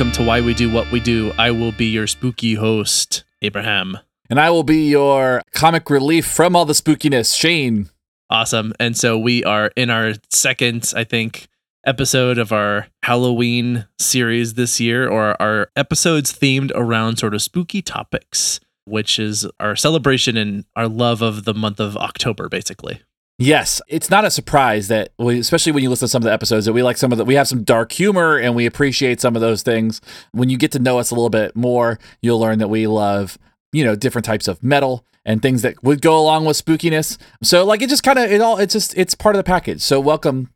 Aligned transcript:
welcome 0.00 0.12
to 0.12 0.24
Why 0.26 0.40
We 0.40 0.54
Do 0.54 0.72
What 0.72 0.90
We 0.90 0.98
Do. 0.98 1.30
I 1.36 1.50
will 1.50 1.72
be 1.72 1.84
your 1.84 2.06
spooky 2.06 2.54
host, 2.54 3.22
Abraham. 3.42 3.98
And 4.30 4.40
I 4.40 4.48
will 4.48 4.62
be 4.62 4.88
your 4.88 5.42
comic 5.52 5.90
relief 5.90 6.24
from 6.24 6.56
all 6.56 6.64
the 6.64 6.72
spookiness, 6.72 7.36
Shane. 7.36 7.90
Awesome. 8.30 8.72
And 8.80 8.96
so 8.96 9.18
we 9.18 9.44
are 9.44 9.70
in 9.76 9.90
our 9.90 10.14
second, 10.30 10.90
I 10.96 11.04
think, 11.04 11.48
episode 11.84 12.38
of 12.38 12.50
our 12.50 12.86
Halloween 13.02 13.88
series 13.98 14.54
this 14.54 14.80
year, 14.80 15.06
or 15.06 15.36
our 15.38 15.70
episodes 15.76 16.32
themed 16.32 16.72
around 16.74 17.18
sort 17.18 17.34
of 17.34 17.42
spooky 17.42 17.82
topics, 17.82 18.58
which 18.86 19.18
is 19.18 19.46
our 19.60 19.76
celebration 19.76 20.38
and 20.38 20.64
our 20.76 20.88
love 20.88 21.20
of 21.20 21.44
the 21.44 21.52
month 21.52 21.78
of 21.78 21.98
October, 21.98 22.48
basically. 22.48 23.02
Yes, 23.40 23.80
it's 23.88 24.10
not 24.10 24.26
a 24.26 24.30
surprise 24.30 24.88
that, 24.88 25.12
we, 25.18 25.38
especially 25.38 25.72
when 25.72 25.82
you 25.82 25.88
listen 25.88 26.06
to 26.06 26.10
some 26.10 26.20
of 26.20 26.24
the 26.24 26.32
episodes, 26.32 26.66
that 26.66 26.74
we 26.74 26.82
like 26.82 26.98
some 26.98 27.10
of 27.10 27.16
the, 27.16 27.24
we 27.24 27.36
have 27.36 27.48
some 27.48 27.64
dark 27.64 27.90
humor 27.90 28.36
and 28.36 28.54
we 28.54 28.66
appreciate 28.66 29.18
some 29.18 29.34
of 29.34 29.40
those 29.40 29.62
things. 29.62 30.02
When 30.32 30.50
you 30.50 30.58
get 30.58 30.72
to 30.72 30.78
know 30.78 30.98
us 30.98 31.10
a 31.10 31.14
little 31.14 31.30
bit 31.30 31.56
more, 31.56 31.98
you'll 32.20 32.38
learn 32.38 32.58
that 32.58 32.68
we 32.68 32.86
love, 32.86 33.38
you 33.72 33.82
know, 33.82 33.96
different 33.96 34.26
types 34.26 34.46
of 34.46 34.62
metal 34.62 35.06
and 35.24 35.40
things 35.40 35.62
that 35.62 35.82
would 35.82 36.02
go 36.02 36.20
along 36.20 36.44
with 36.44 36.62
spookiness. 36.62 37.16
So, 37.42 37.64
like, 37.64 37.80
it 37.80 37.88
just 37.88 38.02
kind 38.02 38.18
of, 38.18 38.30
it 38.30 38.42
all, 38.42 38.58
it's 38.58 38.74
just, 38.74 38.94
it's 38.98 39.14
part 39.14 39.34
of 39.34 39.38
the 39.38 39.44
package. 39.44 39.80
So, 39.80 40.00
welcome 40.00 40.50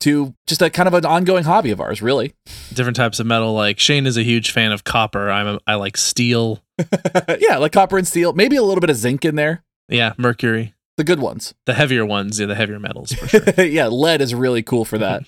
to 0.00 0.34
just 0.46 0.60
a 0.60 0.68
kind 0.68 0.86
of 0.86 0.92
an 0.92 1.06
ongoing 1.06 1.44
hobby 1.44 1.70
of 1.70 1.80
ours, 1.80 2.02
really. 2.02 2.34
Different 2.74 2.96
types 2.96 3.20
of 3.20 3.26
metal. 3.26 3.54
Like 3.54 3.78
Shane 3.78 4.06
is 4.06 4.18
a 4.18 4.22
huge 4.22 4.50
fan 4.50 4.70
of 4.70 4.84
copper. 4.84 5.30
I'm 5.30 5.46
a, 5.46 5.60
I 5.66 5.76
like 5.76 5.96
steel. 5.96 6.62
yeah, 7.40 7.56
like 7.56 7.72
copper 7.72 7.96
and 7.96 8.06
steel, 8.06 8.34
maybe 8.34 8.56
a 8.56 8.62
little 8.62 8.80
bit 8.80 8.90
of 8.90 8.96
zinc 8.96 9.24
in 9.24 9.34
there. 9.34 9.64
Yeah, 9.88 10.12
mercury. 10.18 10.74
The 10.98 11.04
good 11.04 11.20
ones. 11.20 11.54
The 11.64 11.74
heavier 11.74 12.04
ones, 12.04 12.40
yeah, 12.40 12.46
the 12.46 12.56
heavier 12.56 12.80
metals 12.80 13.12
for 13.12 13.28
sure. 13.28 13.64
yeah, 13.64 13.86
lead 13.86 14.20
is 14.20 14.34
really 14.34 14.64
cool 14.64 14.84
for 14.84 14.98
that. 14.98 15.22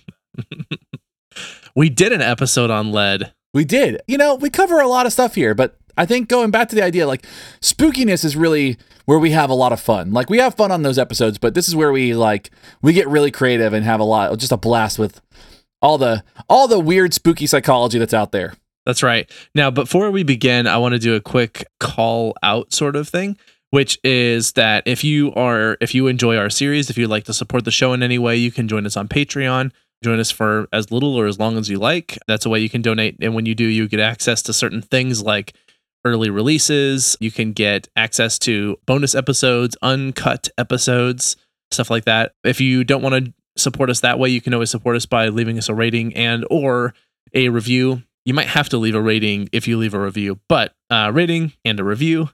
we 1.76 1.88
did 1.88 2.12
an 2.12 2.20
episode 2.20 2.70
on 2.70 2.90
lead. 2.90 3.32
We 3.54 3.64
did. 3.64 4.02
You 4.08 4.18
know, 4.18 4.34
we 4.34 4.50
cover 4.50 4.80
a 4.80 4.88
lot 4.88 5.06
of 5.06 5.12
stuff 5.12 5.36
here, 5.36 5.54
but 5.54 5.78
I 5.96 6.06
think 6.06 6.28
going 6.28 6.50
back 6.50 6.70
to 6.70 6.74
the 6.74 6.82
idea, 6.82 7.06
like 7.06 7.24
spookiness 7.60 8.24
is 8.24 8.36
really 8.36 8.78
where 9.04 9.20
we 9.20 9.30
have 9.30 9.48
a 9.48 9.54
lot 9.54 9.72
of 9.72 9.78
fun. 9.78 10.12
Like 10.12 10.28
we 10.28 10.38
have 10.38 10.56
fun 10.56 10.72
on 10.72 10.82
those 10.82 10.98
episodes, 10.98 11.38
but 11.38 11.54
this 11.54 11.68
is 11.68 11.76
where 11.76 11.92
we 11.92 12.14
like 12.14 12.50
we 12.82 12.92
get 12.92 13.06
really 13.06 13.30
creative 13.30 13.72
and 13.72 13.84
have 13.84 14.00
a 14.00 14.04
lot, 14.04 14.36
just 14.38 14.50
a 14.50 14.56
blast 14.56 14.98
with 14.98 15.20
all 15.80 15.98
the 15.98 16.24
all 16.48 16.66
the 16.66 16.80
weird 16.80 17.14
spooky 17.14 17.46
psychology 17.46 17.98
that's 18.00 18.14
out 18.14 18.32
there. 18.32 18.54
That's 18.86 19.04
right. 19.04 19.30
Now, 19.54 19.70
before 19.70 20.10
we 20.10 20.24
begin, 20.24 20.66
I 20.66 20.78
want 20.78 20.94
to 20.94 20.98
do 20.98 21.14
a 21.14 21.20
quick 21.20 21.64
call 21.78 22.34
out 22.42 22.72
sort 22.72 22.96
of 22.96 23.08
thing, 23.08 23.36
which 23.70 23.98
is 24.04 24.52
that 24.52 24.82
if 24.86 25.02
you 25.02 25.32
are 25.34 25.76
if 25.80 25.94
you 25.94 26.06
enjoy 26.06 26.36
our 26.36 26.50
series, 26.50 26.90
if 26.90 26.98
you'd 26.98 27.10
like 27.10 27.24
to 27.24 27.34
support 27.34 27.64
the 27.64 27.70
show 27.70 27.92
in 27.92 28.02
any 28.02 28.18
way, 28.18 28.36
you 28.36 28.50
can 28.50 28.68
join 28.68 28.86
us 28.86 28.96
on 28.96 29.08
Patreon. 29.08 29.72
Join 30.02 30.18
us 30.18 30.30
for 30.30 30.66
as 30.72 30.90
little 30.90 31.14
or 31.14 31.26
as 31.26 31.38
long 31.38 31.58
as 31.58 31.68
you 31.68 31.78
like. 31.78 32.18
That's 32.26 32.46
a 32.46 32.48
way 32.48 32.60
you 32.60 32.70
can 32.70 32.80
donate. 32.80 33.16
And 33.20 33.34
when 33.34 33.44
you 33.44 33.54
do, 33.54 33.64
you 33.64 33.86
get 33.86 34.00
access 34.00 34.40
to 34.42 34.52
certain 34.52 34.80
things 34.80 35.22
like 35.22 35.54
early 36.04 36.30
releases. 36.30 37.16
You 37.20 37.30
can 37.30 37.52
get 37.52 37.88
access 37.96 38.38
to 38.40 38.78
bonus 38.86 39.14
episodes, 39.14 39.76
uncut 39.82 40.48
episodes, 40.56 41.36
stuff 41.70 41.90
like 41.90 42.06
that. 42.06 42.32
If 42.44 42.62
you 42.62 42.82
don't 42.82 43.02
want 43.02 43.26
to 43.26 43.34
support 43.58 43.90
us 43.90 44.00
that 44.00 44.18
way, 44.18 44.30
you 44.30 44.40
can 44.40 44.54
always 44.54 44.70
support 44.70 44.96
us 44.96 45.04
by 45.04 45.28
leaving 45.28 45.58
us 45.58 45.68
a 45.68 45.74
rating 45.74 46.14
and 46.16 46.46
or 46.50 46.94
a 47.34 47.50
review. 47.50 48.02
You 48.24 48.32
might 48.32 48.48
have 48.48 48.68
to 48.70 48.78
leave 48.78 48.94
a 48.94 49.02
rating 49.02 49.48
if 49.52 49.68
you 49.68 49.76
leave 49.76 49.94
a 49.94 50.00
review, 50.00 50.40
but 50.48 50.74
uh, 50.88 51.10
rating 51.12 51.52
and 51.64 51.78
a 51.78 51.84
review. 51.84 52.30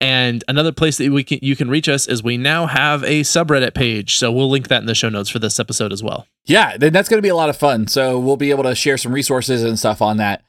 And 0.00 0.42
another 0.48 0.72
place 0.72 0.96
that 0.96 1.10
we 1.10 1.22
can 1.22 1.40
you 1.42 1.54
can 1.56 1.68
reach 1.68 1.88
us 1.88 2.06
is 2.06 2.22
we 2.22 2.38
now 2.38 2.66
have 2.66 3.02
a 3.02 3.20
subreddit 3.20 3.74
page. 3.74 4.16
So 4.16 4.32
we'll 4.32 4.48
link 4.48 4.68
that 4.68 4.80
in 4.80 4.86
the 4.86 4.94
show 4.94 5.10
notes 5.10 5.28
for 5.28 5.38
this 5.38 5.60
episode 5.60 5.92
as 5.92 6.02
well. 6.02 6.26
Yeah, 6.46 6.76
that's 6.78 7.08
going 7.08 7.18
to 7.18 7.22
be 7.22 7.28
a 7.28 7.36
lot 7.36 7.50
of 7.50 7.56
fun. 7.56 7.86
So 7.86 8.18
we'll 8.18 8.36
be 8.36 8.50
able 8.50 8.64
to 8.64 8.74
share 8.74 8.96
some 8.96 9.12
resources 9.12 9.62
and 9.62 9.78
stuff 9.78 10.00
on 10.00 10.16
that. 10.16 10.42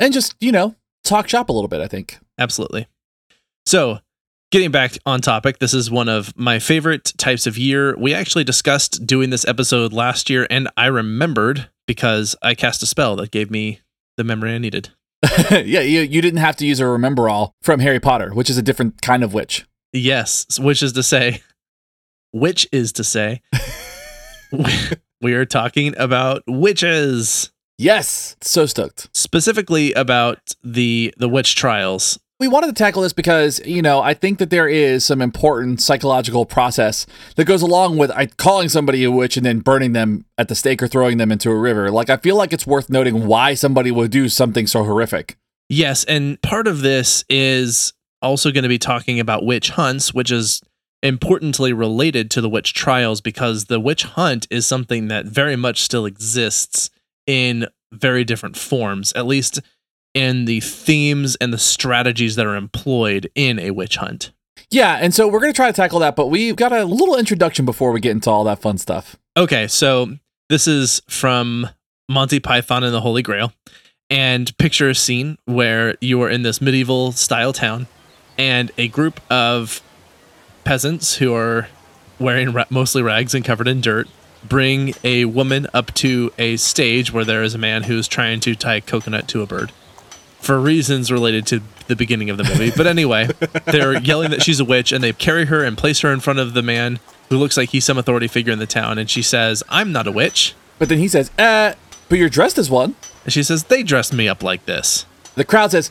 And 0.00 0.12
just, 0.12 0.34
you 0.40 0.50
know, 0.50 0.74
talk 1.04 1.28
shop 1.28 1.48
a 1.48 1.52
little 1.52 1.68
bit, 1.68 1.80
I 1.80 1.86
think. 1.86 2.18
Absolutely. 2.38 2.86
So, 3.64 4.00
getting 4.50 4.70
back 4.70 4.98
on 5.06 5.20
topic, 5.20 5.58
this 5.58 5.74
is 5.74 5.90
one 5.90 6.08
of 6.08 6.36
my 6.36 6.58
favorite 6.58 7.12
types 7.16 7.46
of 7.46 7.56
year. 7.56 7.96
We 7.96 8.12
actually 8.12 8.44
discussed 8.44 9.06
doing 9.06 9.30
this 9.30 9.46
episode 9.46 9.92
last 9.92 10.28
year, 10.28 10.46
and 10.50 10.68
I 10.76 10.86
remembered 10.86 11.68
because 11.86 12.36
I 12.42 12.54
cast 12.54 12.82
a 12.82 12.86
spell 12.86 13.16
that 13.16 13.30
gave 13.30 13.50
me 13.50 13.80
the 14.16 14.24
memory 14.24 14.54
I 14.54 14.58
needed. 14.58 14.90
yeah, 15.50 15.80
you, 15.80 16.00
you 16.00 16.20
didn't 16.20 16.40
have 16.40 16.56
to 16.56 16.66
use 16.66 16.80
a 16.80 16.84
Remembrall 16.84 17.52
from 17.62 17.80
Harry 17.80 18.00
Potter, 18.00 18.34
which 18.34 18.50
is 18.50 18.58
a 18.58 18.62
different 18.62 19.00
kind 19.02 19.24
of 19.24 19.32
witch. 19.34 19.66
Yes, 19.92 20.58
which 20.58 20.82
is 20.82 20.92
to 20.92 21.02
say, 21.02 21.42
which 22.32 22.68
is 22.72 22.92
to 22.92 23.04
say, 23.04 23.42
we 25.20 25.34
are 25.34 25.46
talking 25.46 25.94
about 25.96 26.42
witches. 26.46 27.50
Yes, 27.78 28.36
so 28.40 28.66
stoked. 28.66 29.08
Specifically 29.14 29.92
about 29.94 30.38
the 30.62 31.14
the 31.16 31.28
witch 31.28 31.54
trials. 31.56 32.18
We 32.38 32.48
wanted 32.48 32.66
to 32.66 32.74
tackle 32.74 33.00
this 33.00 33.14
because, 33.14 33.64
you 33.64 33.80
know, 33.80 34.02
I 34.02 34.12
think 34.12 34.38
that 34.40 34.50
there 34.50 34.68
is 34.68 35.06
some 35.06 35.22
important 35.22 35.80
psychological 35.80 36.44
process 36.44 37.06
that 37.36 37.46
goes 37.46 37.62
along 37.62 37.96
with 37.96 38.12
calling 38.36 38.68
somebody 38.68 39.04
a 39.04 39.10
witch 39.10 39.38
and 39.38 39.46
then 39.46 39.60
burning 39.60 39.94
them 39.94 40.26
at 40.36 40.48
the 40.48 40.54
stake 40.54 40.82
or 40.82 40.88
throwing 40.88 41.16
them 41.16 41.32
into 41.32 41.50
a 41.50 41.56
river. 41.56 41.90
Like, 41.90 42.10
I 42.10 42.18
feel 42.18 42.36
like 42.36 42.52
it's 42.52 42.66
worth 42.66 42.90
noting 42.90 43.26
why 43.26 43.54
somebody 43.54 43.90
would 43.90 44.10
do 44.10 44.28
something 44.28 44.66
so 44.66 44.84
horrific. 44.84 45.38
Yes. 45.70 46.04
And 46.04 46.40
part 46.42 46.66
of 46.68 46.82
this 46.82 47.24
is 47.30 47.94
also 48.20 48.52
going 48.52 48.64
to 48.64 48.68
be 48.68 48.78
talking 48.78 49.18
about 49.18 49.46
witch 49.46 49.70
hunts, 49.70 50.12
which 50.12 50.30
is 50.30 50.60
importantly 51.02 51.72
related 51.72 52.30
to 52.32 52.42
the 52.42 52.50
witch 52.50 52.74
trials 52.74 53.22
because 53.22 53.64
the 53.64 53.80
witch 53.80 54.02
hunt 54.04 54.46
is 54.50 54.66
something 54.66 55.08
that 55.08 55.24
very 55.24 55.56
much 55.56 55.80
still 55.80 56.04
exists 56.04 56.90
in 57.26 57.66
very 57.92 58.24
different 58.24 58.58
forms, 58.58 59.12
at 59.14 59.26
least 59.26 59.60
in 60.16 60.46
the 60.46 60.60
themes 60.60 61.36
and 61.42 61.52
the 61.52 61.58
strategies 61.58 62.36
that 62.36 62.46
are 62.46 62.56
employed 62.56 63.30
in 63.34 63.58
a 63.58 63.70
witch 63.70 63.96
hunt. 63.96 64.32
Yeah, 64.70 64.94
and 64.94 65.14
so 65.14 65.28
we're 65.28 65.40
going 65.40 65.52
to 65.52 65.56
try 65.56 65.66
to 65.66 65.76
tackle 65.76 65.98
that, 65.98 66.16
but 66.16 66.28
we've 66.28 66.56
got 66.56 66.72
a 66.72 66.86
little 66.86 67.16
introduction 67.16 67.66
before 67.66 67.92
we 67.92 68.00
get 68.00 68.12
into 68.12 68.30
all 68.30 68.42
that 68.44 68.62
fun 68.62 68.78
stuff. 68.78 69.16
Okay, 69.36 69.68
so 69.68 70.16
this 70.48 70.66
is 70.66 71.02
from 71.06 71.68
Monty 72.08 72.40
Python 72.40 72.82
and 72.82 72.94
the 72.94 73.02
Holy 73.02 73.20
Grail. 73.20 73.52
And 74.08 74.56
picture 74.56 74.88
a 74.88 74.94
scene 74.94 75.36
where 75.44 75.96
you 76.00 76.22
are 76.22 76.30
in 76.30 76.42
this 76.42 76.62
medieval 76.62 77.12
style 77.12 77.52
town, 77.52 77.86
and 78.38 78.72
a 78.78 78.88
group 78.88 79.20
of 79.30 79.82
peasants 80.64 81.16
who 81.16 81.34
are 81.34 81.68
wearing 82.18 82.52
ra- 82.52 82.64
mostly 82.70 83.02
rags 83.02 83.34
and 83.34 83.44
covered 83.44 83.68
in 83.68 83.82
dirt 83.82 84.08
bring 84.48 84.94
a 85.04 85.26
woman 85.26 85.66
up 85.74 85.92
to 85.92 86.32
a 86.38 86.56
stage 86.56 87.12
where 87.12 87.24
there 87.24 87.42
is 87.42 87.54
a 87.54 87.58
man 87.58 87.82
who's 87.82 88.08
trying 88.08 88.40
to 88.40 88.54
tie 88.54 88.76
a 88.76 88.80
coconut 88.80 89.28
to 89.28 89.42
a 89.42 89.46
bird 89.46 89.72
for 90.40 90.60
reasons 90.60 91.10
related 91.10 91.46
to 91.46 91.62
the 91.88 91.96
beginning 91.96 92.30
of 92.30 92.36
the 92.36 92.44
movie. 92.44 92.70
But 92.76 92.86
anyway, 92.86 93.28
they're 93.64 93.98
yelling 94.00 94.30
that 94.30 94.42
she's 94.42 94.60
a 94.60 94.64
witch 94.64 94.92
and 94.92 95.02
they 95.02 95.12
carry 95.12 95.46
her 95.46 95.64
and 95.64 95.76
place 95.76 96.00
her 96.00 96.12
in 96.12 96.20
front 96.20 96.38
of 96.38 96.54
the 96.54 96.62
man 96.62 97.00
who 97.30 97.36
looks 97.38 97.56
like 97.56 97.70
he's 97.70 97.84
some 97.84 97.98
authority 97.98 98.28
figure 98.28 98.52
in 98.52 98.58
the 98.58 98.66
town. 98.66 98.98
And 98.98 99.10
she 99.10 99.22
says, 99.22 99.62
I'm 99.68 99.92
not 99.92 100.06
a 100.06 100.12
witch. 100.12 100.54
But 100.78 100.88
then 100.88 100.98
he 100.98 101.08
says, 101.08 101.30
uh, 101.38 101.74
but 102.08 102.18
you're 102.18 102.28
dressed 102.28 102.58
as 102.58 102.70
one. 102.70 102.94
And 103.24 103.32
she 103.32 103.42
says, 103.42 103.64
they 103.64 103.82
dressed 103.82 104.12
me 104.12 104.28
up 104.28 104.42
like 104.42 104.66
this. 104.66 105.06
The 105.34 105.44
crowd 105.44 105.72
says, 105.72 105.90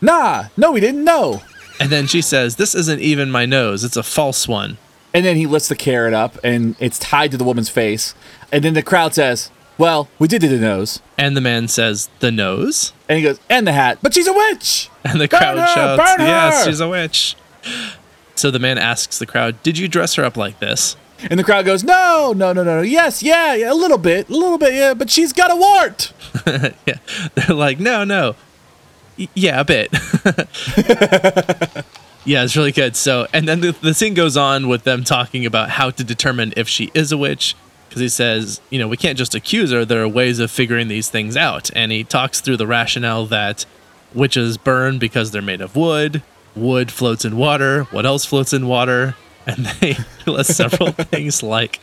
nah, 0.00 0.46
no, 0.56 0.72
we 0.72 0.80
didn't 0.80 1.04
know. 1.04 1.42
And 1.80 1.90
then 1.90 2.06
she 2.06 2.22
says, 2.22 2.56
this 2.56 2.74
isn't 2.74 3.00
even 3.00 3.30
my 3.30 3.44
nose. 3.44 3.84
It's 3.84 3.96
a 3.96 4.02
false 4.02 4.46
one. 4.46 4.78
And 5.12 5.24
then 5.24 5.36
he 5.36 5.46
lifts 5.46 5.68
the 5.68 5.76
carrot 5.76 6.14
up 6.14 6.38
and 6.44 6.76
it's 6.78 6.98
tied 6.98 7.30
to 7.30 7.36
the 7.36 7.44
woman's 7.44 7.68
face. 7.68 8.14
And 8.52 8.62
then 8.62 8.74
the 8.74 8.82
crowd 8.82 9.14
says, 9.14 9.50
well, 9.78 10.08
we 10.18 10.28
did 10.28 10.40
do 10.40 10.48
the 10.48 10.58
nose. 10.58 11.00
And 11.18 11.36
the 11.36 11.40
man 11.40 11.68
says, 11.68 12.08
The 12.20 12.30
nose? 12.30 12.92
And 13.08 13.18
he 13.18 13.24
goes, 13.24 13.38
And 13.50 13.66
the 13.66 13.72
hat. 13.72 13.98
But 14.02 14.14
she's 14.14 14.26
a 14.26 14.32
witch. 14.32 14.88
And 15.04 15.20
the 15.20 15.28
crowd 15.28 15.58
her, 15.58 15.66
shouts, 15.66 16.18
Yes, 16.18 16.64
she's 16.66 16.80
a 16.80 16.88
witch. 16.88 17.36
So 18.34 18.50
the 18.50 18.58
man 18.58 18.78
asks 18.78 19.18
the 19.18 19.26
crowd, 19.26 19.62
Did 19.62 19.78
you 19.78 19.88
dress 19.88 20.14
her 20.14 20.24
up 20.24 20.36
like 20.36 20.58
this? 20.60 20.96
And 21.30 21.38
the 21.38 21.44
crowd 21.44 21.64
goes, 21.64 21.84
No, 21.84 22.32
no, 22.36 22.52
no, 22.52 22.62
no, 22.64 22.76
no. 22.76 22.82
Yes, 22.82 23.22
yeah, 23.22 23.54
yeah, 23.54 23.72
a 23.72 23.74
little 23.74 23.98
bit, 23.98 24.28
a 24.28 24.32
little 24.32 24.58
bit, 24.58 24.74
yeah, 24.74 24.94
but 24.94 25.10
she's 25.10 25.32
got 25.32 25.50
a 25.50 25.56
wart. 25.56 26.12
yeah. 26.86 26.98
They're 27.34 27.56
like, 27.56 27.78
No, 27.78 28.04
no. 28.04 28.34
Y- 29.18 29.28
yeah, 29.34 29.60
a 29.60 29.64
bit. 29.64 29.90
yeah, 32.24 32.44
it's 32.44 32.56
really 32.56 32.72
good. 32.72 32.96
So, 32.96 33.26
and 33.32 33.48
then 33.48 33.60
the, 33.60 33.72
the 33.72 33.94
scene 33.94 34.14
goes 34.14 34.36
on 34.36 34.68
with 34.68 34.84
them 34.84 35.04
talking 35.04 35.46
about 35.46 35.70
how 35.70 35.90
to 35.90 36.04
determine 36.04 36.52
if 36.56 36.68
she 36.68 36.90
is 36.94 37.12
a 37.12 37.18
witch 37.18 37.54
because 37.96 38.12
he 38.12 38.14
says, 38.14 38.60
you 38.68 38.78
know, 38.78 38.88
we 38.88 38.98
can't 38.98 39.16
just 39.16 39.34
accuse 39.34 39.70
her. 39.70 39.82
There 39.82 40.02
are 40.02 40.08
ways 40.08 40.38
of 40.38 40.50
figuring 40.50 40.88
these 40.88 41.08
things 41.08 41.34
out. 41.34 41.70
And 41.74 41.90
he 41.90 42.04
talks 42.04 42.42
through 42.42 42.58
the 42.58 42.66
rationale 42.66 43.24
that 43.28 43.64
witches 44.12 44.58
burn 44.58 44.98
because 44.98 45.30
they're 45.30 45.40
made 45.40 45.62
of 45.62 45.76
wood, 45.76 46.22
wood 46.54 46.92
floats 46.92 47.24
in 47.24 47.38
water, 47.38 47.84
what 47.84 48.04
else 48.04 48.26
floats 48.26 48.52
in 48.52 48.68
water? 48.68 49.16
And 49.48 49.64
they 49.80 49.96
list 50.26 50.56
several 50.56 50.90
things 50.90 51.40
like 51.40 51.78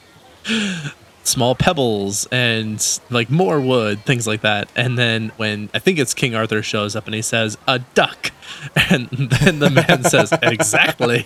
small 1.23 1.55
pebbles 1.55 2.27
and 2.29 2.99
like 3.09 3.29
more 3.29 3.61
wood, 3.61 4.03
things 4.03 4.27
like 4.27 4.41
that. 4.41 4.69
And 4.75 4.97
then 4.97 5.31
when 5.37 5.69
I 5.73 5.79
think 5.79 5.97
it's 5.97 6.13
King 6.13 6.35
Arthur 6.35 6.61
shows 6.61 6.93
up 6.93 7.05
and 7.05 7.15
he 7.15 7.21
says, 7.21 7.57
a 7.67 7.79
duck. 7.79 8.31
And 8.89 9.07
then 9.09 9.59
the 9.59 9.69
man 9.69 10.03
says, 10.03 10.31
exactly. 10.43 11.23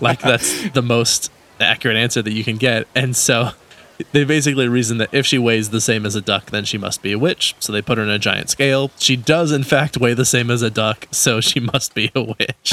like 0.00 0.20
that's 0.20 0.70
the 0.70 0.82
most 0.82 1.30
accurate 1.60 1.96
answer 1.96 2.22
that 2.22 2.32
you 2.32 2.44
can 2.44 2.56
get. 2.56 2.86
And 2.94 3.16
so 3.16 3.50
they 4.12 4.24
basically 4.24 4.68
reason 4.68 4.98
that 4.98 5.12
if 5.12 5.26
she 5.26 5.38
weighs 5.38 5.70
the 5.70 5.80
same 5.80 6.06
as 6.06 6.14
a 6.14 6.20
duck, 6.20 6.50
then 6.50 6.64
she 6.64 6.78
must 6.78 7.02
be 7.02 7.12
a 7.12 7.18
witch. 7.18 7.54
So 7.58 7.72
they 7.72 7.82
put 7.82 7.98
her 7.98 8.04
in 8.04 8.10
a 8.10 8.18
giant 8.18 8.50
scale. 8.50 8.90
She 8.98 9.16
does, 9.16 9.52
in 9.52 9.64
fact, 9.64 9.98
weigh 9.98 10.14
the 10.14 10.24
same 10.24 10.50
as 10.50 10.62
a 10.62 10.70
duck, 10.70 11.06
so 11.10 11.40
she 11.40 11.60
must 11.72 11.94
be 11.94 12.10
a 12.14 12.22
witch. 12.22 12.38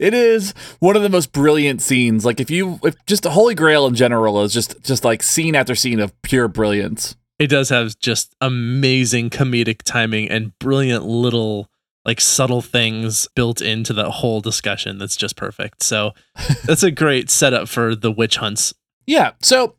it 0.00 0.14
is 0.14 0.52
one 0.80 0.96
of 0.96 1.02
the 1.02 1.08
most 1.08 1.32
brilliant 1.32 1.80
scenes. 1.82 2.24
Like 2.24 2.40
if 2.40 2.50
you, 2.50 2.80
if 2.82 2.94
just 3.06 3.22
the 3.22 3.30
Holy 3.30 3.54
Grail 3.54 3.86
in 3.86 3.94
general 3.94 4.42
is 4.42 4.52
just 4.52 4.82
just 4.82 5.04
like 5.04 5.22
scene 5.22 5.54
after 5.54 5.74
scene 5.74 6.00
of 6.00 6.20
pure 6.22 6.48
brilliance. 6.48 7.16
It 7.38 7.48
does 7.48 7.68
have 7.68 7.98
just 7.98 8.34
amazing 8.40 9.28
comedic 9.28 9.82
timing 9.82 10.30
and 10.30 10.58
brilliant 10.58 11.04
little 11.04 11.68
like 12.06 12.20
subtle 12.20 12.62
things 12.62 13.28
built 13.34 13.60
into 13.60 13.92
the 13.92 14.10
whole 14.10 14.40
discussion 14.40 14.96
that's 14.96 15.16
just 15.16 15.36
perfect. 15.36 15.82
So 15.82 16.12
that's 16.64 16.84
a 16.84 16.90
great 16.90 17.28
setup 17.28 17.68
for 17.68 17.94
the 17.94 18.12
witch 18.12 18.36
hunts. 18.36 18.72
Yeah. 19.06 19.32
So 19.42 19.74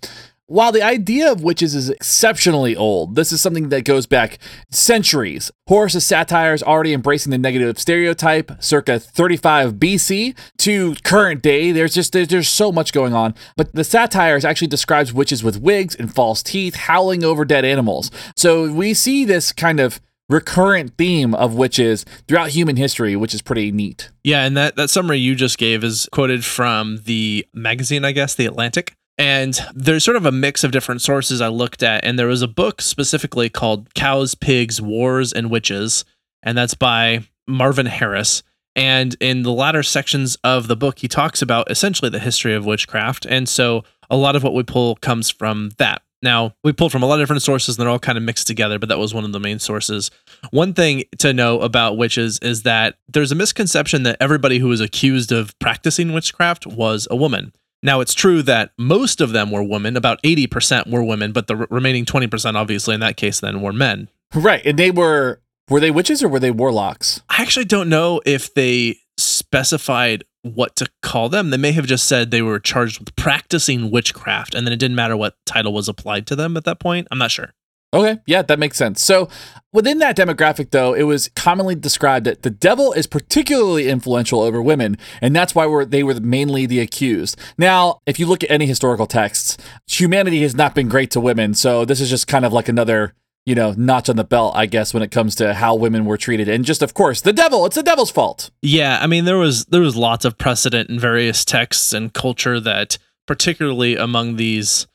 while 0.50 0.72
the 0.72 0.82
idea 0.82 1.30
of 1.30 1.44
witches 1.44 1.76
is 1.76 1.90
exceptionally 1.90 2.74
old, 2.74 3.16
this 3.16 3.34
is 3.34 3.42
something 3.42 3.68
that 3.68 3.84
goes 3.84 4.06
back 4.06 4.40
centuries. 4.72 5.52
Horace's 5.68 6.06
satire 6.06 6.54
is 6.54 6.64
already 6.64 6.94
embracing 6.94 7.32
the 7.32 7.38
negative 7.38 7.78
stereotype 7.78 8.52
circa 8.64 8.98
35 8.98 9.74
BC 9.74 10.38
to 10.60 10.96
current 11.04 11.42
day. 11.42 11.74
There's 11.74 11.94
just 11.94 12.14
there's, 12.14 12.30
there's 12.30 12.48
so 12.48 12.72
much 12.72 12.94
going 12.94 13.14
on. 13.14 13.36
But 13.58 13.74
the 13.74 13.84
satires 13.84 14.46
actually 14.46 14.70
describes 14.70 15.14
witches 15.14 15.44
with 15.44 15.60
wigs 15.60 15.96
and 15.96 16.14
false 16.14 16.42
teeth 16.42 16.76
howling 16.76 17.26
over 17.26 17.44
dead 17.44 17.66
animals. 17.66 18.10
So 18.38 18.72
we 18.72 18.94
see 18.94 19.26
this 19.26 19.52
kind 19.52 19.82
of 19.82 20.00
recurrent 20.30 20.98
theme 20.98 21.34
of 21.36 21.56
witches 21.56 22.06
throughout 22.28 22.50
human 22.50 22.76
history, 22.76 23.16
which 23.16 23.34
is 23.34 23.42
pretty 23.42 23.72
neat. 23.72 24.10
Yeah, 24.24 24.46
and 24.46 24.58
that, 24.58 24.76
that 24.76 24.90
summary 24.90 25.20
you 25.20 25.36
just 25.36 25.58
gave 25.58 25.84
is 25.84 26.08
quoted 26.12 26.44
from 26.44 27.00
the 27.06 27.46
magazine, 27.54 28.04
I 28.04 28.12
guess, 28.12 28.36
The 28.36 28.46
Atlantic. 28.46 28.94
And 29.18 29.60
there's 29.74 30.04
sort 30.04 30.18
of 30.18 30.26
a 30.26 30.32
mix 30.32 30.64
of 30.64 30.72
different 30.72 31.02
sources 31.02 31.42
I 31.42 31.48
looked 31.48 31.82
at. 31.82 32.04
And 32.04 32.20
there 32.20 32.28
was 32.28 32.44
a 32.44 32.48
book 32.48 32.82
specifically 32.82 33.50
called 33.50 33.94
Cows, 33.96 34.36
Pigs, 34.36 34.80
Wars, 34.80 35.34
and 35.34 35.50
Witches. 35.50 36.06
And 36.44 36.58
that's 36.58 36.76
by 36.76 37.24
Marvin 37.48 37.88
Harris. 37.88 38.44
And 38.76 39.16
in 39.20 39.42
the 39.42 39.52
latter 39.52 39.82
sections 39.82 40.38
of 40.44 40.68
the 40.68 40.76
book, 40.76 41.00
he 41.00 41.08
talks 41.08 41.42
about 41.42 41.72
essentially 41.72 42.12
the 42.12 42.20
history 42.20 42.54
of 42.54 42.66
witchcraft. 42.66 43.26
And 43.28 43.50
so 43.50 43.84
a 44.12 44.16
lot 44.16 44.36
of 44.36 44.44
what 44.44 44.54
we 44.54 44.62
pull 44.62 44.96
comes 44.98 45.32
from 45.32 45.72
that. 45.78 46.04
Now, 46.28 46.54
we 46.62 46.74
pulled 46.74 46.92
from 46.92 47.04
a 47.04 47.06
lot 47.06 47.22
of 47.22 47.22
different 47.22 47.42
sources 47.42 47.78
and 47.78 47.82
they're 47.82 47.90
all 47.90 48.00
kind 48.00 48.18
of 48.18 48.24
mixed 48.26 48.48
together, 48.48 48.78
but 48.78 48.90
that 48.90 49.00
was 49.00 49.14
one 49.14 49.24
of 49.24 49.32
the 49.32 49.40
main 49.40 49.60
sources. 49.60 50.12
One 50.52 50.74
thing 50.74 51.06
to 51.20 51.32
know 51.32 51.62
about 51.62 51.96
witches 51.96 52.38
is 52.40 52.64
that 52.64 52.96
there's 53.08 53.32
a 53.32 53.36
misconception 53.36 54.04
that 54.04 54.18
everybody 54.20 54.60
who 54.60 54.68
was 54.68 54.82
accused 54.82 55.32
of 55.32 55.58
practicing 55.60 56.12
witchcraft 56.12 56.68
was 56.68 57.08
a 57.10 57.16
woman. 57.16 57.54
Now, 57.82 58.02
it's 58.02 58.14
true 58.14 58.42
that 58.42 58.72
most 58.78 59.22
of 59.22 59.32
them 59.32 59.52
were 59.52 59.64
women, 59.64 59.96
about 59.96 60.22
80% 60.22 60.92
were 60.92 61.02
women, 61.02 61.32
but 61.32 61.48
the 61.48 61.56
remaining 61.56 62.04
20%, 62.04 62.56
obviously, 62.56 62.94
in 62.94 63.00
that 63.00 63.16
case, 63.16 63.40
then 63.40 63.62
were 63.62 63.72
men. 63.72 64.10
Right. 64.36 64.66
And 64.66 64.78
they 64.78 64.92
were, 64.92 65.40
were 65.70 65.80
they 65.80 65.92
witches 65.92 66.22
or 66.22 66.28
were 66.28 66.42
they 66.42 66.52
warlocks? 66.52 67.22
I 67.30 67.42
actually 67.42 67.66
don't 67.66 67.88
know 67.88 68.20
if 68.26 68.54
they 68.54 68.98
specified 69.18 70.26
what 70.44 70.75
to 70.78 70.88
call 71.01 71.30
them. 71.30 71.50
They 71.50 71.57
may 71.57 71.72
have 71.72 71.86
just 71.86 72.06
said 72.06 72.31
they 72.31 72.42
were 72.42 72.60
charged 72.60 73.00
with 73.00 73.16
practicing 73.16 73.92
witchcraft, 73.92 74.56
and 74.56 74.66
then 74.66 74.74
it 74.74 74.80
didn't 74.80 74.95
matter 74.95 75.18
what 75.18 75.36
title 75.45 75.74
was 75.74 75.89
applied 75.89 76.28
to 76.28 76.36
them 76.36 76.57
at 76.57 76.63
that 76.66 76.80
point. 76.80 77.07
I'm 77.12 77.18
not 77.18 77.31
sure. 77.31 77.54
Okay, 77.94 78.19
yeah, 78.28 78.42
that 78.42 78.60
makes 78.60 78.75
sense. 78.75 79.01
So, 79.01 79.30
within 79.72 80.00
that 80.00 80.18
demographic, 80.18 80.72
though, 80.72 80.94
it 80.94 81.04
was 81.04 81.30
commonly 81.38 81.74
described 81.74 82.25
that 82.25 82.42
the 82.42 82.50
devil 82.50 82.92
is 82.92 83.07
particularly 83.07 83.88
influential 83.88 84.42
over 84.42 84.62
women, 84.62 84.98
and 85.22 85.34
that's 85.34 85.56
why 85.56 85.66
we're, 85.66 85.86
they 85.86 86.04
were 86.04 86.19
mainly 86.19 86.66
the 86.66 86.81
accused. 86.81 87.40
Now, 87.57 88.00
if 88.06 88.19
you 88.19 88.25
look 88.25 88.44
at 88.44 88.51
any 88.51 88.66
historical 88.66 89.07
texts, 89.07 89.57
humanity 89.90 90.42
has 90.42 90.54
not 90.54 90.75
been 90.75 90.90
great 90.90 91.12
to 91.12 91.22
women, 91.22 91.54
so 91.54 91.86
this 91.86 92.01
is 92.01 92.10
just 92.10 92.28
kind 92.28 92.44
of 92.44 92.51
like 92.51 92.68
another 92.68 93.13
you 93.48 93.56
know, 93.56 93.74
notch 93.78 94.10
on 94.10 94.18
the 94.18 94.26
belt, 94.26 94.58
I 94.58 94.66
guess, 94.66 94.94
when 94.94 95.02
it 95.02 95.10
comes 95.10 95.34
to 95.36 95.54
how 95.54 95.74
women 95.74 96.04
were 96.04 96.18
treated. 96.18 96.50
And 96.50 96.66
just 96.66 96.82
of 96.82 96.94
course, 96.94 97.22
the 97.22 97.32
devil, 97.32 97.66
it's 97.66 97.78
the 97.78 97.82
devil's 97.82 98.12
fault. 98.12 98.52
Yeah, 98.62 99.00
I 99.02 99.08
mean 99.08 99.24
there 99.24 99.38
was 99.38 99.64
there 99.66 99.80
was 99.80 99.96
lots 99.96 100.26
of 100.26 100.38
precedent 100.38 100.90
in 100.90 101.00
various 101.00 101.46
texts 101.46 101.94
and 101.94 102.14
culture 102.14 102.60
that 102.60 102.98
particularly 103.26 103.96
among 103.96 104.36
these 104.36 104.86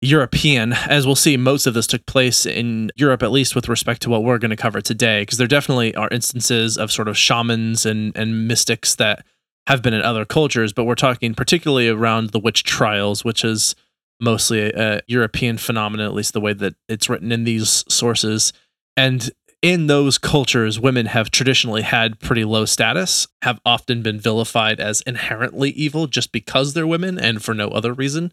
European, 0.00 0.72
as 0.72 1.06
we'll 1.06 1.14
see, 1.14 1.36
most 1.36 1.68
of 1.68 1.74
this 1.74 1.86
took 1.86 2.04
place 2.04 2.44
in 2.44 2.90
Europe, 2.96 3.22
at 3.22 3.30
least 3.30 3.54
with 3.54 3.68
respect 3.68 4.02
to 4.02 4.10
what 4.10 4.24
we're 4.24 4.38
going 4.38 4.50
to 4.50 4.56
cover 4.56 4.80
today, 4.80 5.22
because 5.22 5.38
there 5.38 5.46
definitely 5.46 5.94
are 5.94 6.08
instances 6.10 6.76
of 6.76 6.90
sort 6.90 7.06
of 7.06 7.16
shamans 7.16 7.86
and, 7.86 8.14
and 8.16 8.48
mystics 8.48 8.96
that 8.96 9.24
have 9.68 9.82
been 9.82 9.94
in 9.94 10.02
other 10.02 10.24
cultures, 10.24 10.72
but 10.72 10.84
we're 10.84 10.96
talking 10.96 11.32
particularly 11.32 11.88
around 11.88 12.30
the 12.30 12.40
witch 12.40 12.64
trials, 12.64 13.24
which 13.24 13.44
is 13.44 13.76
mostly 14.24 14.60
a, 14.60 14.96
a 14.96 15.00
European 15.06 15.58
phenomenon, 15.58 16.06
at 16.06 16.14
least 16.14 16.32
the 16.32 16.40
way 16.40 16.52
that 16.54 16.74
it's 16.88 17.08
written 17.08 17.30
in 17.30 17.44
these 17.44 17.84
sources. 17.88 18.52
And 18.96 19.30
in 19.62 19.86
those 19.86 20.18
cultures, 20.18 20.78
women 20.78 21.06
have 21.06 21.30
traditionally 21.30 21.82
had 21.82 22.20
pretty 22.20 22.44
low 22.44 22.64
status, 22.64 23.26
have 23.42 23.60
often 23.64 24.02
been 24.02 24.20
vilified 24.20 24.80
as 24.80 25.00
inherently 25.02 25.70
evil 25.70 26.06
just 26.06 26.32
because 26.32 26.74
they're 26.74 26.86
women 26.86 27.18
and 27.18 27.42
for 27.42 27.54
no 27.54 27.68
other 27.68 27.92
reason. 27.92 28.32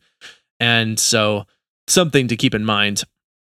And 0.59 0.99
so, 0.99 1.45
something 1.87 2.27
to 2.27 2.35
keep 2.35 2.53
in 2.53 2.65
mind. 2.65 3.03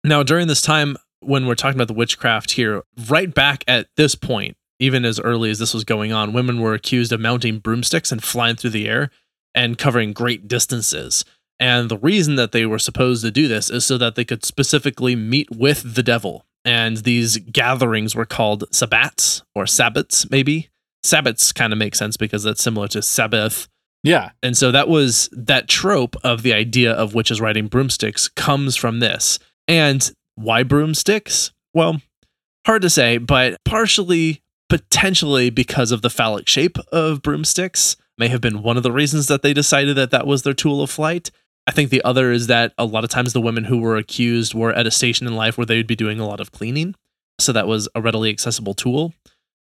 Now, 0.05 0.23
during 0.23 0.49
this 0.49 0.63
time, 0.63 0.97
when 1.21 1.47
we're 1.47 1.55
talking 1.55 1.77
about 1.77 1.89
the 1.89 1.95
witchcraft 1.95 2.53
here, 2.53 2.83
right 3.09 3.33
back 3.33 3.65
at 3.67 3.89
this 3.97 4.15
point, 4.15 4.57
even 4.79 5.05
as 5.05 5.21
early 5.21 5.51
as 5.51 5.59
this 5.59 5.75
was 5.75 5.85
going 5.85 6.13
on, 6.13 6.33
women 6.33 6.61
were 6.61 6.75
accused 6.75 7.13
of 7.13 7.21
mounting 7.21 7.59
broomsticks 7.59 8.11
and 8.11 8.23
flying 8.23 8.57
through 8.57 8.71
the 8.71 8.89
air 8.89 9.11
and 9.55 9.79
covering 9.79 10.13
great 10.13 10.49
distances. 10.49 11.25
And 11.63 11.89
the 11.89 11.99
reason 11.99 12.35
that 12.35 12.51
they 12.51 12.67
were 12.67 12.81
supposed 12.81 13.23
to 13.23 13.31
do 13.31 13.47
this 13.47 13.71
is 13.71 13.87
so 13.87 13.97
that 13.97 14.17
they 14.17 14.25
could 14.25 14.45
specifically 14.45 15.15
meet 15.15 15.49
with 15.49 15.95
the 15.95 16.03
devil. 16.03 16.45
And 16.65 16.97
these 16.99 17.39
gatherings 17.39 18.17
were 18.17 18.27
called 18.27 18.65
sabbats 18.73 19.43
or 19.55 19.63
sabbats, 19.63 20.29
maybe. 20.29 20.71
Sabbats 21.07 21.55
kind 21.55 21.73
of 21.73 21.79
make 21.79 21.95
sense 21.95 22.17
because 22.17 22.43
that's 22.43 22.65
similar 22.65 22.89
to 22.89 23.01
Sabbath. 23.01 23.69
Yeah. 24.03 24.31
And 24.43 24.57
so 24.57 24.73
that 24.73 24.89
was 24.89 25.29
that 25.31 25.69
trope 25.69 26.17
of 26.25 26.43
the 26.43 26.53
idea 26.53 26.93
of 26.93 27.15
witches 27.15 27.41
riding 27.41 27.69
broomsticks 27.69 28.27
comes 28.27 28.75
from 28.75 28.99
this. 28.99 29.39
And 29.69 30.11
why 30.35 30.65
broomsticks? 30.65 31.53
Well, 31.73 32.03
hard 32.67 32.83
to 32.83 32.91
say, 32.91 33.19
but 33.19 33.57
partially, 33.65 34.43
potentially 34.69 35.51
because 35.51 35.93
of 35.93 36.03
the 36.03 36.11
phallic 36.11 36.49
shape 36.49 36.77
of 36.91 37.23
broomsticks 37.23 37.97
may 38.19 38.27
have 38.27 38.41
been 38.41 38.65
one 38.65 38.77
of 38.77 38.83
the 38.83 38.91
reasons 38.91 39.29
that 39.29 39.43
they 39.43 39.55
decided 39.55 39.97
that 39.97 40.11
that 40.11 40.27
was 40.27 40.43
their 40.43 40.55
tool 40.55 40.83
of 40.83 40.91
flight. 40.91 41.31
I 41.67 41.71
think 41.71 41.91
the 41.91 42.03
other 42.05 42.33
is 42.33 42.49
that 42.49 42.73
a 42.77 42.85
lot 42.85 43.05
of 43.05 43.11
times 43.11 43.33
the 43.33 43.41
women 43.41 43.65
who 43.65 43.79
were 43.79 43.97
accused 43.97 44.55
were 44.55 44.73
at 44.73 44.87
a 44.87 44.91
station 44.91 45.27
in 45.27 45.37
life 45.37 45.57
where 45.57 45.67
they 45.67 45.77
would 45.77 45.87
be 45.87 45.97
doing 45.97 46.19
a 46.19 46.27
lot 46.27 46.41
of 46.41 46.53
cleaning. 46.53 46.95
So 47.39 47.53
that 47.53 47.67
was 47.67 47.89
a 47.95 48.01
readily 48.01 48.31
accessible 48.31 48.75
tool. 48.75 49.15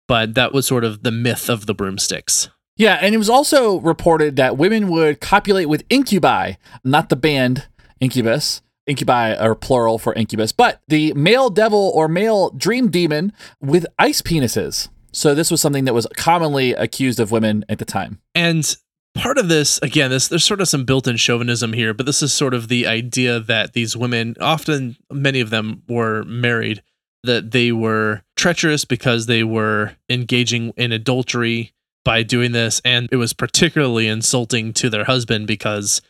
But 0.06 0.34
that 0.34 0.52
was 0.52 0.66
sort 0.66 0.84
of 0.84 1.02
the 1.02 1.10
myth 1.10 1.48
of 1.48 1.66
the 1.66 1.74
broomsticks. 1.74 2.50
Yeah, 2.76 2.98
and 3.00 3.14
it 3.14 3.18
was 3.18 3.30
also 3.30 3.80
reported 3.80 4.36
that 4.36 4.58
women 4.58 4.88
would 4.88 5.20
copulate 5.20 5.68
with 5.68 5.84
incubi, 5.88 6.54
not 6.82 7.08
the 7.08 7.16
band 7.16 7.68
Incubus. 8.00 8.60
Incubi 8.86 9.34
are 9.34 9.54
plural 9.54 9.98
for 9.98 10.12
incubus, 10.12 10.52
but 10.52 10.82
the 10.88 11.14
male 11.14 11.48
devil 11.48 11.90
or 11.94 12.06
male 12.06 12.50
dream 12.50 12.90
demon 12.90 13.32
with 13.60 13.86
ice 13.98 14.20
penises. 14.20 14.88
So 15.10 15.34
this 15.34 15.50
was 15.50 15.62
something 15.62 15.86
that 15.86 15.94
was 15.94 16.06
commonly 16.16 16.74
accused 16.74 17.18
of 17.18 17.30
women 17.30 17.64
at 17.68 17.78
the 17.78 17.86
time. 17.86 18.20
And 18.34 18.76
part 19.14 19.38
of 19.38 19.48
this 19.48 19.78
again 19.82 20.10
this 20.10 20.28
there's 20.28 20.44
sort 20.44 20.60
of 20.60 20.68
some 20.68 20.84
built-in 20.84 21.16
chauvinism 21.16 21.72
here 21.72 21.94
but 21.94 22.04
this 22.04 22.22
is 22.22 22.32
sort 22.32 22.52
of 22.52 22.68
the 22.68 22.86
idea 22.86 23.38
that 23.38 23.72
these 23.72 23.96
women 23.96 24.34
often 24.40 24.96
many 25.10 25.40
of 25.40 25.50
them 25.50 25.82
were 25.88 26.24
married 26.24 26.82
that 27.22 27.52
they 27.52 27.72
were 27.72 28.22
treacherous 28.36 28.84
because 28.84 29.26
they 29.26 29.44
were 29.44 29.92
engaging 30.10 30.72
in 30.76 30.92
adultery 30.92 31.72
by 32.04 32.22
doing 32.22 32.52
this 32.52 32.82
and 32.84 33.08
it 33.12 33.16
was 33.16 33.32
particularly 33.32 34.08
insulting 34.08 34.72
to 34.72 34.90
their 34.90 35.04
husband 35.04 35.46
because 35.46 36.02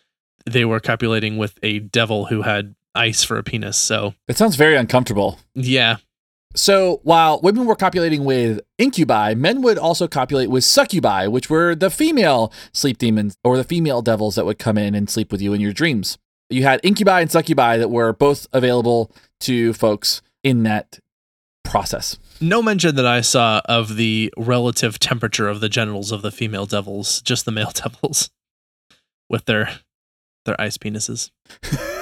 they 0.46 0.64
were 0.64 0.80
copulating 0.80 1.36
with 1.36 1.58
a 1.62 1.78
devil 1.78 2.26
who 2.26 2.42
had 2.42 2.74
ice 2.94 3.22
for 3.24 3.38
a 3.38 3.42
penis 3.42 3.76
so. 3.76 4.14
It 4.28 4.36
sounds 4.36 4.56
very 4.56 4.76
uncomfortable. 4.76 5.38
Yeah 5.54 5.96
so 6.54 7.00
while 7.02 7.40
women 7.40 7.66
were 7.66 7.76
copulating 7.76 8.24
with 8.24 8.60
incubi, 8.78 9.34
men 9.34 9.60
would 9.62 9.78
also 9.78 10.06
copulate 10.06 10.50
with 10.50 10.64
succubi, 10.64 11.26
which 11.26 11.50
were 11.50 11.74
the 11.74 11.90
female 11.90 12.52
sleep 12.72 12.98
demons 12.98 13.36
or 13.42 13.56
the 13.56 13.64
female 13.64 14.02
devils 14.02 14.36
that 14.36 14.46
would 14.46 14.58
come 14.58 14.78
in 14.78 14.94
and 14.94 15.10
sleep 15.10 15.32
with 15.32 15.42
you 15.42 15.52
in 15.52 15.60
your 15.60 15.72
dreams. 15.72 16.16
You 16.50 16.62
had 16.62 16.80
incubi 16.84 17.20
and 17.20 17.30
succubi 17.30 17.78
that 17.78 17.90
were 17.90 18.12
both 18.12 18.46
available 18.52 19.10
to 19.40 19.72
folks 19.72 20.22
in 20.42 20.62
that 20.62 21.00
process. 21.64 22.18
No 22.40 22.62
mention 22.62 22.94
that 22.96 23.06
I 23.06 23.22
saw 23.22 23.60
of 23.64 23.96
the 23.96 24.32
relative 24.36 24.98
temperature 24.98 25.48
of 25.48 25.60
the 25.60 25.68
genitals 25.68 26.12
of 26.12 26.22
the 26.22 26.30
female 26.30 26.66
devils, 26.66 27.20
just 27.22 27.44
the 27.44 27.52
male 27.52 27.70
devils 27.74 28.30
with 29.28 29.46
their 29.46 29.80
their 30.44 30.60
ice 30.60 30.76
penises. 30.76 31.30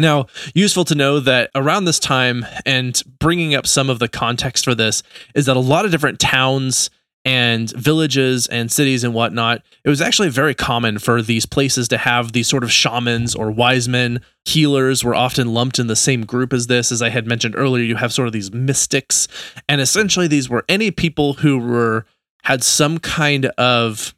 Now, 0.00 0.26
useful 0.54 0.84
to 0.86 0.94
know 0.94 1.20
that 1.20 1.50
around 1.54 1.84
this 1.84 1.98
time, 1.98 2.46
and 2.64 3.00
bringing 3.18 3.54
up 3.54 3.66
some 3.66 3.90
of 3.90 3.98
the 3.98 4.08
context 4.08 4.64
for 4.64 4.74
this, 4.74 5.02
is 5.34 5.46
that 5.46 5.56
a 5.56 5.60
lot 5.60 5.84
of 5.84 5.90
different 5.90 6.18
towns 6.18 6.90
and 7.26 7.70
villages 7.72 8.46
and 8.46 8.72
cities 8.72 9.04
and 9.04 9.12
whatnot, 9.12 9.62
it 9.84 9.90
was 9.90 10.00
actually 10.00 10.30
very 10.30 10.54
common 10.54 10.98
for 10.98 11.20
these 11.20 11.44
places 11.44 11.86
to 11.88 11.98
have 11.98 12.32
these 12.32 12.48
sort 12.48 12.64
of 12.64 12.72
shamans 12.72 13.34
or 13.34 13.50
wise 13.50 13.88
men. 13.88 14.22
Healers 14.46 15.04
were 15.04 15.14
often 15.14 15.52
lumped 15.52 15.78
in 15.78 15.86
the 15.86 15.96
same 15.96 16.24
group 16.24 16.54
as 16.54 16.66
this. 16.66 16.90
As 16.90 17.02
I 17.02 17.10
had 17.10 17.26
mentioned 17.26 17.54
earlier, 17.56 17.84
you 17.84 17.96
have 17.96 18.12
sort 18.12 18.26
of 18.26 18.32
these 18.32 18.52
mystics. 18.52 19.28
And 19.68 19.82
essentially, 19.82 20.28
these 20.28 20.48
were 20.48 20.64
any 20.66 20.90
people 20.90 21.34
who 21.34 21.58
were 21.58 22.06
had 22.44 22.64
some 22.64 22.98
kind 22.98 23.46
of 23.58 24.14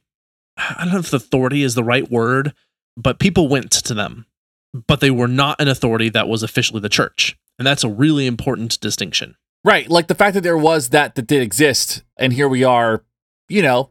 I 0.56 0.84
don't 0.84 0.92
know 0.92 1.00
if 1.00 1.12
authority 1.12 1.62
is 1.64 1.74
the 1.74 1.82
right 1.82 2.08
word, 2.08 2.52
but 2.96 3.18
people 3.18 3.48
went 3.48 3.72
to 3.72 3.94
them, 3.94 4.26
but 4.72 5.00
they 5.00 5.10
were 5.10 5.28
not 5.28 5.60
an 5.60 5.68
authority 5.68 6.08
that 6.10 6.28
was 6.28 6.42
officially 6.42 6.80
the 6.80 6.88
church. 6.88 7.36
And 7.58 7.66
that's 7.66 7.84
a 7.84 7.88
really 7.88 8.26
important 8.26 8.80
distinction. 8.80 9.36
Right. 9.64 9.88
Like 9.88 10.08
the 10.08 10.14
fact 10.14 10.34
that 10.34 10.40
there 10.40 10.58
was 10.58 10.88
that 10.88 11.14
that 11.14 11.26
did 11.26 11.42
exist, 11.42 12.02
and 12.16 12.32
here 12.32 12.48
we 12.48 12.64
are, 12.64 13.04
you 13.48 13.62
know, 13.62 13.90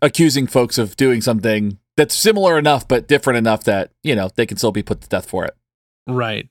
accusing 0.00 0.46
folks 0.46 0.78
of 0.78 0.96
doing 0.96 1.20
something 1.20 1.78
that's 1.96 2.14
similar 2.14 2.58
enough 2.58 2.88
but 2.88 3.06
different 3.06 3.36
enough 3.36 3.64
that, 3.64 3.92
you 4.02 4.16
know, 4.16 4.30
they 4.34 4.46
can 4.46 4.56
still 4.56 4.72
be 4.72 4.82
put 4.82 5.00
to 5.02 5.08
death 5.08 5.28
for 5.28 5.44
it. 5.44 5.54
Right. 6.08 6.48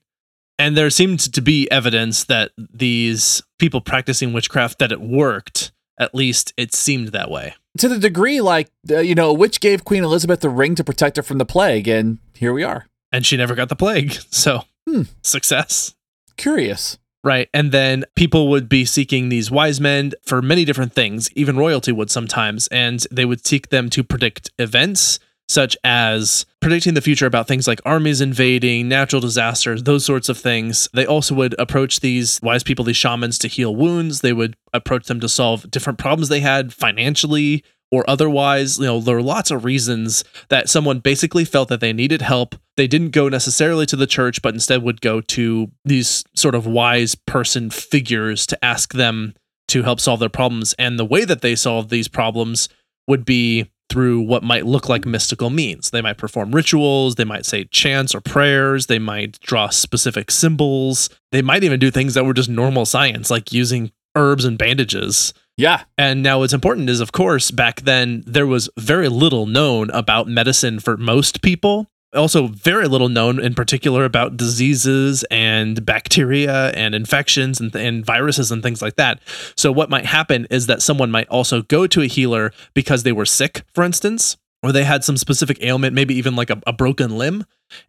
And 0.58 0.76
there 0.76 0.90
seemed 0.90 1.20
to 1.20 1.42
be 1.42 1.70
evidence 1.70 2.24
that 2.24 2.52
these 2.56 3.42
people 3.58 3.80
practicing 3.80 4.32
witchcraft 4.32 4.78
that 4.78 4.92
it 4.92 5.00
worked. 5.00 5.72
At 5.98 6.14
least 6.14 6.54
it 6.56 6.72
seemed 6.72 7.08
that 7.08 7.30
way. 7.30 7.54
To 7.78 7.88
the 7.88 7.98
degree, 7.98 8.40
like, 8.40 8.70
uh, 8.90 9.00
you 9.00 9.14
know, 9.14 9.32
witch 9.32 9.60
gave 9.60 9.84
Queen 9.84 10.04
Elizabeth 10.04 10.40
the 10.40 10.48
ring 10.48 10.74
to 10.76 10.84
protect 10.84 11.16
her 11.16 11.22
from 11.22 11.38
the 11.38 11.44
plague, 11.44 11.88
and 11.88 12.18
here 12.34 12.52
we 12.52 12.64
are. 12.64 12.86
And 13.12 13.24
she 13.26 13.36
never 13.36 13.54
got 13.54 13.68
the 13.68 13.76
plague. 13.76 14.12
So, 14.30 14.64
Hmm. 14.88 15.02
success. 15.22 15.94
Curious. 16.36 16.98
Right. 17.22 17.48
And 17.54 17.70
then 17.70 18.04
people 18.16 18.48
would 18.48 18.68
be 18.68 18.84
seeking 18.84 19.28
these 19.28 19.48
wise 19.50 19.80
men 19.80 20.10
for 20.24 20.42
many 20.42 20.64
different 20.64 20.92
things. 20.92 21.30
Even 21.36 21.56
royalty 21.56 21.92
would 21.92 22.10
sometimes. 22.10 22.66
And 22.68 23.06
they 23.12 23.24
would 23.24 23.46
seek 23.46 23.68
them 23.68 23.90
to 23.90 24.02
predict 24.02 24.50
events, 24.58 25.20
such 25.48 25.76
as 25.84 26.46
predicting 26.60 26.94
the 26.94 27.00
future 27.00 27.26
about 27.26 27.46
things 27.46 27.68
like 27.68 27.80
armies 27.84 28.20
invading, 28.20 28.88
natural 28.88 29.20
disasters, 29.20 29.84
those 29.84 30.04
sorts 30.04 30.28
of 30.28 30.36
things. 30.36 30.88
They 30.94 31.06
also 31.06 31.36
would 31.36 31.54
approach 31.60 32.00
these 32.00 32.40
wise 32.42 32.64
people, 32.64 32.84
these 32.84 32.96
shamans, 32.96 33.38
to 33.38 33.48
heal 33.48 33.76
wounds. 33.76 34.22
They 34.22 34.32
would 34.32 34.56
approach 34.72 35.06
them 35.06 35.20
to 35.20 35.28
solve 35.28 35.70
different 35.70 36.00
problems 36.00 36.28
they 36.28 36.40
had 36.40 36.72
financially 36.72 37.62
or 37.92 38.08
otherwise. 38.10 38.78
You 38.78 38.86
know, 38.86 39.00
there 39.00 39.18
are 39.18 39.22
lots 39.22 39.52
of 39.52 39.64
reasons 39.64 40.24
that 40.48 40.68
someone 40.68 40.98
basically 40.98 41.44
felt 41.44 41.68
that 41.68 41.80
they 41.80 41.92
needed 41.92 42.22
help. 42.22 42.56
They 42.76 42.88
didn't 42.88 43.10
go 43.10 43.28
necessarily 43.28 43.86
to 43.86 43.96
the 43.96 44.06
church, 44.06 44.42
but 44.42 44.54
instead 44.54 44.82
would 44.82 45.00
go 45.00 45.20
to 45.20 45.70
these 45.84 46.24
sort 46.34 46.56
of 46.56 46.66
wise 46.66 47.14
person 47.14 47.70
figures 47.70 48.46
to 48.46 48.64
ask 48.64 48.94
them 48.94 49.34
to 49.68 49.82
help 49.82 50.00
solve 50.00 50.18
their 50.20 50.28
problems. 50.28 50.74
And 50.78 50.98
the 50.98 51.04
way 51.04 51.24
that 51.24 51.42
they 51.42 51.54
solved 51.54 51.90
these 51.90 52.08
problems 52.08 52.68
would 53.06 53.24
be 53.24 53.70
through 53.90 54.22
what 54.22 54.42
might 54.42 54.64
look 54.64 54.88
like 54.88 55.04
mystical 55.04 55.50
means. 55.50 55.90
They 55.90 56.00
might 56.00 56.16
perform 56.16 56.52
rituals, 56.52 57.16
they 57.16 57.24
might 57.24 57.44
say 57.44 57.64
chants 57.64 58.14
or 58.14 58.22
prayers, 58.22 58.86
they 58.86 58.98
might 58.98 59.38
draw 59.40 59.68
specific 59.68 60.30
symbols, 60.30 61.10
they 61.30 61.42
might 61.42 61.62
even 61.62 61.78
do 61.78 61.90
things 61.90 62.14
that 62.14 62.24
were 62.24 62.32
just 62.32 62.48
normal 62.48 62.86
science, 62.86 63.30
like 63.30 63.52
using 63.52 63.92
herbs 64.16 64.46
and 64.46 64.56
bandages. 64.56 65.34
Yeah. 65.56 65.84
And 65.98 66.22
now 66.22 66.38
what's 66.38 66.52
important 66.52 66.88
is, 66.88 67.00
of 67.00 67.12
course, 67.12 67.50
back 67.50 67.82
then 67.82 68.24
there 68.26 68.46
was 68.46 68.68
very 68.78 69.08
little 69.08 69.46
known 69.46 69.90
about 69.90 70.28
medicine 70.28 70.80
for 70.80 70.96
most 70.96 71.42
people. 71.42 71.88
Also, 72.14 72.46
very 72.46 72.88
little 72.88 73.08
known 73.08 73.40
in 73.40 73.54
particular 73.54 74.04
about 74.04 74.36
diseases 74.36 75.24
and 75.30 75.84
bacteria 75.86 76.70
and 76.72 76.94
infections 76.94 77.58
and, 77.58 77.74
and 77.74 78.04
viruses 78.04 78.50
and 78.50 78.62
things 78.62 78.82
like 78.82 78.96
that. 78.96 79.18
So, 79.56 79.72
what 79.72 79.88
might 79.88 80.04
happen 80.04 80.46
is 80.50 80.66
that 80.66 80.82
someone 80.82 81.10
might 81.10 81.28
also 81.28 81.62
go 81.62 81.86
to 81.86 82.02
a 82.02 82.06
healer 82.06 82.52
because 82.74 83.02
they 83.02 83.12
were 83.12 83.24
sick, 83.24 83.62
for 83.74 83.82
instance, 83.82 84.36
or 84.62 84.72
they 84.72 84.84
had 84.84 85.04
some 85.04 85.16
specific 85.16 85.62
ailment, 85.62 85.94
maybe 85.94 86.14
even 86.14 86.36
like 86.36 86.50
a, 86.50 86.60
a 86.66 86.72
broken 86.74 87.16
limb, 87.16 87.46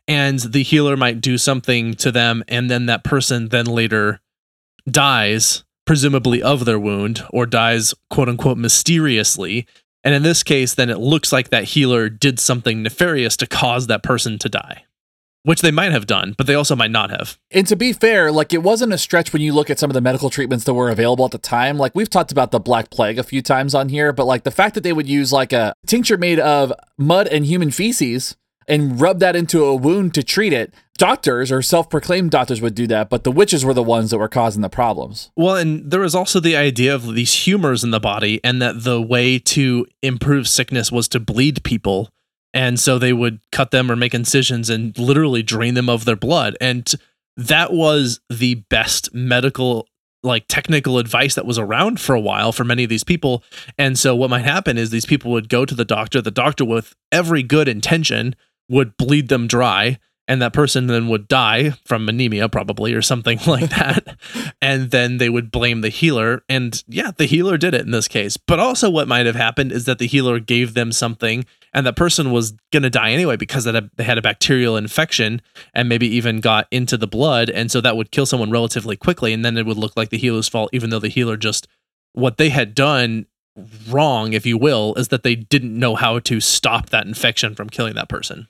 and 0.08 0.39
the 0.39 0.63
healer 0.63 0.96
might 0.96 1.20
do 1.20 1.38
something 1.38 1.93
to 1.96 2.10
them, 2.10 2.46
and 2.48 2.72
then 2.72 2.86
that 2.86 3.03
person 3.03 3.50
then 3.50 3.65
later 3.65 4.22
dies 4.89 5.65
presumably 5.86 6.42
of 6.42 6.66
their 6.66 6.80
wound 6.80 7.24
or 7.30 7.46
dies 7.46 7.94
quote 8.10 8.30
unquote 8.30 8.58
mysteriously. 8.58 9.68
And 10.04 10.13
in 10.13 10.24
this 10.24 10.44
case, 10.44 10.74
then 10.74 10.90
it 10.90 11.00
looks 11.00 11.32
like 11.32 11.50
that 11.50 11.63
healer 11.63 12.10
did 12.10 12.40
something 12.40 12.84
nefarious 12.84 13.38
to 13.38 13.48
cause 13.48 13.88
that 13.88 14.04
person 14.04 14.38
to 14.40 14.50
die, 14.50 14.84
which 15.44 15.62
they 15.62 15.72
might 15.72 15.94
have 15.94 16.08
done, 16.08 16.36
but 16.38 16.46
they 16.46 16.56
also 16.56 16.75
might 16.75 16.92
not 16.92 17.10
have. 17.10 17.38
And 17.52 17.66
to 17.68 17.78
be 17.78 17.94
fair, 17.94 18.30
like 18.32 18.54
it 18.54 18.63
wasn't 18.63 18.92
a 18.92 18.98
stretch 18.98 19.32
when 19.32 19.42
you 19.42 19.54
look 19.54 19.70
at 19.70 19.80
some 19.80 19.90
of 19.90 19.94
the 19.94 20.02
medical 20.02 20.30
treatments 20.30 20.66
that 20.66 20.74
were 20.74 20.90
available 20.90 21.24
at 21.24 21.32
the 21.32 21.38
time. 21.38 21.78
Like 21.78 21.96
we've 21.96 22.10
talked 22.10 22.34
about 22.34 22.52
the 22.52 22.60
Black 22.60 22.90
Plague 22.90 23.18
a 23.18 23.24
few 23.24 23.42
times 23.42 23.74
on 23.74 23.90
here, 23.90 24.12
but 24.12 24.25
like 24.25 24.44
the 24.44 24.52
fact 24.52 24.75
that 24.75 24.82
they 24.82 24.94
would 24.94 25.08
use 25.08 25.32
like 25.32 25.54
a 25.54 25.74
tincture 25.88 26.18
made 26.18 26.40
of 26.40 26.74
mud 26.98 27.28
and 27.28 27.46
human 27.46 27.72
feces 27.72 28.36
and 28.67 29.00
rub 29.00 29.20
that 29.20 29.36
into 29.36 29.65
a 29.65 29.75
wound 29.75 30.13
to 30.15 30.24
treat 30.24 30.53
it. 30.53 30.74
Doctors 30.98 31.51
or 31.51 31.62
self 31.62 31.89
proclaimed 31.89 32.32
doctors 32.32 32.62
would 32.62 32.75
do 32.75 32.88
that, 32.88 33.10
but 33.10 33.24
the 33.24 33.32
witches 33.32 33.65
were 33.65 33.74
the 33.74 33.84
ones 33.84 34.12
that 34.12 34.20
were 34.20 34.27
causing 34.27 34.62
the 34.62 34.70
problems. 34.70 35.32
Well, 35.36 35.55
and 35.55 35.89
there 35.89 36.01
was 36.01 36.15
also 36.15 36.39
the 36.39 36.55
idea 36.55 36.93
of 36.93 37.15
these 37.15 37.34
humors 37.34 37.84
in 37.84 37.91
the 37.91 38.00
body, 38.00 38.39
and 38.43 38.62
that 38.62 38.84
the 38.84 39.01
way 39.01 39.39
to 39.39 39.88
improve 40.01 40.48
sickness 40.48 40.91
was 40.91 41.08
to 41.10 41.20
bleed 41.20 41.63
people. 41.63 42.10
And 42.53 42.79
so 42.79 43.00
they 43.00 43.13
would 43.13 43.39
cut 43.51 43.72
them 43.72 43.89
or 43.91 43.96
make 43.96 44.13
incisions 44.13 44.70
and 44.70 44.98
literally 45.00 45.41
drain 45.41 45.74
them 45.74 45.89
of 45.89 46.05
their 46.05 46.15
blood. 46.15 46.55
And 46.62 46.93
that 47.36 47.74
was 47.74 48.20
the 48.29 48.55
best 48.70 49.13
medical 49.13 49.88
like 50.24 50.46
technical 50.48 50.98
advice 50.98 51.36
that 51.36 51.46
was 51.46 51.60
around 51.60 52.00
for 52.00 52.15
a 52.15 52.20
while 52.20 52.51
for 52.51 52.63
many 52.63 52.84
of 52.84 52.89
these 52.89 53.03
people. 53.03 53.43
And 53.77 54.00
so 54.00 54.15
what 54.15 54.29
might 54.29 54.46
happen 54.46 54.77
is 54.77 54.89
these 54.89 55.05
people 55.05 55.32
would 55.32 55.50
go 55.50 55.65
to 55.65 55.75
the 55.75 55.86
doctor, 55.86 56.22
the 56.22 56.32
doctor 56.32 56.63
with 56.63 56.96
every 57.12 57.43
good 57.43 57.67
intention 57.67 58.36
would 58.70 58.98
bleed 58.98 59.27
them 59.29 59.48
dry 59.48 60.00
and 60.27 60.41
that 60.41 60.53
person 60.53 60.88
then 60.88 61.10
would 61.10 61.27
die 61.27 61.72
from 61.86 62.08
anemia 62.08 62.48
probably 62.48 62.93
or 62.93 63.01
something 63.01 63.39
like 63.48 63.70
that. 63.72 64.17
And 64.62 64.91
then 64.91 65.17
they 65.17 65.29
would 65.29 65.51
blame 65.51 65.82
the 65.82 65.89
healer 65.89 66.43
and 66.48 66.82
yeah 66.88 67.12
the 67.15 67.25
healer 67.25 67.58
did 67.58 67.74
it 67.74 67.82
in 67.82 67.91
this 67.91 68.08
case. 68.08 68.38
But 68.38 68.60
also 68.60 68.89
what 68.89 69.08
might 69.08 69.25
have 69.25 69.36
happened 69.36 69.72
is 69.72 69.86
that 69.86 70.00
the 70.00 70.08
healer 70.08 70.39
gave 70.39 70.74
them 70.74 70.91
something 70.91 71.46
and 71.74 71.86
that 71.86 71.96
person 71.96 72.32
was 72.32 72.53
going 72.72 72.84
to 72.84 72.89
die 72.89 73.12
anyway 73.12 73.36
because 73.36 73.65
they 73.65 74.03
had 74.03 74.17
a 74.17 74.22
bacterial 74.22 74.77
infection 74.77 75.41
and 75.74 75.89
maybe 75.89 76.08
even 76.08 76.39
got 76.39 76.67
into 76.72 76.98
the 76.98 77.08
blood 77.08 77.50
and 77.50 77.72
so 77.72 77.82
that 77.82 77.98
would 77.98 78.12
kill 78.12 78.25
someone 78.25 78.51
relatively 78.51 78.96
quickly 78.96 79.34
and 79.34 79.43
then 79.43 79.58
it 79.58 79.65
would 79.65 79.77
look 79.77 79.98
like 79.98 80.10
the 80.10 80.17
healer's 80.17 80.48
fault 80.48 80.70
even 80.72 80.89
though 80.89 81.00
the 81.00 81.10
healer 81.10 81.36
just 81.36 81.67
what 82.13 82.38
they 82.38 82.50
had 82.50 82.75
done 82.75 83.25
wrong 83.89 84.34
if 84.34 84.46
you 84.46 84.58
will 84.58 84.93
is 84.96 85.10
that 85.10 85.24
they 85.24 85.36
didn't 85.36 85.77
know 85.77 85.96
how 85.96 86.20
to 86.20 86.39
stop 86.39 86.89
that 86.89 87.05
infection 87.05 87.55
from 87.55 87.70
killing 87.70 87.96
that 87.96 88.10
person 88.10 88.48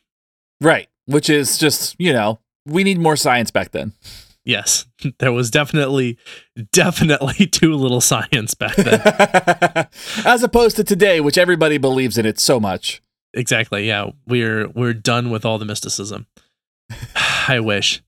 Right. 0.62 0.88
Which 1.06 1.30
is 1.30 1.58
just, 1.58 1.96
you 2.00 2.14
know, 2.14 2.40
we 2.66 2.84
need 2.84 2.98
more 3.00 3.16
science 3.16 3.52
back 3.52 3.72
then. 3.72 3.94
Yes, 4.46 4.86
there 5.20 5.32
was 5.32 5.50
definitely, 5.50 6.18
definitely 6.72 7.46
too 7.52 7.74
little 7.76 8.02
science 8.02 8.54
back 8.54 8.76
then. 8.76 9.88
As 10.26 10.44
opposed 10.44 10.76
to 10.78 10.84
today, 10.84 11.20
which 11.22 11.38
everybody 11.38 11.78
believes 11.78 12.18
in 12.18 12.26
it 12.26 12.40
so 12.40 12.60
much. 12.60 13.02
exactly. 13.34 13.88
Yeah, 13.88 14.12
we're 14.28 14.68
we're 14.70 14.94
done 14.94 15.30
with 15.30 15.46
all 15.46 15.58
the 15.58 15.66
mysticism. 15.66 16.28
I 17.48 17.60
wish. 17.60 18.02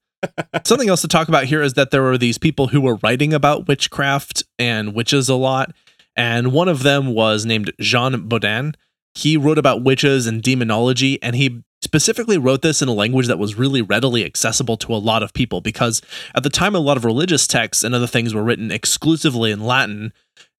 Something 0.64 0.90
else 0.90 1.02
to 1.02 1.08
talk 1.08 1.28
about 1.28 1.46
here 1.46 1.62
is 1.62 1.74
that 1.74 1.92
there 1.92 2.02
were 2.02 2.18
these 2.18 2.38
people 2.38 2.68
who 2.68 2.82
were 2.82 2.96
writing 2.96 3.34
about 3.34 3.68
witchcraft 3.68 4.44
and 4.58 4.94
witches 4.96 5.30
a 5.30 5.36
lot, 5.36 5.72
and 6.16 6.52
one 6.52 6.68
of 6.68 6.84
them 6.84 7.14
was 7.14 7.46
named 7.46 7.72
Jean 7.80 8.28
Bodin. 8.28 8.74
He 9.14 9.38
wrote 9.38 9.58
about 9.60 9.84
witches 9.84 10.26
and 10.28 10.42
demonology, 10.42 11.22
and 11.22 11.36
he 11.36 11.64
specifically 11.86 12.40
wrote 12.40 12.64
this 12.64 12.82
in 12.82 12.90
a 12.90 12.94
language 12.94 13.28
that 13.28 13.38
was 13.38 13.54
really 13.54 13.82
readily 13.82 14.26
accessible 14.26 14.76
to 14.76 14.92
a 14.92 14.98
lot 14.98 15.22
of 15.22 15.34
people 15.34 15.62
because 15.62 16.02
at 16.34 16.42
the 16.42 16.50
time 16.50 16.74
a 16.74 16.80
lot 16.80 16.98
of 16.98 17.06
religious 17.06 17.46
texts 17.46 17.84
and 17.84 17.94
other 17.94 18.08
things 18.08 18.34
were 18.34 18.44
written 18.44 18.72
exclusively 18.72 19.52
in 19.52 19.62
Latin 19.62 20.12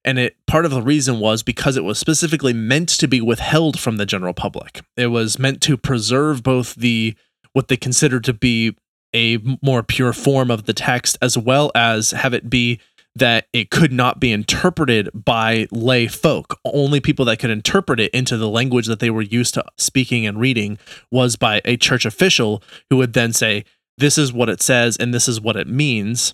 and 0.05 0.17
it 0.17 0.37
part 0.47 0.63
of 0.63 0.71
the 0.71 0.81
reason 0.81 1.19
was 1.19 1.43
because 1.43 1.75
it 1.75 1.83
was 1.83 1.99
specifically 1.99 2.53
meant 2.53 2.87
to 2.87 3.09
be 3.09 3.19
withheld 3.19 3.77
from 3.77 3.97
the 3.97 4.05
general 4.05 4.33
public. 4.33 4.81
It 4.95 5.07
was 5.07 5.37
meant 5.37 5.61
to 5.63 5.75
preserve 5.75 6.43
both 6.43 6.75
the 6.75 7.13
what 7.51 7.67
they 7.67 7.75
considered 7.75 8.23
to 8.23 8.33
be 8.33 8.77
a 9.13 9.37
more 9.61 9.83
pure 9.83 10.13
form 10.13 10.49
of 10.49 10.63
the 10.63 10.73
text 10.73 11.17
as 11.21 11.37
well 11.37 11.71
as 11.75 12.11
have 12.11 12.33
it 12.33 12.49
be 12.49 12.79
that 13.19 13.47
it 13.53 13.71
could 13.71 13.91
not 13.91 14.19
be 14.19 14.31
interpreted 14.31 15.09
by 15.13 15.67
lay 15.71 16.07
folk. 16.07 16.59
Only 16.65 16.99
people 16.99 17.25
that 17.25 17.39
could 17.39 17.49
interpret 17.49 17.99
it 17.99 18.11
into 18.13 18.37
the 18.37 18.49
language 18.49 18.87
that 18.87 18.99
they 18.99 19.09
were 19.09 19.21
used 19.21 19.53
to 19.55 19.65
speaking 19.77 20.25
and 20.25 20.39
reading 20.39 20.77
was 21.11 21.35
by 21.35 21.61
a 21.65 21.77
church 21.77 22.05
official 22.05 22.61
who 22.89 22.97
would 22.97 23.13
then 23.13 23.33
say, 23.33 23.65
This 23.97 24.17
is 24.17 24.31
what 24.31 24.49
it 24.49 24.61
says 24.61 24.97
and 24.97 25.13
this 25.13 25.27
is 25.27 25.41
what 25.41 25.55
it 25.55 25.67
means, 25.67 26.33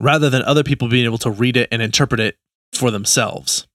rather 0.00 0.30
than 0.30 0.42
other 0.42 0.64
people 0.64 0.88
being 0.88 1.04
able 1.04 1.18
to 1.18 1.30
read 1.30 1.56
it 1.56 1.68
and 1.70 1.82
interpret 1.82 2.20
it 2.20 2.36
for 2.72 2.90
themselves. 2.90 3.66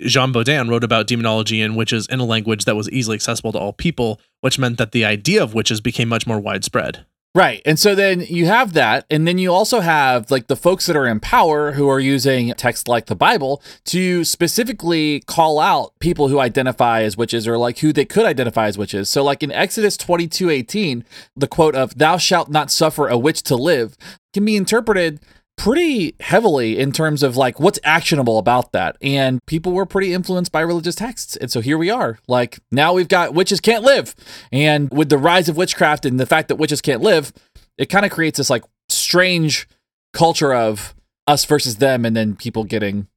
Jean 0.00 0.32
Bodin 0.32 0.68
wrote 0.68 0.84
about 0.84 1.06
demonology 1.06 1.62
and 1.62 1.76
witches 1.76 2.06
in 2.06 2.20
a 2.20 2.24
language 2.24 2.66
that 2.66 2.76
was 2.76 2.90
easily 2.90 3.14
accessible 3.14 3.52
to 3.52 3.58
all 3.58 3.72
people, 3.72 4.20
which 4.42 4.58
meant 4.58 4.76
that 4.76 4.92
the 4.92 5.06
idea 5.06 5.42
of 5.42 5.54
witches 5.54 5.80
became 5.80 6.08
much 6.08 6.26
more 6.26 6.38
widespread. 6.38 7.06
Right. 7.36 7.60
And 7.66 7.78
so 7.78 7.94
then 7.94 8.22
you 8.22 8.46
have 8.46 8.72
that. 8.72 9.04
And 9.10 9.28
then 9.28 9.36
you 9.36 9.52
also 9.52 9.80
have 9.80 10.30
like 10.30 10.46
the 10.46 10.56
folks 10.56 10.86
that 10.86 10.96
are 10.96 11.06
in 11.06 11.20
power 11.20 11.72
who 11.72 11.86
are 11.86 12.00
using 12.00 12.54
text 12.54 12.88
like 12.88 13.06
the 13.06 13.14
Bible 13.14 13.62
to 13.84 14.24
specifically 14.24 15.20
call 15.26 15.58
out 15.58 15.92
people 15.98 16.28
who 16.28 16.40
identify 16.40 17.02
as 17.02 17.18
witches 17.18 17.46
or 17.46 17.58
like 17.58 17.80
who 17.80 17.92
they 17.92 18.06
could 18.06 18.24
identify 18.24 18.68
as 18.68 18.78
witches. 18.78 19.10
So, 19.10 19.22
like 19.22 19.42
in 19.42 19.52
Exodus 19.52 19.98
22 19.98 20.48
18, 20.48 21.04
the 21.36 21.46
quote 21.46 21.74
of, 21.74 21.98
Thou 21.98 22.16
shalt 22.16 22.48
not 22.48 22.70
suffer 22.70 23.06
a 23.06 23.18
witch 23.18 23.42
to 23.42 23.54
live 23.54 23.98
can 24.36 24.44
be 24.44 24.56
interpreted 24.56 25.18
pretty 25.56 26.14
heavily 26.20 26.78
in 26.78 26.92
terms 26.92 27.22
of 27.22 27.36
like 27.36 27.58
what's 27.58 27.78
actionable 27.82 28.38
about 28.38 28.72
that. 28.72 28.96
And 29.02 29.44
people 29.46 29.72
were 29.72 29.86
pretty 29.86 30.12
influenced 30.12 30.52
by 30.52 30.60
religious 30.60 30.94
texts. 30.94 31.36
And 31.36 31.50
so 31.50 31.60
here 31.60 31.78
we 31.78 31.90
are. 31.90 32.18
Like 32.28 32.58
now 32.70 32.92
we've 32.92 33.08
got 33.08 33.34
witches 33.34 33.60
can't 33.60 33.84
live. 33.84 34.14
And 34.52 34.90
with 34.90 35.08
the 35.08 35.18
rise 35.18 35.48
of 35.48 35.56
witchcraft 35.56 36.04
and 36.04 36.20
the 36.20 36.26
fact 36.26 36.48
that 36.48 36.56
witches 36.56 36.80
can't 36.80 37.02
live, 37.02 37.32
it 37.78 37.86
kind 37.86 38.04
of 38.04 38.12
creates 38.12 38.38
this 38.38 38.50
like 38.50 38.64
strange 38.88 39.68
culture 40.12 40.54
of 40.54 40.94
us 41.26 41.44
versus 41.44 41.76
them 41.76 42.04
and 42.04 42.16
then 42.16 42.36
people 42.36 42.64
getting 42.64 43.08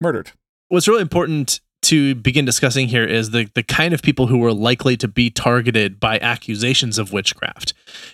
murdered. 0.00 0.32
What's 0.68 0.88
really 0.88 1.02
important 1.02 1.60
to 1.82 2.14
begin 2.14 2.44
discussing 2.44 2.88
here 2.88 3.04
is 3.04 3.30
the, 3.30 3.48
the 3.54 3.62
kind 3.62 3.94
of 3.94 4.02
people 4.02 4.26
who 4.26 4.38
were 4.38 4.52
likely 4.52 4.96
to 4.98 5.08
be 5.08 5.30
targeted 5.30 5.98
by 5.98 6.18
accusations 6.18 6.98
of 6.98 7.12
witchcraft. 7.12 7.72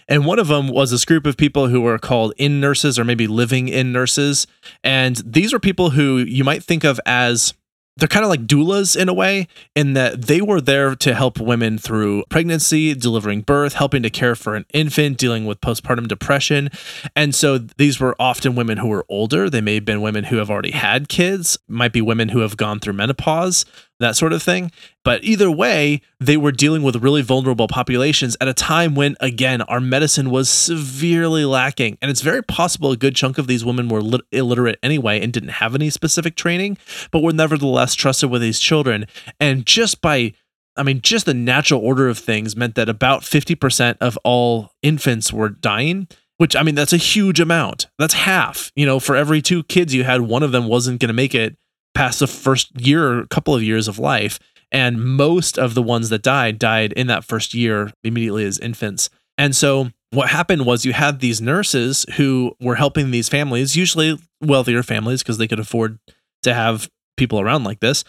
And 0.09 0.25
one 0.25 0.39
of 0.39 0.49
them 0.49 0.69
was 0.69 0.91
this 0.91 1.05
group 1.05 1.27
of 1.27 1.37
people 1.37 1.69
who 1.69 1.81
were 1.81 1.99
called 1.99 2.33
in 2.37 2.61
nurses 2.61 2.99
or 2.99 3.05
maybe 3.05 3.27
living 3.27 3.69
in 3.69 3.93
nurses. 3.93 4.47
And 4.85 5.17
these 5.17 5.53
were 5.53 5.59
people 5.59 5.91
who 5.91 6.19
you 6.19 6.45
might 6.45 6.63
think 6.63 6.85
of 6.85 7.01
as 7.07 7.55
they're 7.97 8.09
kind 8.09 8.25
of 8.25 8.31
like 8.31 8.47
doulas 8.47 8.97
in 8.97 9.09
a 9.09 9.15
way, 9.15 9.49
in 9.75 9.95
that 9.95 10.23
they 10.23 10.41
were 10.41 10.61
there 10.61 10.95
to 10.97 11.15
help 11.15 11.41
women 11.41 11.79
through 11.79 12.25
pregnancy, 12.29 12.95
delivering 12.95 13.41
birth, 13.41 13.75
helping 13.75 14.03
to 14.03 14.11
care 14.11 14.35
for 14.35 14.55
an 14.55 14.67
infant, 14.75 15.17
dealing 15.17 15.47
with 15.47 15.61
postpartum 15.61 16.07
depression. 16.07 16.69
And 17.15 17.35
so 17.35 17.59
these 17.59 17.99
were 17.99 18.15
often 18.21 18.55
women 18.55 18.79
who 18.79 18.89
were 18.89 19.07
older. 19.09 19.49
They 19.49 19.63
may 19.63 19.77
have 19.77 19.85
been 19.85 20.03
women 20.03 20.25
who 20.25 20.37
have 20.37 20.51
already 20.51 20.73
had 20.73 21.09
kids, 21.09 21.59
might 21.69 21.93
be 21.93 22.03
women 22.03 22.29
who 22.29 22.41
have 22.41 22.57
gone 22.57 22.81
through 22.81 22.95
menopause 22.95 23.65
that 24.01 24.17
sort 24.17 24.33
of 24.33 24.43
thing. 24.43 24.71
But 25.05 25.25
either 25.25 25.51
way, 25.51 26.03
they 26.21 26.37
were 26.37 26.53
dealing 26.53 26.83
with 26.83 26.97
really 26.97 27.23
vulnerable 27.23 27.69
populations 27.69 28.37
at 28.41 28.49
a 28.49 28.55
time 28.55 28.95
when, 28.95 29.17
again, 29.21 29.63
our 29.63 29.81
medicine 29.81 30.31
was 30.31 30.49
severely 30.49 31.45
lacking. 31.45 31.99
And 32.03 32.11
it's 32.11 32.21
very 32.21 32.43
possible 32.43 32.93
a 32.93 32.97
good 32.97 33.17
chunk 33.17 33.39
of 33.39 33.47
these 33.47 33.65
women 33.65 33.89
were 33.89 34.03
lit- 34.03 34.27
illiterate 34.33 34.79
anyway 34.83 35.21
and 35.21 35.33
didn't 35.33 35.51
have 35.51 35.75
any 35.75 35.91
specific 35.91 36.37
training, 36.37 36.79
but 37.11 37.23
were 37.23 37.33
nevertheless 37.33 37.95
trusted 37.95 38.31
with 38.31 38.43
these 38.43 38.61
children. 38.61 39.07
And 39.41 39.65
just 39.67 40.01
by 40.01 40.35
I 40.79 40.83
mean, 40.83 41.01
just 41.01 41.25
the 41.25 41.33
natural 41.33 41.81
order 41.81 42.07
of 42.07 42.19
things 42.19 42.55
meant 42.55 42.75
that 42.75 42.91
about 42.91 43.23
50% 43.23 43.97
of 44.03 44.19
all 44.25 44.73
infants 44.83 45.33
were 45.33 45.49
dying 45.49 46.07
which 46.39 46.55
I 46.55 46.63
mean 46.63 46.75
that's 46.75 46.93
a 46.93 46.99
huge 46.99 47.41
amount. 47.41 47.87
That's 47.99 48.15
half. 48.15 48.71
You 48.77 48.87
know, 48.87 49.01
for 49.01 49.17
every 49.17 49.43
two 49.43 49.63
kids 49.65 49.95
you 49.95 50.05
had, 50.05 50.23
one 50.23 50.43
of 50.43 50.53
them 50.53 50.69
wasn't 50.69 51.01
going 51.01 51.09
to 51.09 51.15
make 51.15 51.35
it 51.35 51.57
past 51.97 52.21
the 52.21 52.27
first 52.27 52.79
year 52.79 53.21
or 53.21 53.27
couple 53.27 53.55
of 53.55 53.63
years 53.63 53.89
of 53.89 53.99
life. 53.99 54.39
And 54.71 55.03
most 55.03 55.59
of 55.59 55.75
the 55.75 55.83
ones 55.83 56.11
that 56.11 56.23
died 56.23 56.59
died 56.59 56.93
in 56.93 57.07
that 57.07 57.25
first 57.25 57.55
year 57.55 57.91
immediately 58.05 58.45
as 58.45 58.59
infants. 58.59 59.09
And 59.39 59.57
so 59.57 59.91
what 60.11 60.29
happened 60.29 60.67
was 60.67 60.85
you 60.85 60.93
had 60.93 61.21
these 61.21 61.41
nurses 61.41 62.05
who 62.17 62.55
were 62.61 62.75
helping 62.75 63.11
these 63.11 63.29
families, 63.29 63.77
usually 63.77 64.19
wealthier 64.43 64.83
families, 64.83 65.23
because 65.23 65.39
they 65.39 65.49
could 65.49 65.59
afford 65.59 65.99
to 66.43 66.53
have 66.53 66.91
people 67.17 67.41
around 67.41 67.65
like 67.65 67.81
this. 67.81 68.05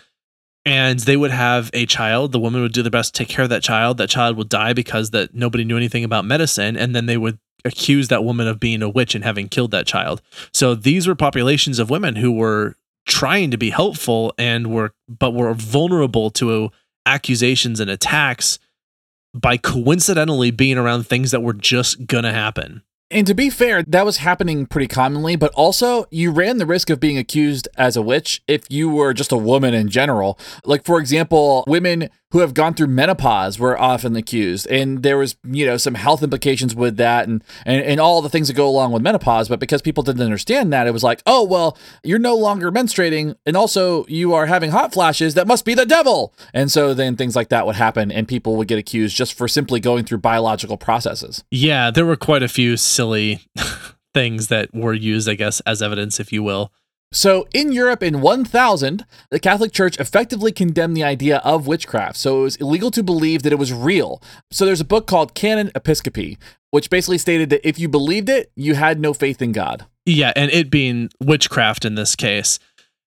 And 0.66 1.00
they 1.00 1.16
would 1.16 1.32
have 1.32 1.70
a 1.74 1.86
child. 1.86 2.34
The 2.34 2.40
woman 2.40 2.62
would 2.62 2.74
do 2.74 2.84
their 2.84 2.92
best 2.92 3.16
to 3.16 3.24
take 3.24 3.30
care 3.30 3.44
of 3.44 3.50
that 3.50 3.64
child. 3.64 3.98
That 3.98 4.10
child 4.10 4.36
would 4.36 4.50
die 4.50 4.74
because 4.74 5.12
that 5.12 5.34
nobody 5.34 5.64
knew 5.64 5.78
anything 5.78 6.04
about 6.04 6.26
medicine. 6.26 6.76
And 6.76 6.94
then 6.94 7.06
they 7.06 7.16
would 7.16 7.40
accuse 7.64 8.10
that 8.10 8.26
woman 8.26 8.48
of 8.48 8.60
being 8.60 8.82
a 8.82 8.90
witch 8.90 9.16
and 9.16 9.24
having 9.24 9.48
killed 9.48 9.72
that 9.72 9.88
child. 9.88 10.22
So 10.54 10.76
these 10.76 11.08
were 11.08 11.16
populations 11.16 11.80
of 11.80 11.90
women 11.90 12.18
who 12.18 12.34
were 12.34 12.76
trying 13.08 13.50
to 13.52 13.58
be 13.58 13.72
helpful 13.72 14.34
and 14.38 14.68
were 14.68 14.94
but 15.08 15.34
were 15.34 15.54
vulnerable 15.54 16.30
to 16.32 16.70
accusations 17.06 17.80
and 17.80 17.90
attacks 17.90 18.60
by 19.34 19.58
coincidentally 19.58 20.52
being 20.52 20.78
around 20.78 21.08
things 21.08 21.32
that 21.32 21.42
were 21.42 21.54
just 21.54 22.06
gonna 22.06 22.34
happen. 22.34 22.84
And 23.10 23.26
to 23.28 23.34
be 23.34 23.50
fair, 23.50 23.84
that 23.84 24.06
was 24.06 24.18
happening 24.18 24.66
pretty 24.66 24.88
commonly, 24.88 25.38
but 25.38 25.54
also 25.54 26.06
you 26.12 26.30
ran 26.30 26.58
the 26.58 26.66
risk 26.66 26.90
of 26.90 27.00
being 27.00 27.18
accused 27.18 27.70
as 27.78 27.96
a 27.96 28.02
witch 28.02 28.44
if 28.48 28.70
you 28.70 28.90
were 28.90 29.14
just 29.14 29.32
a 29.32 29.38
woman 29.38 29.74
in 29.74 29.88
general. 29.88 30.38
Like, 30.66 30.84
for 30.84 31.00
example, 31.00 31.64
women 31.68 32.10
who 32.32 32.40
have 32.40 32.54
gone 32.54 32.74
through 32.74 32.88
menopause 32.88 33.58
were 33.58 33.80
often 33.80 34.16
accused. 34.16 34.68
And 34.68 35.02
there 35.02 35.18
was, 35.18 35.38
you 35.46 35.66
know, 35.66 35.78
some 35.78 35.94
health 35.94 36.22
implications 36.22 36.76
with 36.76 36.98
that 36.98 37.28
and, 37.28 37.42
and, 37.66 37.82
and 37.82 38.00
all 38.02 38.22
the 38.22 38.30
things 38.30 38.48
that 38.50 38.56
go 38.56 38.68
along 38.68 38.92
with 38.92 39.02
menopause. 39.02 39.48
But 39.48 39.60
because 39.60 39.82
people 39.82 40.04
didn't 40.04 40.24
understand 40.24 40.74
that, 40.74 40.88
it 40.88 40.92
was 40.92 41.04
like, 41.04 41.22
oh, 41.26 41.44
well, 41.44 41.78
you're 42.04 42.20
no 42.20 42.36
longer 42.36 42.70
menstruating. 42.70 43.36
And 43.46 43.56
also 43.56 44.06
you 44.08 44.34
are 44.34 44.48
having 44.48 44.72
hot 44.72 44.94
flashes. 44.94 45.36
That 45.36 45.48
must 45.48 45.64
be 45.64 45.74
the 45.74 45.86
devil. 45.86 46.34
And 46.54 46.70
so 46.70 46.94
then 46.94 47.16
things 47.16 47.36
like 47.36 47.48
that 47.50 47.66
would 47.66 47.78
happen 47.78 48.12
and 48.12 48.28
people 48.28 48.58
would 48.58 48.68
get 48.68 48.80
accused 48.80 49.16
just 49.16 49.34
for 49.34 49.48
simply 49.48 49.80
going 49.80 50.04
through 50.04 50.18
biological 50.18 50.78
processes. 50.78 51.46
Yeah, 51.50 51.92
there 51.92 52.06
were 52.06 52.18
quite 52.18 52.44
a 52.44 52.50
few 52.50 52.76
silly 52.76 53.40
things 54.14 54.48
that 54.48 54.74
were 54.74 54.94
used, 54.94 55.30
I 55.30 55.36
guess, 55.36 55.62
as 55.62 55.82
evidence, 55.82 56.20
if 56.20 56.34
you 56.34 56.44
will. 56.44 56.74
So, 57.14 57.48
in 57.54 57.72
Europe 57.72 58.04
in 58.04 58.20
1000, 58.20 59.06
the 59.32 59.40
Catholic 59.40 59.72
Church 59.72 59.98
effectively 59.98 60.52
condemned 60.52 60.98
the 60.98 61.06
idea 61.06 61.38
of 61.38 61.66
witchcraft. 61.66 62.18
So, 62.18 62.40
it 62.40 62.44
was 62.44 62.56
illegal 62.58 62.92
to 62.92 63.02
believe 63.02 63.44
that 63.44 63.54
it 63.54 63.60
was 63.60 63.72
real. 63.72 64.22
So, 64.52 64.66
there's 64.66 64.82
a 64.82 64.86
book 64.86 65.08
called 65.08 65.34
Canon 65.34 65.72
Episcopi, 65.74 66.38
which 66.72 66.90
basically 66.90 67.18
stated 67.18 67.50
that 67.50 67.68
if 67.68 67.80
you 67.80 67.88
believed 67.88 68.28
it, 68.28 68.52
you 68.56 68.76
had 68.76 69.00
no 69.00 69.14
faith 69.14 69.42
in 69.42 69.54
God. 69.54 69.86
Yeah, 70.06 70.34
and 70.36 70.52
it 70.52 70.70
being 70.70 71.10
witchcraft 71.22 71.86
in 71.86 71.96
this 71.96 72.16
case. 72.16 72.60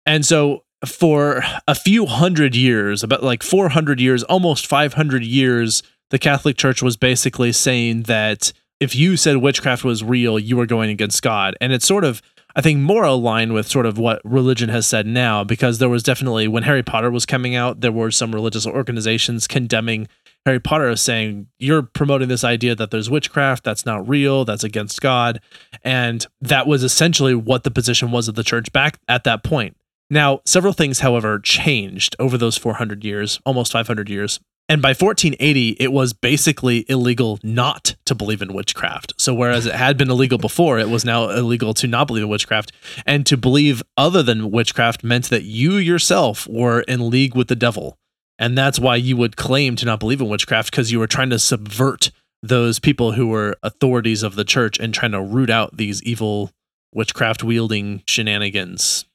And 0.05 0.25
so, 0.25 0.63
for 0.85 1.43
a 1.67 1.75
few 1.75 2.05
hundred 2.05 2.55
years, 2.55 3.03
about 3.03 3.21
like 3.21 3.43
400 3.43 3.99
years, 3.99 4.23
almost 4.23 4.65
500 4.65 5.23
years, 5.23 5.83
the 6.09 6.19
Catholic 6.19 6.57
Church 6.57 6.81
was 6.81 6.95
basically 6.95 7.51
saying 7.51 8.03
that 8.03 8.53
if 8.79 8.95
you 8.95 9.17
said 9.17 9.37
witchcraft 9.37 9.83
was 9.83 10.05
real, 10.05 10.39
you 10.39 10.55
were 10.55 10.65
going 10.65 10.89
against 10.89 11.21
God. 11.21 11.57
And 11.59 11.73
it's 11.73 11.85
sort 11.85 12.05
of, 12.05 12.21
I 12.55 12.61
think, 12.61 12.79
more 12.79 13.03
aligned 13.03 13.53
with 13.53 13.67
sort 13.67 13.85
of 13.85 13.97
what 13.97 14.21
religion 14.23 14.69
has 14.69 14.87
said 14.87 15.05
now, 15.05 15.43
because 15.43 15.77
there 15.77 15.89
was 15.89 16.03
definitely, 16.03 16.47
when 16.47 16.63
Harry 16.63 16.83
Potter 16.83 17.11
was 17.11 17.25
coming 17.25 17.55
out, 17.55 17.81
there 17.81 17.91
were 17.91 18.11
some 18.11 18.33
religious 18.33 18.65
organizations 18.65 19.47
condemning 19.47 20.07
Harry 20.45 20.59
Potter 20.59 20.87
as 20.87 21.01
saying, 21.01 21.47
you're 21.59 21.83
promoting 21.83 22.27
this 22.27 22.43
idea 22.43 22.73
that 22.73 22.91
there's 22.91 23.09
witchcraft, 23.09 23.63
that's 23.63 23.85
not 23.85 24.07
real, 24.07 24.45
that's 24.45 24.63
against 24.63 25.01
God. 25.01 25.41
And 25.83 26.25
that 26.41 26.65
was 26.65 26.83
essentially 26.83 27.35
what 27.35 27.63
the 27.63 27.71
position 27.71 28.11
was 28.11 28.27
of 28.27 28.35
the 28.35 28.43
church 28.43 28.71
back 28.71 28.99
at 29.07 29.25
that 29.25 29.43
point. 29.43 29.75
Now, 30.09 30.41
several 30.45 30.73
things, 30.73 31.01
however, 31.01 31.39
changed 31.39 32.15
over 32.17 32.37
those 32.37 32.57
400 32.57 33.03
years, 33.03 33.39
almost 33.45 33.71
500 33.73 34.09
years. 34.09 34.39
And 34.69 34.83
by 34.83 34.89
1480, 34.89 35.77
it 35.79 35.91
was 35.91 36.13
basically 36.13 36.85
illegal 36.87 37.39
not 37.41 37.95
to 38.05 38.13
believe 38.13 38.43
in 38.43 38.53
witchcraft. 38.53 39.13
So, 39.17 39.33
whereas 39.33 39.65
it 39.65 39.73
had 39.73 39.97
been 39.97 40.11
illegal 40.11 40.37
before, 40.37 40.77
it 40.77 40.89
was 40.89 41.03
now 41.03 41.29
illegal 41.29 41.73
to 41.73 41.87
not 41.87 42.05
believe 42.05 42.23
in 42.23 42.29
witchcraft. 42.29 42.71
And 43.03 43.25
to 43.25 43.35
believe 43.35 43.81
other 43.97 44.21
than 44.21 44.51
witchcraft 44.51 45.03
meant 45.03 45.31
that 45.31 45.43
you 45.43 45.77
yourself 45.77 46.47
were 46.47 46.81
in 46.81 47.09
league 47.09 47.35
with 47.35 47.47
the 47.47 47.55
devil. 47.55 47.97
And 48.37 48.55
that's 48.55 48.79
why 48.79 48.95
you 48.95 49.17
would 49.17 49.35
claim 49.35 49.75
to 49.77 49.85
not 49.85 49.99
believe 49.99 50.21
in 50.21 50.29
witchcraft 50.29 50.69
because 50.69 50.91
you 50.91 50.99
were 50.99 51.07
trying 51.07 51.31
to 51.31 51.39
subvert 51.39 52.11
those 52.43 52.79
people 52.79 53.13
who 53.13 53.27
were 53.27 53.57
authorities 53.63 54.21
of 54.21 54.35
the 54.35 54.45
church 54.45 54.79
and 54.79 54.93
trying 54.93 55.11
to 55.11 55.21
root 55.21 55.49
out 55.49 55.75
these 55.75 56.01
evil 56.03 56.51
witchcraft 56.93 57.43
wielding 57.43 58.03
shenanigans 58.07 59.05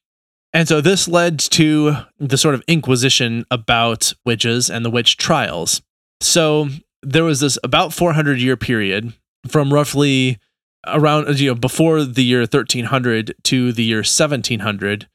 and 0.55 0.69
so 0.69 0.81
this 0.81 1.09
led 1.09 1.39
to 1.41 1.97
the 2.19 2.39
sort 2.39 2.55
of 2.55 2.63
inquisition 2.69 3.45
about 3.51 4.15
witches 4.25 4.71
and 4.71 4.85
the 4.85 4.91
witch 4.91 5.17
trials. 5.17 5.83
So 6.21 6.69
there 7.03 7.25
was 7.25 7.41
this 7.41 7.59
about 7.63 7.93
400 7.93 8.41
year 8.41 8.57
period 8.57 9.13
from 9.47 9.75
roughly 9.75 10.39
around 10.87 11.39
you 11.41 11.49
know 11.49 11.55
before 11.55 12.05
the 12.05 12.25
year 12.25 12.41
1300 12.41 13.35
to 13.43 13.73
the 13.73 13.85
year 13.85 13.99
1700 13.99 15.09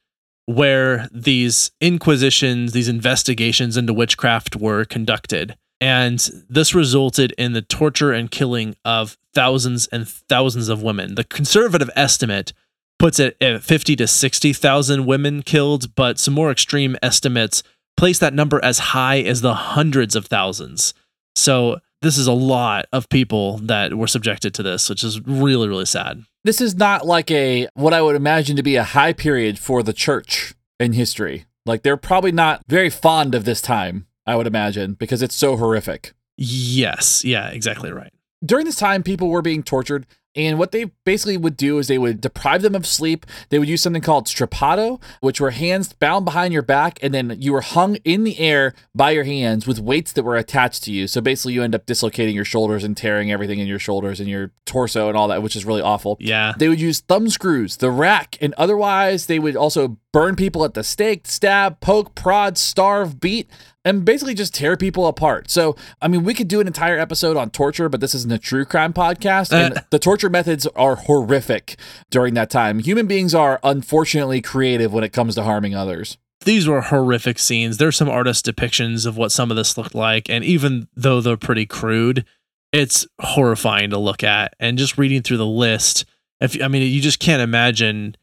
where 0.46 1.08
these 1.12 1.70
inquisitions 1.80 2.72
these 2.72 2.88
investigations 2.88 3.76
into 3.76 3.94
witchcraft 3.94 4.56
were 4.56 4.84
conducted 4.84 5.56
and 5.80 6.28
this 6.48 6.74
resulted 6.74 7.32
in 7.38 7.52
the 7.52 7.62
torture 7.62 8.12
and 8.12 8.30
killing 8.30 8.74
of 8.84 9.16
thousands 9.32 9.86
and 9.88 10.08
thousands 10.08 10.68
of 10.68 10.82
women 10.82 11.14
the 11.14 11.24
conservative 11.24 11.90
estimate 11.94 12.52
puts 13.00 13.18
it 13.18 13.36
at 13.40 13.64
50 13.64 13.96
to 13.96 14.06
60,000 14.06 15.06
women 15.06 15.42
killed, 15.42 15.94
but 15.96 16.20
some 16.20 16.34
more 16.34 16.52
extreme 16.52 16.96
estimates 17.02 17.64
place 17.96 18.18
that 18.20 18.34
number 18.34 18.62
as 18.62 18.78
high 18.78 19.20
as 19.20 19.40
the 19.40 19.54
hundreds 19.54 20.14
of 20.14 20.26
thousands. 20.26 20.94
So 21.34 21.80
this 22.02 22.16
is 22.16 22.26
a 22.26 22.32
lot 22.32 22.86
of 22.92 23.08
people 23.08 23.58
that 23.58 23.94
were 23.94 24.06
subjected 24.06 24.54
to 24.54 24.62
this, 24.62 24.88
which 24.88 25.02
is 25.02 25.20
really, 25.22 25.66
really 25.66 25.86
sad. 25.86 26.24
This 26.44 26.60
is 26.60 26.76
not 26.76 27.06
like 27.06 27.30
a 27.30 27.68
what 27.74 27.92
I 27.92 28.02
would 28.02 28.16
imagine 28.16 28.56
to 28.56 28.62
be 28.62 28.76
a 28.76 28.84
high 28.84 29.12
period 29.12 29.58
for 29.58 29.82
the 29.82 29.92
church 29.92 30.54
in 30.78 30.92
history. 30.92 31.46
Like 31.66 31.82
they're 31.82 31.96
probably 31.96 32.32
not 32.32 32.62
very 32.68 32.90
fond 32.90 33.34
of 33.34 33.44
this 33.44 33.60
time, 33.60 34.06
I 34.26 34.36
would 34.36 34.46
imagine, 34.46 34.94
because 34.94 35.20
it's 35.20 35.34
so 35.34 35.56
horrific. 35.56 36.12
Yes, 36.36 37.24
yeah, 37.24 37.48
exactly 37.48 37.92
right. 37.92 38.12
during 38.44 38.64
this 38.64 38.76
time, 38.76 39.02
people 39.02 39.28
were 39.28 39.42
being 39.42 39.62
tortured. 39.62 40.06
And 40.36 40.58
what 40.58 40.70
they 40.70 40.84
basically 41.04 41.36
would 41.36 41.56
do 41.56 41.78
is 41.78 41.88
they 41.88 41.98
would 41.98 42.20
deprive 42.20 42.62
them 42.62 42.74
of 42.74 42.86
sleep. 42.86 43.26
They 43.48 43.58
would 43.58 43.68
use 43.68 43.82
something 43.82 44.02
called 44.02 44.26
strappado, 44.26 45.02
which 45.20 45.40
were 45.40 45.50
hands 45.50 45.92
bound 45.92 46.24
behind 46.24 46.52
your 46.52 46.62
back, 46.62 46.98
and 47.02 47.12
then 47.12 47.36
you 47.40 47.52
were 47.52 47.62
hung 47.62 47.96
in 47.96 48.22
the 48.24 48.38
air 48.38 48.74
by 48.94 49.10
your 49.10 49.24
hands 49.24 49.66
with 49.66 49.80
weights 49.80 50.12
that 50.12 50.22
were 50.22 50.36
attached 50.36 50.84
to 50.84 50.92
you. 50.92 51.08
So 51.08 51.20
basically, 51.20 51.54
you 51.54 51.62
end 51.62 51.74
up 51.74 51.86
dislocating 51.86 52.34
your 52.34 52.44
shoulders 52.44 52.84
and 52.84 52.96
tearing 52.96 53.32
everything 53.32 53.58
in 53.58 53.66
your 53.66 53.80
shoulders 53.80 54.20
and 54.20 54.28
your 54.28 54.52
torso 54.66 55.08
and 55.08 55.16
all 55.16 55.28
that, 55.28 55.42
which 55.42 55.56
is 55.56 55.64
really 55.64 55.82
awful. 55.82 56.16
Yeah. 56.20 56.54
They 56.56 56.68
would 56.68 56.80
use 56.80 57.00
thumb 57.00 57.28
screws, 57.28 57.78
the 57.78 57.90
rack, 57.90 58.38
and 58.40 58.54
otherwise, 58.54 59.26
they 59.26 59.40
would 59.40 59.56
also 59.56 59.98
burn 60.12 60.36
people 60.36 60.64
at 60.64 60.74
the 60.74 60.84
stake, 60.84 61.26
stab, 61.26 61.80
poke, 61.80 62.14
prod, 62.14 62.58
starve, 62.58 63.20
beat 63.20 63.48
and 63.84 64.04
basically 64.04 64.34
just 64.34 64.54
tear 64.54 64.76
people 64.76 65.06
apart. 65.06 65.50
So, 65.50 65.76
I 66.02 66.08
mean, 66.08 66.24
we 66.24 66.34
could 66.34 66.48
do 66.48 66.60
an 66.60 66.66
entire 66.66 66.98
episode 66.98 67.36
on 67.36 67.50
torture, 67.50 67.88
but 67.88 68.00
this 68.00 68.14
isn't 68.14 68.32
a 68.32 68.38
true 68.38 68.64
crime 68.64 68.92
podcast. 68.92 69.52
And 69.52 69.78
uh. 69.78 69.82
the 69.90 69.98
torture 69.98 70.30
methods 70.30 70.66
are 70.76 70.96
horrific 70.96 71.76
during 72.10 72.34
that 72.34 72.50
time. 72.50 72.80
Human 72.80 73.06
beings 73.06 73.34
are 73.34 73.60
unfortunately 73.62 74.42
creative 74.42 74.92
when 74.92 75.04
it 75.04 75.12
comes 75.12 75.34
to 75.36 75.44
harming 75.44 75.74
others. 75.74 76.18
These 76.44 76.66
were 76.66 76.80
horrific 76.80 77.38
scenes. 77.38 77.76
There's 77.76 77.96
some 77.96 78.08
artist 78.08 78.46
depictions 78.46 79.06
of 79.06 79.16
what 79.16 79.32
some 79.32 79.50
of 79.50 79.56
this 79.56 79.76
looked 79.76 79.94
like. 79.94 80.30
And 80.30 80.44
even 80.44 80.88
though 80.96 81.20
they're 81.20 81.36
pretty 81.36 81.66
crude, 81.66 82.24
it's 82.72 83.06
horrifying 83.20 83.90
to 83.90 83.98
look 83.98 84.24
at. 84.24 84.54
And 84.58 84.78
just 84.78 84.96
reading 84.96 85.22
through 85.22 85.36
the 85.36 85.46
list, 85.46 86.06
if 86.40 86.60
I 86.62 86.68
mean, 86.68 86.82
you 86.90 87.02
just 87.02 87.18
can't 87.18 87.42
imagine 87.42 88.16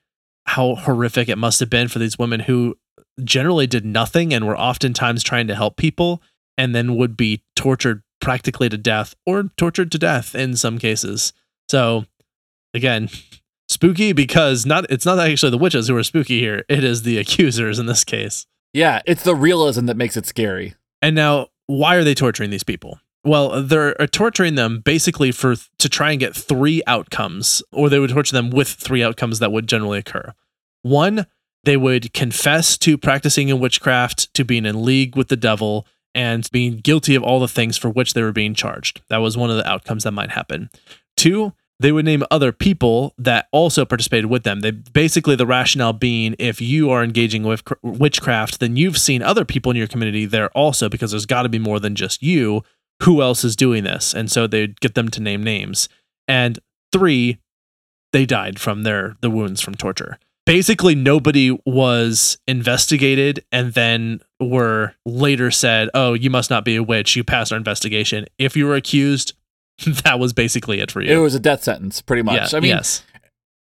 how 0.45 0.75
horrific 0.75 1.29
it 1.29 1.37
must 1.37 1.59
have 1.59 1.69
been 1.69 1.87
for 1.89 1.99
these 1.99 2.17
women 2.17 2.39
who 2.39 2.75
generally 3.23 3.67
did 3.67 3.85
nothing 3.85 4.33
and 4.33 4.45
were 4.45 4.57
oftentimes 4.57 5.23
trying 5.23 5.47
to 5.47 5.55
help 5.55 5.77
people 5.77 6.21
and 6.57 6.73
then 6.73 6.95
would 6.95 7.15
be 7.15 7.43
tortured 7.55 8.03
practically 8.19 8.69
to 8.69 8.77
death 8.77 9.15
or 9.25 9.43
tortured 9.57 9.91
to 9.91 9.97
death 9.97 10.35
in 10.35 10.55
some 10.55 10.77
cases. 10.77 11.33
So 11.69 12.05
again, 12.73 13.09
spooky 13.69 14.13
because 14.13 14.65
not 14.65 14.85
it's 14.89 15.05
not 15.05 15.19
actually 15.19 15.51
the 15.51 15.57
witches 15.57 15.87
who 15.87 15.95
are 15.95 16.03
spooky 16.03 16.39
here. 16.39 16.63
It 16.69 16.83
is 16.83 17.03
the 17.03 17.17
accusers 17.17 17.79
in 17.79 17.85
this 17.85 18.03
case. 18.03 18.45
Yeah, 18.73 19.01
it's 19.05 19.23
the 19.23 19.35
realism 19.35 19.85
that 19.85 19.97
makes 19.97 20.17
it 20.17 20.25
scary. 20.25 20.75
And 21.01 21.15
now 21.15 21.47
why 21.67 21.95
are 21.95 22.03
they 22.03 22.13
torturing 22.13 22.49
these 22.49 22.63
people? 22.63 22.99
Well, 23.23 23.61
they're 23.61 23.99
uh, 24.01 24.07
torturing 24.09 24.55
them 24.55 24.79
basically 24.79 25.31
for 25.31 25.55
to 25.79 25.89
try 25.89 26.11
and 26.11 26.19
get 26.19 26.35
three 26.35 26.81
outcomes 26.87 27.61
or 27.73 27.89
they 27.89 27.99
would 27.99 28.11
torture 28.11 28.35
them 28.35 28.49
with 28.51 28.69
three 28.69 29.03
outcomes 29.03 29.39
that 29.39 29.51
would 29.51 29.67
generally 29.67 29.99
occur. 29.99 30.33
One, 30.81 31.25
they 31.63 31.77
would 31.77 32.13
confess 32.13 32.77
to 32.79 32.97
practicing 32.97 33.49
in 33.49 33.59
witchcraft, 33.59 34.33
to 34.33 34.45
being 34.45 34.65
in 34.65 34.85
league 34.85 35.15
with 35.15 35.27
the 35.27 35.35
devil, 35.35 35.85
and 36.15 36.49
being 36.51 36.77
guilty 36.77 37.13
of 37.13 37.23
all 37.23 37.39
the 37.39 37.47
things 37.47 37.77
for 37.77 37.89
which 37.89 38.13
they 38.13 38.23
were 38.23 38.31
being 38.31 38.55
charged. 38.55 39.01
That 39.09 39.17
was 39.17 39.37
one 39.37 39.51
of 39.51 39.57
the 39.57 39.69
outcomes 39.69 40.03
that 40.03 40.11
might 40.11 40.31
happen. 40.31 40.69
Two, 41.15 41.53
they 41.79 41.91
would 41.91 42.05
name 42.05 42.23
other 42.31 42.51
people 42.51 43.13
that 43.19 43.47
also 43.51 43.85
participated 43.85 44.25
with 44.25 44.43
them. 44.43 44.61
They 44.61 44.71
basically 44.71 45.35
the 45.35 45.45
rationale 45.45 45.93
being 45.93 46.35
if 46.39 46.59
you 46.59 46.89
are 46.89 47.03
engaging 47.03 47.43
with 47.43 47.61
witchcraft, 47.83 48.59
then 48.59 48.77
you've 48.77 48.97
seen 48.97 49.21
other 49.21 49.45
people 49.45 49.69
in 49.71 49.77
your 49.77 49.87
community 49.87 50.25
there 50.25 50.49
also 50.51 50.89
because 50.89 51.11
there's 51.11 51.27
got 51.27 51.43
to 51.43 51.49
be 51.49 51.59
more 51.59 51.79
than 51.79 51.93
just 51.95 52.23
you. 52.23 52.63
Who 53.03 53.21
else 53.21 53.43
is 53.43 53.55
doing 53.55 53.83
this? 53.83 54.15
And 54.15 54.31
so 54.31 54.47
they'd 54.47 54.79
get 54.79 54.95
them 54.95 55.09
to 55.09 55.21
name 55.21 55.43
names. 55.43 55.87
And 56.27 56.57
three, 56.91 57.37
they 58.11 58.25
died 58.25 58.59
from 58.59 58.81
their 58.81 59.17
the 59.21 59.29
wounds 59.29 59.61
from 59.61 59.75
torture 59.75 60.17
basically 60.47 60.95
nobody 60.95 61.55
was 61.65 62.39
investigated 62.47 63.45
and 63.51 63.73
then 63.73 64.21
were 64.39 64.95
later 65.05 65.51
said, 65.51 65.89
"Oh, 65.93 66.13
you 66.13 66.29
must 66.29 66.49
not 66.49 66.65
be 66.65 66.75
a 66.75 66.83
witch. 66.83 67.15
You 67.15 67.23
passed 67.23 67.51
our 67.51 67.57
investigation." 67.57 68.25
If 68.39 68.57
you 68.57 68.65
were 68.65 68.75
accused, 68.75 69.33
that 70.03 70.19
was 70.19 70.33
basically 70.33 70.79
it 70.79 70.89
for 70.89 71.01
you. 71.01 71.11
It 71.11 71.21
was 71.21 71.35
a 71.35 71.39
death 71.39 71.63
sentence, 71.63 72.01
pretty 72.01 72.23
much. 72.23 72.51
Yeah, 72.53 72.57
I 72.57 72.61
mean, 72.61 72.69
yes. 72.69 73.03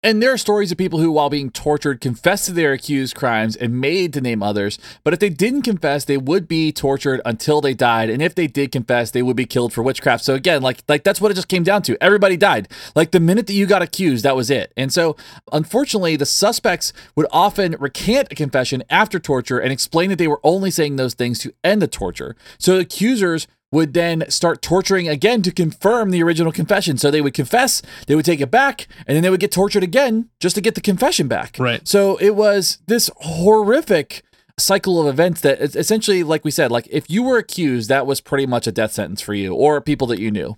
And 0.07 0.23
there 0.23 0.31
are 0.31 0.37
stories 0.37 0.71
of 0.71 0.77
people 0.77 0.99
who, 0.99 1.11
while 1.11 1.29
being 1.29 1.51
tortured, 1.51 1.99
confessed 1.99 2.45
to 2.45 2.53
their 2.53 2.71
accused 2.71 3.13
crimes 3.13 3.57
and 3.57 3.81
made 3.81 4.13
to 4.13 4.21
name 4.21 4.41
others. 4.41 4.79
But 5.03 5.11
if 5.11 5.19
they 5.19 5.27
didn't 5.27 5.63
confess, 5.63 6.05
they 6.05 6.15
would 6.15 6.47
be 6.47 6.71
tortured 6.71 7.19
until 7.25 7.59
they 7.59 7.73
died. 7.73 8.09
And 8.09 8.21
if 8.21 8.33
they 8.33 8.47
did 8.47 8.71
confess, 8.71 9.11
they 9.11 9.21
would 9.21 9.35
be 9.35 9.45
killed 9.45 9.73
for 9.73 9.83
witchcraft. 9.83 10.23
So 10.23 10.33
again, 10.33 10.61
like 10.61 10.81
like 10.87 11.03
that's 11.03 11.19
what 11.19 11.31
it 11.31 11.33
just 11.33 11.49
came 11.49 11.63
down 11.63 11.81
to. 11.81 12.01
Everybody 12.01 12.37
died. 12.37 12.69
Like 12.95 13.11
the 13.11 13.19
minute 13.19 13.47
that 13.47 13.53
you 13.53 13.65
got 13.65 13.81
accused, 13.81 14.23
that 14.23 14.37
was 14.37 14.49
it. 14.49 14.71
And 14.77 14.93
so, 14.93 15.17
unfortunately, 15.51 16.15
the 16.15 16.25
suspects 16.25 16.93
would 17.17 17.27
often 17.29 17.75
recant 17.77 18.29
a 18.31 18.35
confession 18.35 18.83
after 18.89 19.19
torture 19.19 19.59
and 19.59 19.73
explain 19.73 20.09
that 20.09 20.19
they 20.19 20.29
were 20.29 20.39
only 20.41 20.71
saying 20.71 20.95
those 20.95 21.15
things 21.15 21.37
to 21.39 21.53
end 21.65 21.81
the 21.81 21.87
torture. 21.89 22.37
So 22.57 22.79
accusers 22.79 23.45
would 23.71 23.93
then 23.93 24.23
start 24.29 24.61
torturing 24.61 25.07
again 25.07 25.41
to 25.41 25.51
confirm 25.51 26.11
the 26.11 26.23
original 26.23 26.51
confession. 26.51 26.97
So 26.97 27.11
they 27.11 27.21
would 27.21 27.33
confess, 27.33 27.81
they 28.07 28.15
would 28.15 28.25
take 28.25 28.39
it 28.39 28.51
back, 28.51 28.87
and 29.05 29.15
then 29.15 29.23
they 29.23 29.29
would 29.29 29.39
get 29.39 29.51
tortured 29.51 29.83
again 29.83 30.29
just 30.39 30.55
to 30.55 30.61
get 30.61 30.75
the 30.75 30.81
confession 30.81 31.27
back. 31.27 31.57
Right. 31.59 31.85
So 31.87 32.17
it 32.17 32.35
was 32.35 32.79
this 32.87 33.09
horrific 33.17 34.23
cycle 34.59 34.99
of 34.99 35.07
events 35.07 35.41
that 35.41 35.59
essentially, 35.61 36.23
like 36.23 36.43
we 36.43 36.51
said, 36.51 36.71
like 36.71 36.87
if 36.89 37.09
you 37.09 37.23
were 37.23 37.37
accused, 37.37 37.89
that 37.89 38.07
was 38.07 38.21
pretty 38.21 38.45
much 38.45 38.67
a 38.67 38.71
death 38.71 38.93
sentence 38.93 39.21
for 39.21 39.33
you 39.33 39.53
or 39.53 39.81
people 39.81 40.07
that 40.07 40.19
you 40.19 40.31
knew. 40.31 40.57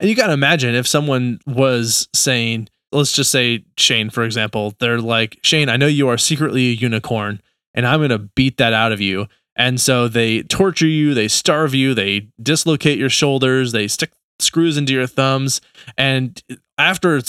And 0.00 0.08
you 0.08 0.16
got 0.16 0.28
to 0.28 0.32
imagine 0.32 0.74
if 0.74 0.86
someone 0.86 1.40
was 1.46 2.08
saying, 2.14 2.68
let's 2.92 3.12
just 3.12 3.30
say 3.30 3.64
Shane, 3.76 4.10
for 4.10 4.24
example, 4.24 4.74
they're 4.80 5.00
like, 5.00 5.38
Shane, 5.42 5.68
I 5.68 5.76
know 5.76 5.86
you 5.86 6.08
are 6.08 6.18
secretly 6.18 6.68
a 6.68 6.74
unicorn, 6.74 7.40
and 7.74 7.86
I'm 7.86 8.00
going 8.00 8.10
to 8.10 8.18
beat 8.18 8.58
that 8.58 8.72
out 8.72 8.92
of 8.92 9.00
you. 9.00 9.26
And 9.58 9.80
so 9.80 10.08
they 10.08 10.42
torture 10.44 10.86
you, 10.86 11.12
they 11.12 11.28
starve 11.28 11.74
you, 11.74 11.92
they 11.92 12.28
dislocate 12.40 12.98
your 12.98 13.10
shoulders, 13.10 13.72
they 13.72 13.88
stick 13.88 14.12
screws 14.38 14.76
into 14.76 14.92
your 14.92 15.08
thumbs. 15.08 15.60
And 15.96 16.40
after 16.78 17.20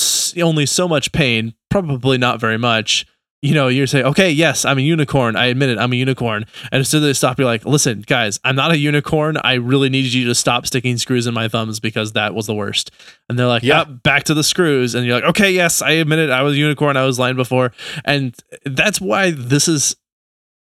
only 0.41 0.65
so 0.67 0.87
much 0.87 1.11
pain, 1.11 1.55
probably 1.69 2.19
not 2.19 2.39
very 2.39 2.57
much, 2.57 3.07
you 3.41 3.53
know, 3.53 3.69
you're 3.69 3.87
saying, 3.87 4.05
okay, 4.05 4.29
yes, 4.29 4.65
I'm 4.65 4.77
a 4.77 4.81
unicorn. 4.81 5.37
I 5.37 5.45
admit 5.45 5.69
it, 5.69 5.77
I'm 5.77 5.93
a 5.93 5.95
unicorn. 5.95 6.45
And 6.71 6.81
as 6.81 6.91
they 6.91 7.13
stop, 7.13 7.39
you're 7.39 7.45
like, 7.45 7.65
listen, 7.65 8.01
guys, 8.01 8.39
I'm 8.43 8.55
not 8.55 8.71
a 8.71 8.77
unicorn. 8.77 9.37
I 9.37 9.53
really 9.53 9.89
need 9.89 10.11
you 10.13 10.25
to 10.25 10.35
stop 10.35 10.67
sticking 10.67 10.97
screws 10.97 11.25
in 11.25 11.33
my 11.33 11.47
thumbs 11.47 11.79
because 11.79 12.11
that 12.13 12.35
was 12.35 12.47
the 12.47 12.53
worst. 12.53 12.91
And 13.29 13.39
they're 13.39 13.47
like, 13.47 13.63
yeah, 13.63 13.85
back 13.85 14.25
to 14.25 14.33
the 14.33 14.43
screws. 14.43 14.93
And 14.93 15.05
you're 15.05 15.15
like, 15.15 15.29
okay, 15.29 15.51
yes, 15.51 15.81
I 15.81 15.91
admit 15.91 16.19
it. 16.19 16.29
I 16.29 16.41
was 16.43 16.55
a 16.55 16.57
unicorn. 16.57 16.97
I 16.97 17.05
was 17.05 17.17
lying 17.17 17.37
before. 17.37 17.71
And 18.03 18.35
that's 18.65 18.99
why 18.99 19.31
this 19.31 19.69
is 19.69 19.95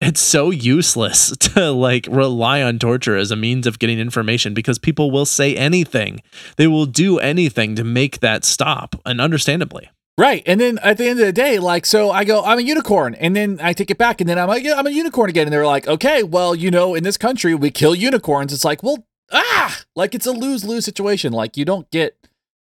it's 0.00 0.20
so 0.20 0.50
useless 0.50 1.36
to 1.40 1.70
like 1.70 2.06
rely 2.10 2.62
on 2.62 2.78
torture 2.78 3.16
as 3.16 3.30
a 3.30 3.36
means 3.36 3.66
of 3.66 3.78
getting 3.78 3.98
information 3.98 4.54
because 4.54 4.78
people 4.78 5.10
will 5.10 5.26
say 5.26 5.56
anything. 5.56 6.20
They 6.56 6.66
will 6.66 6.86
do 6.86 7.18
anything 7.18 7.76
to 7.76 7.84
make 7.84 8.20
that 8.20 8.44
stop, 8.44 8.94
and 9.04 9.20
understandably. 9.20 9.90
Right. 10.18 10.42
And 10.46 10.58
then 10.60 10.78
at 10.78 10.96
the 10.96 11.08
end 11.08 11.20
of 11.20 11.26
the 11.26 11.32
day, 11.32 11.58
like, 11.58 11.84
so 11.84 12.10
I 12.10 12.24
go, 12.24 12.42
I'm 12.42 12.58
a 12.58 12.62
unicorn. 12.62 13.14
And 13.14 13.36
then 13.36 13.58
I 13.62 13.74
take 13.74 13.90
it 13.90 13.98
back. 13.98 14.20
And 14.22 14.28
then 14.28 14.38
I'm 14.38 14.48
like, 14.48 14.64
yeah, 14.64 14.74
I'm 14.74 14.86
a 14.86 14.90
unicorn 14.90 15.28
again. 15.28 15.46
And 15.46 15.52
they're 15.52 15.66
like, 15.66 15.86
okay, 15.86 16.22
well, 16.22 16.54
you 16.54 16.70
know, 16.70 16.94
in 16.94 17.04
this 17.04 17.18
country, 17.18 17.54
we 17.54 17.70
kill 17.70 17.94
unicorns. 17.94 18.52
It's 18.52 18.64
like, 18.64 18.82
well, 18.82 19.06
ah, 19.30 19.78
like 19.94 20.14
it's 20.14 20.24
a 20.24 20.32
lose 20.32 20.64
lose 20.64 20.86
situation. 20.86 21.34
Like, 21.34 21.58
you 21.58 21.66
don't 21.66 21.90
get, 21.90 22.16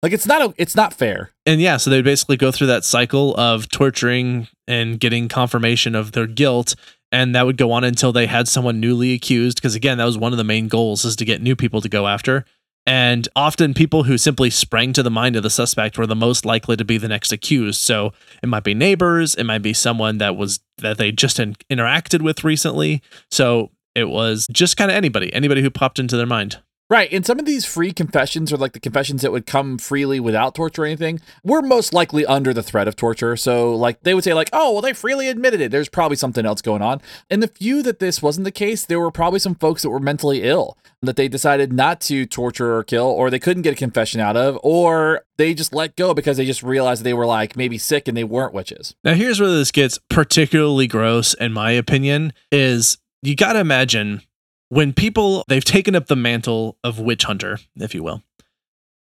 like, 0.02 0.12
it's 0.12 0.26
not, 0.26 0.42
a, 0.42 0.54
it's 0.58 0.76
not 0.76 0.92
fair. 0.92 1.30
And 1.46 1.62
yeah, 1.62 1.78
so 1.78 1.88
they 1.88 2.02
basically 2.02 2.36
go 2.36 2.52
through 2.52 2.66
that 2.66 2.84
cycle 2.84 3.34
of 3.36 3.70
torturing 3.70 4.48
and 4.68 5.00
getting 5.00 5.28
confirmation 5.28 5.94
of 5.94 6.12
their 6.12 6.26
guilt 6.26 6.74
and 7.12 7.34
that 7.34 7.46
would 7.46 7.56
go 7.56 7.72
on 7.72 7.84
until 7.84 8.12
they 8.12 8.26
had 8.26 8.48
someone 8.48 8.80
newly 8.80 9.12
accused 9.12 9.58
because 9.58 9.74
again 9.74 9.98
that 9.98 10.04
was 10.04 10.18
one 10.18 10.32
of 10.32 10.38
the 10.38 10.44
main 10.44 10.68
goals 10.68 11.04
is 11.04 11.16
to 11.16 11.24
get 11.24 11.42
new 11.42 11.56
people 11.56 11.80
to 11.80 11.88
go 11.88 12.06
after. 12.06 12.44
And 12.86 13.28
often 13.36 13.74
people 13.74 14.04
who 14.04 14.16
simply 14.16 14.48
sprang 14.48 14.94
to 14.94 15.02
the 15.02 15.10
mind 15.10 15.36
of 15.36 15.42
the 15.42 15.50
suspect 15.50 15.98
were 15.98 16.06
the 16.06 16.16
most 16.16 16.46
likely 16.46 16.76
to 16.76 16.84
be 16.84 16.96
the 16.96 17.08
next 17.08 17.30
accused. 17.30 17.80
So 17.80 18.12
it 18.42 18.48
might 18.48 18.64
be 18.64 18.74
neighbors 18.74 19.34
it 19.34 19.44
might 19.44 19.62
be 19.62 19.72
someone 19.72 20.18
that 20.18 20.36
was 20.36 20.60
that 20.78 20.98
they 20.98 21.12
just 21.12 21.38
in, 21.38 21.54
interacted 21.70 22.22
with 22.22 22.42
recently. 22.44 23.02
So 23.30 23.70
it 23.94 24.08
was 24.08 24.46
just 24.50 24.76
kind 24.76 24.90
of 24.90 24.96
anybody 24.96 25.32
anybody 25.32 25.62
who 25.62 25.70
popped 25.70 25.98
into 25.98 26.16
their 26.16 26.26
mind 26.26 26.58
Right. 26.90 27.12
And 27.12 27.24
some 27.24 27.38
of 27.38 27.44
these 27.44 27.64
free 27.64 27.92
confessions, 27.92 28.52
or 28.52 28.56
like 28.56 28.72
the 28.72 28.80
confessions 28.80 29.22
that 29.22 29.30
would 29.30 29.46
come 29.46 29.78
freely 29.78 30.18
without 30.18 30.56
torture 30.56 30.82
or 30.82 30.86
anything, 30.86 31.20
were 31.44 31.62
most 31.62 31.94
likely 31.94 32.26
under 32.26 32.52
the 32.52 32.64
threat 32.64 32.88
of 32.88 32.96
torture. 32.96 33.36
So, 33.36 33.72
like, 33.76 34.02
they 34.02 34.12
would 34.12 34.24
say, 34.24 34.34
like, 34.34 34.50
oh, 34.52 34.72
well, 34.72 34.82
they 34.82 34.92
freely 34.92 35.28
admitted 35.28 35.60
it. 35.60 35.70
There's 35.70 35.88
probably 35.88 36.16
something 36.16 36.44
else 36.44 36.60
going 36.60 36.82
on. 36.82 37.00
And 37.30 37.40
the 37.40 37.48
few 37.48 37.84
that 37.84 38.00
this 38.00 38.20
wasn't 38.20 38.44
the 38.44 38.50
case, 38.50 38.84
there 38.84 38.98
were 38.98 39.12
probably 39.12 39.38
some 39.38 39.54
folks 39.54 39.82
that 39.82 39.90
were 39.90 40.00
mentally 40.00 40.42
ill 40.42 40.76
that 41.00 41.14
they 41.14 41.28
decided 41.28 41.72
not 41.72 42.00
to 42.00 42.26
torture 42.26 42.74
or 42.74 42.82
kill, 42.82 43.06
or 43.06 43.30
they 43.30 43.38
couldn't 43.38 43.62
get 43.62 43.74
a 43.74 43.76
confession 43.76 44.20
out 44.20 44.36
of, 44.36 44.58
or 44.64 45.22
they 45.38 45.54
just 45.54 45.72
let 45.72 45.94
go 45.94 46.12
because 46.12 46.38
they 46.38 46.44
just 46.44 46.62
realized 46.62 47.04
they 47.04 47.14
were 47.14 47.24
like 47.24 47.56
maybe 47.56 47.78
sick 47.78 48.08
and 48.08 48.16
they 48.16 48.24
weren't 48.24 48.52
witches. 48.52 48.96
Now, 49.04 49.14
here's 49.14 49.40
where 49.40 49.48
this 49.48 49.70
gets 49.70 49.98
particularly 50.08 50.88
gross, 50.88 51.34
in 51.34 51.52
my 51.52 51.70
opinion, 51.70 52.32
is 52.50 52.98
you 53.22 53.36
got 53.36 53.52
to 53.52 53.60
imagine 53.60 54.22
when 54.70 54.94
people 54.94 55.44
they've 55.48 55.64
taken 55.64 55.94
up 55.94 56.06
the 56.06 56.16
mantle 56.16 56.78
of 56.82 56.98
witch 56.98 57.24
hunter, 57.24 57.58
if 57.76 57.94
you 57.94 58.02
will, 58.02 58.22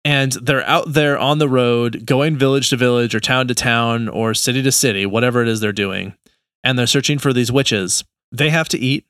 and 0.06 0.32
they're 0.34 0.65
out 0.65 0.93
there 0.93 1.17
on 1.17 1.39
the 1.39 1.49
road, 1.49 2.06
going 2.06 2.38
village 2.38 2.69
to 2.69 2.78
village 2.78 3.13
or 3.13 3.19
town 3.19 3.47
to 3.49 3.56
town 3.56 4.08
or 4.08 4.34
city 4.34 4.63
to 4.63 4.71
city, 4.71 5.06
whatever 5.06 5.41
it 5.41 5.49
is 5.49 5.60
they're 5.60 5.73
doing, 5.73 6.13
and 6.63 6.80
they're 6.80 6.88
searching 6.88 7.19
for 7.19 7.34
these 7.34 7.51
witches. 7.51 8.06
They 8.32 8.51
have 8.51 8.69
to 8.69 8.80
eat. 8.80 9.06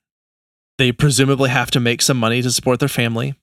They 0.78 0.92
presumably 0.92 1.50
have 1.50 1.72
to 1.72 1.80
make 1.80 2.02
some 2.02 2.18
money 2.18 2.42
to 2.42 2.52
support 2.52 2.80
their 2.80 2.90
family. 2.90 3.36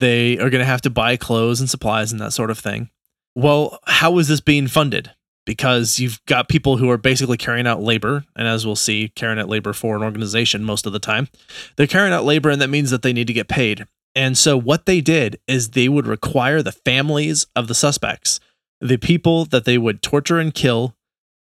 They 0.00 0.34
are 0.38 0.50
going 0.50 0.60
to 0.60 0.64
have 0.64 0.82
to 0.82 0.90
buy 0.90 1.16
clothes 1.16 1.60
and 1.60 1.70
supplies 1.70 2.12
and 2.12 2.20
that 2.20 2.32
sort 2.32 2.50
of 2.50 2.58
thing. 2.58 2.90
Well, 3.34 3.78
how 3.86 4.18
is 4.18 4.28
this 4.28 4.40
being 4.40 4.66
funded? 4.66 5.12
Because 5.50 5.98
you've 5.98 6.24
got 6.26 6.48
people 6.48 6.76
who 6.76 6.88
are 6.90 6.96
basically 6.96 7.36
carrying 7.36 7.66
out 7.66 7.82
labor, 7.82 8.24
and 8.36 8.46
as 8.46 8.64
we'll 8.64 8.76
see, 8.76 9.08
carrying 9.16 9.40
out 9.40 9.48
labor 9.48 9.72
for 9.72 9.96
an 9.96 10.02
organization 10.04 10.62
most 10.62 10.86
of 10.86 10.92
the 10.92 11.00
time. 11.00 11.26
They're 11.74 11.88
carrying 11.88 12.12
out 12.12 12.24
labor, 12.24 12.50
and 12.50 12.62
that 12.62 12.70
means 12.70 12.92
that 12.92 13.02
they 13.02 13.12
need 13.12 13.26
to 13.26 13.32
get 13.32 13.48
paid. 13.48 13.88
And 14.14 14.38
so, 14.38 14.56
what 14.56 14.86
they 14.86 15.00
did 15.00 15.40
is 15.48 15.70
they 15.70 15.88
would 15.88 16.06
require 16.06 16.62
the 16.62 16.70
families 16.70 17.48
of 17.56 17.66
the 17.66 17.74
suspects, 17.74 18.38
the 18.80 18.96
people 18.96 19.44
that 19.46 19.64
they 19.64 19.76
would 19.76 20.02
torture 20.02 20.38
and 20.38 20.54
kill, 20.54 20.94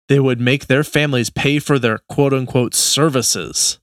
they 0.07 0.19
would 0.19 0.39
make 0.39 0.67
their 0.67 0.83
families 0.83 1.31
pay 1.31 1.57
for 1.57 1.79
their 1.79 1.97
quote 2.07 2.31
unquote 2.31 2.75
services. 2.75 3.79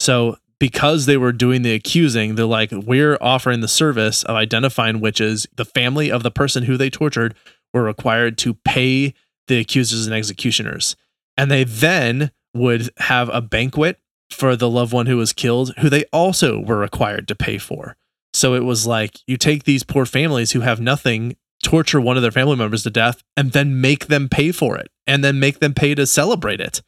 So, 0.00 0.36
because 0.58 1.06
they 1.06 1.16
were 1.16 1.32
doing 1.32 1.62
the 1.62 1.72
accusing, 1.72 2.34
they're 2.34 2.44
like, 2.44 2.72
we're 2.72 3.16
offering 3.22 3.62
the 3.62 3.68
service 3.68 4.22
of 4.24 4.36
identifying 4.36 5.00
witches. 5.00 5.46
The 5.56 5.64
family 5.64 6.12
of 6.12 6.22
the 6.22 6.30
person 6.30 6.64
who 6.64 6.76
they 6.76 6.90
tortured 6.90 7.34
were 7.72 7.84
required 7.84 8.36
to 8.38 8.52
pay 8.52 9.14
the 9.48 9.58
accusers 9.58 10.06
and 10.06 10.14
executioners. 10.14 10.96
And 11.36 11.50
they 11.50 11.64
then 11.64 12.30
would 12.54 12.90
have 12.98 13.28
a 13.30 13.40
banquet 13.40 13.98
for 14.30 14.56
the 14.56 14.68
loved 14.68 14.92
one 14.92 15.06
who 15.06 15.16
was 15.16 15.32
killed, 15.32 15.74
who 15.78 15.88
they 15.88 16.04
also 16.12 16.58
were 16.60 16.78
required 16.78 17.28
to 17.28 17.34
pay 17.34 17.58
for. 17.58 17.96
So 18.34 18.54
it 18.54 18.64
was 18.64 18.86
like 18.86 19.18
you 19.26 19.36
take 19.36 19.64
these 19.64 19.82
poor 19.82 20.06
families 20.06 20.52
who 20.52 20.60
have 20.60 20.80
nothing, 20.80 21.36
torture 21.62 22.00
one 22.00 22.16
of 22.16 22.22
their 22.22 22.30
family 22.30 22.56
members 22.56 22.82
to 22.84 22.90
death, 22.90 23.22
and 23.36 23.52
then 23.52 23.80
make 23.80 24.06
them 24.06 24.28
pay 24.28 24.52
for 24.52 24.76
it, 24.76 24.90
and 25.06 25.22
then 25.22 25.38
make 25.38 25.60
them 25.60 25.74
pay 25.74 25.94
to 25.94 26.06
celebrate 26.06 26.60
it. 26.60 26.82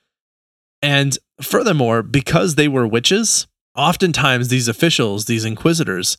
And 0.82 1.18
furthermore, 1.40 2.02
because 2.02 2.54
they 2.54 2.68
were 2.68 2.86
witches, 2.86 3.46
oftentimes 3.76 4.48
these 4.48 4.68
officials, 4.68 5.26
these 5.26 5.44
inquisitors, 5.44 6.16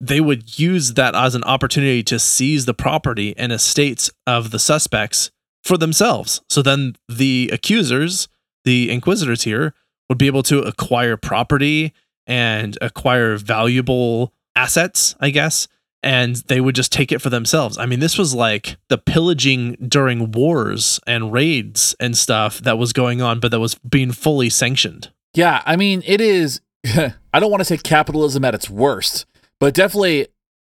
they 0.00 0.20
would 0.20 0.58
use 0.58 0.94
that 0.94 1.14
as 1.14 1.34
an 1.34 1.44
opportunity 1.44 2.02
to 2.04 2.18
seize 2.18 2.66
the 2.66 2.74
property 2.74 3.36
and 3.36 3.52
estates 3.52 4.10
of 4.26 4.50
the 4.50 4.58
suspects 4.58 5.30
for 5.62 5.76
themselves. 5.76 6.40
So 6.48 6.62
then 6.62 6.96
the 7.08 7.50
accusers, 7.52 8.28
the 8.64 8.90
inquisitors 8.90 9.42
here, 9.42 9.74
would 10.08 10.18
be 10.18 10.26
able 10.26 10.42
to 10.44 10.60
acquire 10.60 11.16
property 11.16 11.92
and 12.26 12.76
acquire 12.80 13.36
valuable 13.36 14.32
assets, 14.56 15.14
I 15.20 15.30
guess, 15.30 15.68
and 16.02 16.36
they 16.36 16.60
would 16.60 16.74
just 16.74 16.92
take 16.92 17.10
it 17.12 17.20
for 17.20 17.30
themselves. 17.30 17.78
I 17.78 17.86
mean, 17.86 18.00
this 18.00 18.18
was 18.18 18.34
like 18.34 18.76
the 18.88 18.98
pillaging 18.98 19.76
during 19.88 20.32
wars 20.32 21.00
and 21.06 21.32
raids 21.32 21.94
and 21.98 22.16
stuff 22.16 22.58
that 22.60 22.78
was 22.78 22.92
going 22.92 23.20
on, 23.20 23.40
but 23.40 23.50
that 23.50 23.60
was 23.60 23.74
being 23.76 24.12
fully 24.12 24.50
sanctioned. 24.50 25.10
Yeah, 25.34 25.62
I 25.66 25.76
mean, 25.76 26.02
it 26.06 26.20
is 26.20 26.60
I 26.86 27.40
don't 27.40 27.50
want 27.50 27.60
to 27.60 27.64
say 27.64 27.76
capitalism 27.76 28.44
at 28.44 28.54
its 28.54 28.70
worst, 28.70 29.26
but 29.60 29.74
definitely 29.74 30.28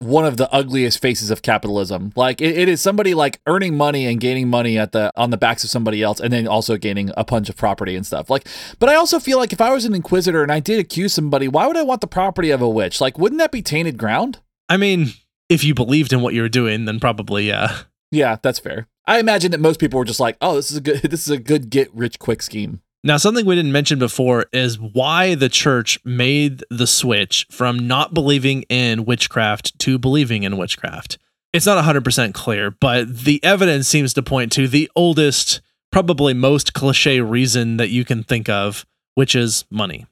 one 0.04 0.26
of 0.26 0.38
the 0.38 0.52
ugliest 0.54 1.02
faces 1.02 1.32
of 1.32 1.42
capitalism. 1.42 2.12
Like 2.16 2.42
it, 2.42 2.58
it 2.58 2.70
is 2.70 2.82
somebody 2.82 3.14
like 3.14 3.40
earning 3.48 3.76
money 3.76 4.06
and 4.06 4.20
gaining 4.20 4.50
money 4.50 4.78
at 4.78 4.92
the 4.92 5.12
on 5.16 5.30
the 5.30 5.38
backs 5.38 5.64
of 5.64 5.70
somebody 5.70 6.04
else, 6.04 6.20
and 6.20 6.32
then 6.32 6.48
also 6.48 6.78
gaining 6.78 7.12
a 7.18 7.24
bunch 7.24 7.50
of 7.50 7.56
property 7.56 7.96
and 7.96 8.06
stuff. 8.06 8.30
Like, 8.30 8.48
but 8.80 8.90
I 8.90 8.96
also 8.96 9.20
feel 9.20 9.38
like 9.38 9.54
if 9.54 9.62
I 9.62 9.72
was 9.72 9.86
an 9.86 9.94
inquisitor 9.94 10.44
and 10.44 10.52
I 10.52 10.60
did 10.60 10.80
accuse 10.80 11.14
somebody, 11.14 11.48
why 11.48 11.68
would 11.68 11.78
I 11.78 11.84
want 11.84 12.02
the 12.02 12.08
property 12.08 12.52
of 12.52 12.62
a 12.62 12.70
witch? 12.70 13.02
Like, 13.02 13.18
wouldn't 13.18 13.40
that 13.40 13.52
be 13.52 13.62
tainted 13.62 13.98
ground? 13.98 14.40
I 14.70 14.78
mean, 14.78 15.14
if 15.50 15.64
you 15.64 15.74
believed 15.74 16.14
in 16.14 16.22
what 16.22 16.34
you 16.34 16.42
were 16.42 16.50
doing, 16.50 16.86
then 16.86 17.00
probably 17.00 17.48
yeah. 17.48 17.82
Yeah, 18.12 18.38
that's 18.42 18.60
fair. 18.60 18.88
I 19.06 19.20
imagine 19.20 19.52
that 19.52 19.60
most 19.60 19.80
people 19.80 20.00
were 20.00 20.06
just 20.06 20.20
like, 20.20 20.38
"Oh, 20.40 20.56
this 20.56 20.72
is 20.72 20.78
a 20.78 20.82
good 20.82 21.02
this 21.04 21.28
is 21.28 21.30
a 21.30 21.38
good 21.38 21.70
get 21.70 21.94
rich 21.94 22.20
quick 22.20 22.42
scheme." 22.42 22.82
Now, 23.06 23.18
something 23.18 23.46
we 23.46 23.56
didn't 23.56 23.74
mention 23.74 24.00
before 24.00 24.46
is 24.54 24.80
why 24.80 25.36
the 25.36 25.50
church 25.50 26.00
made 26.06 26.64
the 26.70 26.88
switch 26.88 27.46
from 27.52 27.86
not 27.86 28.14
believing 28.14 28.62
in 28.64 29.04
witchcraft 29.04 29.78
to 29.80 29.98
believing 29.98 30.44
in 30.44 30.56
witchcraft. 30.56 31.18
It's 31.52 31.66
not 31.66 31.84
100% 31.84 32.34
clear, 32.34 32.72
but 32.72 33.26
the 33.26 33.44
evidence 33.44 33.90
seems 33.90 34.14
to 34.14 34.24
point 34.24 34.54
to 34.54 34.70
the 34.70 34.90
oldest, 34.96 35.60
probably 35.92 36.34
most 36.34 36.74
cliche 36.74 37.20
reason 37.20 37.76
that 37.76 37.90
you 37.90 38.06
can 38.06 38.24
think 38.24 38.48
of, 38.48 38.86
which 39.16 39.36
is 39.36 39.66
money. 39.70 40.06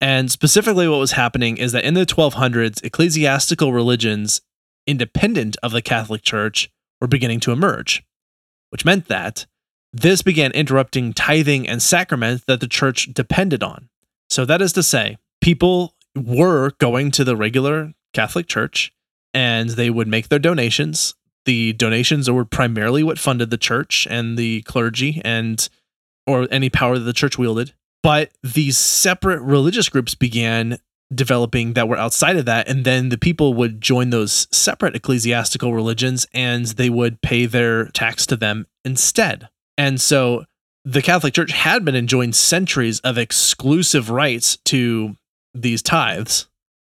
And 0.00 0.30
specifically, 0.30 0.88
what 0.88 0.98
was 0.98 1.12
happening 1.12 1.58
is 1.58 1.72
that 1.72 1.84
in 1.84 1.92
the 1.92 2.06
1200s, 2.06 2.82
ecclesiastical 2.82 3.74
religions 3.74 4.40
independent 4.86 5.58
of 5.62 5.72
the 5.72 5.82
Catholic 5.82 6.22
Church 6.22 6.70
were 7.02 7.06
beginning 7.06 7.40
to 7.40 7.52
emerge, 7.52 8.02
which 8.70 8.86
meant 8.86 9.08
that 9.08 9.44
this 9.92 10.22
began 10.22 10.52
interrupting 10.52 11.12
tithing 11.12 11.68
and 11.68 11.82
sacrament 11.82 12.44
that 12.46 12.60
the 12.60 12.68
church 12.68 13.12
depended 13.12 13.62
on. 13.62 13.88
So, 14.28 14.44
that 14.44 14.62
is 14.62 14.72
to 14.74 14.82
say, 14.82 15.18
people 15.40 15.94
were 16.14 16.72
going 16.78 17.10
to 17.12 17.24
the 17.24 17.36
regular 17.36 17.92
Catholic 18.12 18.46
Church 18.46 18.92
and 19.32 19.70
they 19.70 19.90
would 19.90 20.08
make 20.08 20.28
their 20.28 20.38
donations. 20.38 21.14
The 21.44 21.72
donations 21.72 22.30
were 22.30 22.44
primarily 22.44 23.02
what 23.02 23.18
funded 23.18 23.50
the 23.50 23.56
church 23.56 24.06
and 24.10 24.36
the 24.36 24.62
clergy 24.62 25.20
and 25.24 25.68
or 26.26 26.46
any 26.50 26.70
power 26.70 26.98
that 26.98 27.04
the 27.04 27.12
church 27.12 27.38
wielded. 27.38 27.72
But 28.02 28.30
these 28.42 28.78
separate 28.78 29.40
religious 29.40 29.88
groups 29.88 30.14
began 30.14 30.78
developing 31.12 31.72
that 31.72 31.88
were 31.88 31.98
outside 31.98 32.36
of 32.36 32.44
that 32.44 32.68
and 32.68 32.84
then 32.84 33.08
the 33.08 33.18
people 33.18 33.52
would 33.54 33.80
join 33.80 34.10
those 34.10 34.46
separate 34.52 34.94
ecclesiastical 34.94 35.74
religions 35.74 36.24
and 36.32 36.66
they 36.66 36.88
would 36.88 37.20
pay 37.20 37.46
their 37.46 37.86
tax 37.86 38.26
to 38.26 38.36
them 38.36 38.64
instead 38.84 39.48
and 39.80 39.98
so 39.98 40.44
the 40.84 41.00
Catholic 41.00 41.32
Church 41.32 41.52
had 41.52 41.86
been 41.86 41.94
enjoying 41.94 42.34
centuries 42.34 43.00
of 43.00 43.16
exclusive 43.16 44.10
rights 44.10 44.58
to 44.66 45.16
these 45.54 45.80
tithes. 45.80 46.48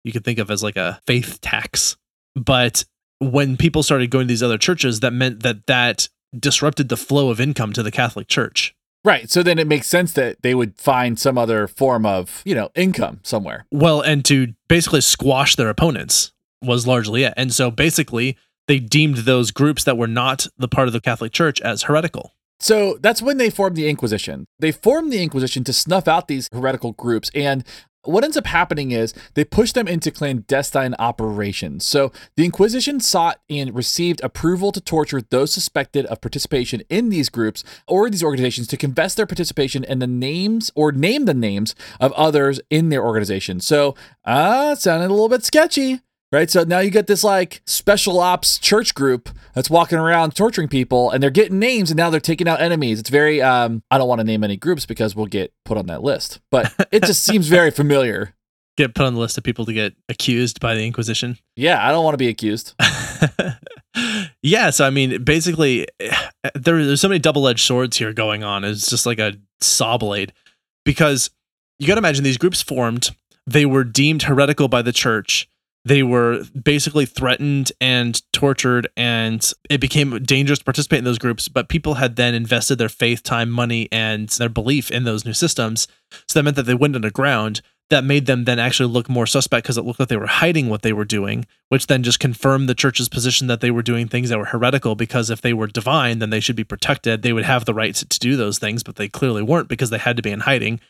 You 0.02 0.10
could 0.10 0.24
think 0.24 0.40
of 0.40 0.50
as 0.50 0.64
like 0.64 0.74
a 0.74 1.00
faith 1.06 1.40
tax. 1.40 1.96
But 2.34 2.84
when 3.20 3.56
people 3.56 3.84
started 3.84 4.10
going 4.10 4.26
to 4.26 4.32
these 4.32 4.42
other 4.42 4.58
churches, 4.58 4.98
that 4.98 5.12
meant 5.12 5.44
that 5.44 5.68
that 5.68 6.08
disrupted 6.36 6.88
the 6.88 6.96
flow 6.96 7.30
of 7.30 7.40
income 7.40 7.72
to 7.74 7.84
the 7.84 7.92
Catholic 7.92 8.26
Church. 8.26 8.74
Right. 9.04 9.30
So 9.30 9.44
then 9.44 9.60
it 9.60 9.68
makes 9.68 9.86
sense 9.86 10.12
that 10.14 10.42
they 10.42 10.56
would 10.56 10.76
find 10.76 11.20
some 11.20 11.38
other 11.38 11.68
form 11.68 12.04
of, 12.04 12.42
you 12.44 12.56
know, 12.56 12.70
income 12.74 13.20
somewhere. 13.22 13.64
Well, 13.70 14.00
and 14.00 14.24
to 14.24 14.54
basically 14.68 15.02
squash 15.02 15.54
their 15.54 15.68
opponents 15.68 16.32
was 16.60 16.84
largely 16.84 17.22
it. 17.22 17.34
And 17.36 17.54
so 17.54 17.70
basically, 17.70 18.36
they 18.66 18.80
deemed 18.80 19.18
those 19.18 19.52
groups 19.52 19.84
that 19.84 19.96
were 19.96 20.08
not 20.08 20.48
the 20.58 20.68
part 20.68 20.88
of 20.88 20.92
the 20.92 21.00
Catholic 21.00 21.32
Church 21.32 21.60
as 21.60 21.84
heretical. 21.84 22.34
So 22.62 22.96
that's 23.00 23.20
when 23.20 23.38
they 23.38 23.50
formed 23.50 23.76
the 23.76 23.88
Inquisition. 23.88 24.46
They 24.60 24.70
formed 24.70 25.12
the 25.12 25.22
Inquisition 25.22 25.64
to 25.64 25.72
snuff 25.72 26.06
out 26.06 26.28
these 26.28 26.48
heretical 26.52 26.92
groups. 26.92 27.28
And 27.34 27.64
what 28.04 28.22
ends 28.24 28.36
up 28.36 28.46
happening 28.46 28.92
is 28.92 29.14
they 29.34 29.44
push 29.44 29.72
them 29.72 29.88
into 29.88 30.10
clandestine 30.10 30.94
operations. 30.98 31.84
So 31.84 32.12
the 32.36 32.44
Inquisition 32.44 33.00
sought 33.00 33.40
and 33.50 33.74
received 33.74 34.20
approval 34.22 34.70
to 34.72 34.80
torture 34.80 35.22
those 35.22 35.52
suspected 35.52 36.06
of 36.06 36.20
participation 36.20 36.82
in 36.88 37.08
these 37.08 37.28
groups 37.28 37.64
or 37.88 38.08
these 38.08 38.22
organizations 38.22 38.68
to 38.68 38.76
confess 38.76 39.14
their 39.14 39.26
participation 39.26 39.82
in 39.82 39.98
the 39.98 40.06
names 40.06 40.70
or 40.76 40.92
name 40.92 41.24
the 41.24 41.34
names 41.34 41.74
of 41.98 42.12
others 42.12 42.60
in 42.70 42.90
their 42.90 43.04
organization. 43.04 43.60
So, 43.60 43.96
ah, 44.24 44.70
uh, 44.70 44.74
sounded 44.76 45.06
a 45.06 45.14
little 45.14 45.28
bit 45.28 45.44
sketchy 45.44 46.00
right? 46.32 46.50
So 46.50 46.64
now 46.64 46.80
you 46.80 46.90
get 46.90 47.06
this 47.06 47.22
like 47.22 47.62
special 47.66 48.18
ops 48.18 48.58
church 48.58 48.94
group 48.94 49.28
that's 49.54 49.70
walking 49.70 49.98
around 49.98 50.34
torturing 50.34 50.68
people 50.68 51.10
and 51.10 51.22
they're 51.22 51.30
getting 51.30 51.58
names 51.58 51.90
and 51.90 51.98
now 51.98 52.10
they're 52.10 52.20
taking 52.20 52.48
out 52.48 52.60
enemies. 52.60 52.98
It's 52.98 53.10
very, 53.10 53.42
um, 53.42 53.82
I 53.90 53.98
don't 53.98 54.08
want 54.08 54.20
to 54.20 54.24
name 54.24 54.42
any 54.42 54.56
groups 54.56 54.86
because 54.86 55.14
we'll 55.14 55.26
get 55.26 55.52
put 55.64 55.76
on 55.76 55.86
that 55.86 56.02
list, 56.02 56.40
but 56.50 56.72
it 56.90 57.04
just 57.04 57.22
seems 57.24 57.48
very 57.48 57.70
familiar. 57.70 58.34
Get 58.78 58.94
put 58.94 59.04
on 59.04 59.12
the 59.12 59.20
list 59.20 59.36
of 59.36 59.44
people 59.44 59.66
to 59.66 59.72
get 59.74 59.94
accused 60.08 60.58
by 60.58 60.74
the 60.74 60.86
Inquisition. 60.86 61.36
Yeah, 61.56 61.86
I 61.86 61.92
don't 61.92 62.04
want 62.04 62.14
to 62.14 62.18
be 62.18 62.28
accused. 62.28 62.74
yeah, 64.42 64.70
so 64.70 64.86
I 64.86 64.90
mean, 64.90 65.22
basically, 65.24 65.86
there, 66.54 66.82
there's 66.82 67.02
so 67.02 67.08
many 67.08 67.18
double 67.18 67.46
edged 67.46 67.66
swords 67.66 67.98
here 67.98 68.14
going 68.14 68.42
on. 68.42 68.64
It's 68.64 68.88
just 68.88 69.04
like 69.04 69.18
a 69.18 69.34
saw 69.60 69.98
blade 69.98 70.32
because 70.86 71.30
you 71.78 71.86
got 71.86 71.96
to 71.96 71.98
imagine 71.98 72.24
these 72.24 72.38
groups 72.38 72.62
formed, 72.62 73.10
they 73.46 73.66
were 73.66 73.84
deemed 73.84 74.22
heretical 74.22 74.68
by 74.68 74.80
the 74.80 74.92
church 74.92 75.50
they 75.84 76.02
were 76.02 76.44
basically 76.60 77.06
threatened 77.06 77.72
and 77.80 78.22
tortured 78.32 78.88
and 78.96 79.52
it 79.68 79.80
became 79.80 80.22
dangerous 80.22 80.60
to 80.60 80.64
participate 80.64 80.98
in 80.98 81.04
those 81.04 81.18
groups 81.18 81.48
but 81.48 81.68
people 81.68 81.94
had 81.94 82.16
then 82.16 82.34
invested 82.34 82.76
their 82.76 82.88
faith 82.88 83.22
time 83.22 83.50
money 83.50 83.88
and 83.90 84.28
their 84.30 84.48
belief 84.48 84.90
in 84.90 85.04
those 85.04 85.24
new 85.24 85.32
systems. 85.32 85.88
So 86.28 86.38
that 86.38 86.44
meant 86.44 86.56
that 86.56 86.64
they 86.64 86.74
went 86.74 86.94
underground. 86.94 87.62
That 87.90 88.04
made 88.04 88.24
them 88.24 88.44
then 88.44 88.58
actually 88.58 88.88
look 88.88 89.10
more 89.10 89.26
suspect 89.26 89.64
because 89.64 89.76
it 89.76 89.84
looked 89.84 90.00
like 90.00 90.08
they 90.08 90.16
were 90.16 90.26
hiding 90.26 90.70
what 90.70 90.82
they 90.82 90.92
were 90.92 91.04
doing 91.04 91.46
which 91.68 91.88
then 91.88 92.02
just 92.02 92.20
confirmed 92.20 92.68
the 92.68 92.74
church's 92.74 93.08
position 93.08 93.48
that 93.48 93.60
they 93.60 93.70
were 93.70 93.82
doing 93.82 94.08
things 94.08 94.28
that 94.28 94.38
were 94.38 94.46
heretical 94.46 94.94
because 94.94 95.30
if 95.30 95.40
they 95.40 95.52
were 95.52 95.66
divine 95.66 96.18
then 96.18 96.30
they 96.30 96.40
should 96.40 96.56
be 96.56 96.64
protected. 96.64 97.22
They 97.22 97.32
would 97.32 97.44
have 97.44 97.64
the 97.64 97.74
right 97.74 97.94
to, 97.94 98.06
to 98.06 98.18
do 98.18 98.36
those 98.36 98.58
things 98.58 98.82
but 98.82 98.96
they 98.96 99.08
clearly 99.08 99.42
weren't 99.42 99.68
because 99.68 99.90
they 99.90 99.98
had 99.98 100.16
to 100.16 100.22
be 100.22 100.30
in 100.30 100.40
hiding. 100.40 100.80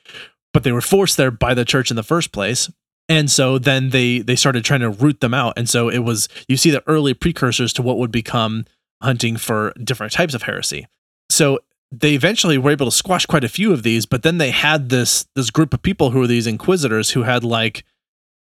But 0.53 0.65
they 0.65 0.73
were 0.73 0.83
forced 0.83 1.17
there 1.17 1.31
by 1.31 1.55
the 1.55 1.65
church 1.65 1.91
in 1.91 1.97
the 1.97 2.03
first 2.03 2.31
place 2.31 2.71
and 3.09 3.31
so 3.31 3.59
then 3.59 3.91
they 3.91 4.19
they 4.21 4.37
started 4.37 4.65
trying 4.65 4.81
to 4.81 4.91
root 4.91 5.21
them 5.21 5.35
out 5.35 5.53
and 5.57 5.69
so 5.69 5.89
it 5.89 6.01
was 6.01 6.29
you 6.49 6.57
see 6.57 6.71
the 6.71 6.83
early 6.87 7.15
precursors 7.15 7.73
to 7.73 7.83
what 7.83 7.99
would 7.99 8.13
become 8.13 8.65
hunting 9.03 9.37
for 9.37 9.73
different 9.83 10.13
types 10.13 10.35
of 10.35 10.43
heresy 10.43 10.87
so 11.31 11.59
they 11.91 12.15
eventually 12.15 12.57
were 12.57 12.71
able 12.71 12.87
to 12.87 12.93
squash 12.93 13.27
quite 13.27 13.45
a 13.45 13.49
few 13.49 13.73
of 13.73 13.83
these 13.83 14.07
but 14.07 14.23
then 14.23 14.39
they 14.39 14.51
had 14.51 14.89
this 14.89 15.27
this 15.35 15.51
group 15.51 15.75
of 15.75 15.83
people 15.83 16.11
who 16.11 16.21
were 16.21 16.27
these 16.27 16.47
inquisitors 16.47 17.11
who 17.11 17.23
had 17.25 17.45
like 17.45 17.85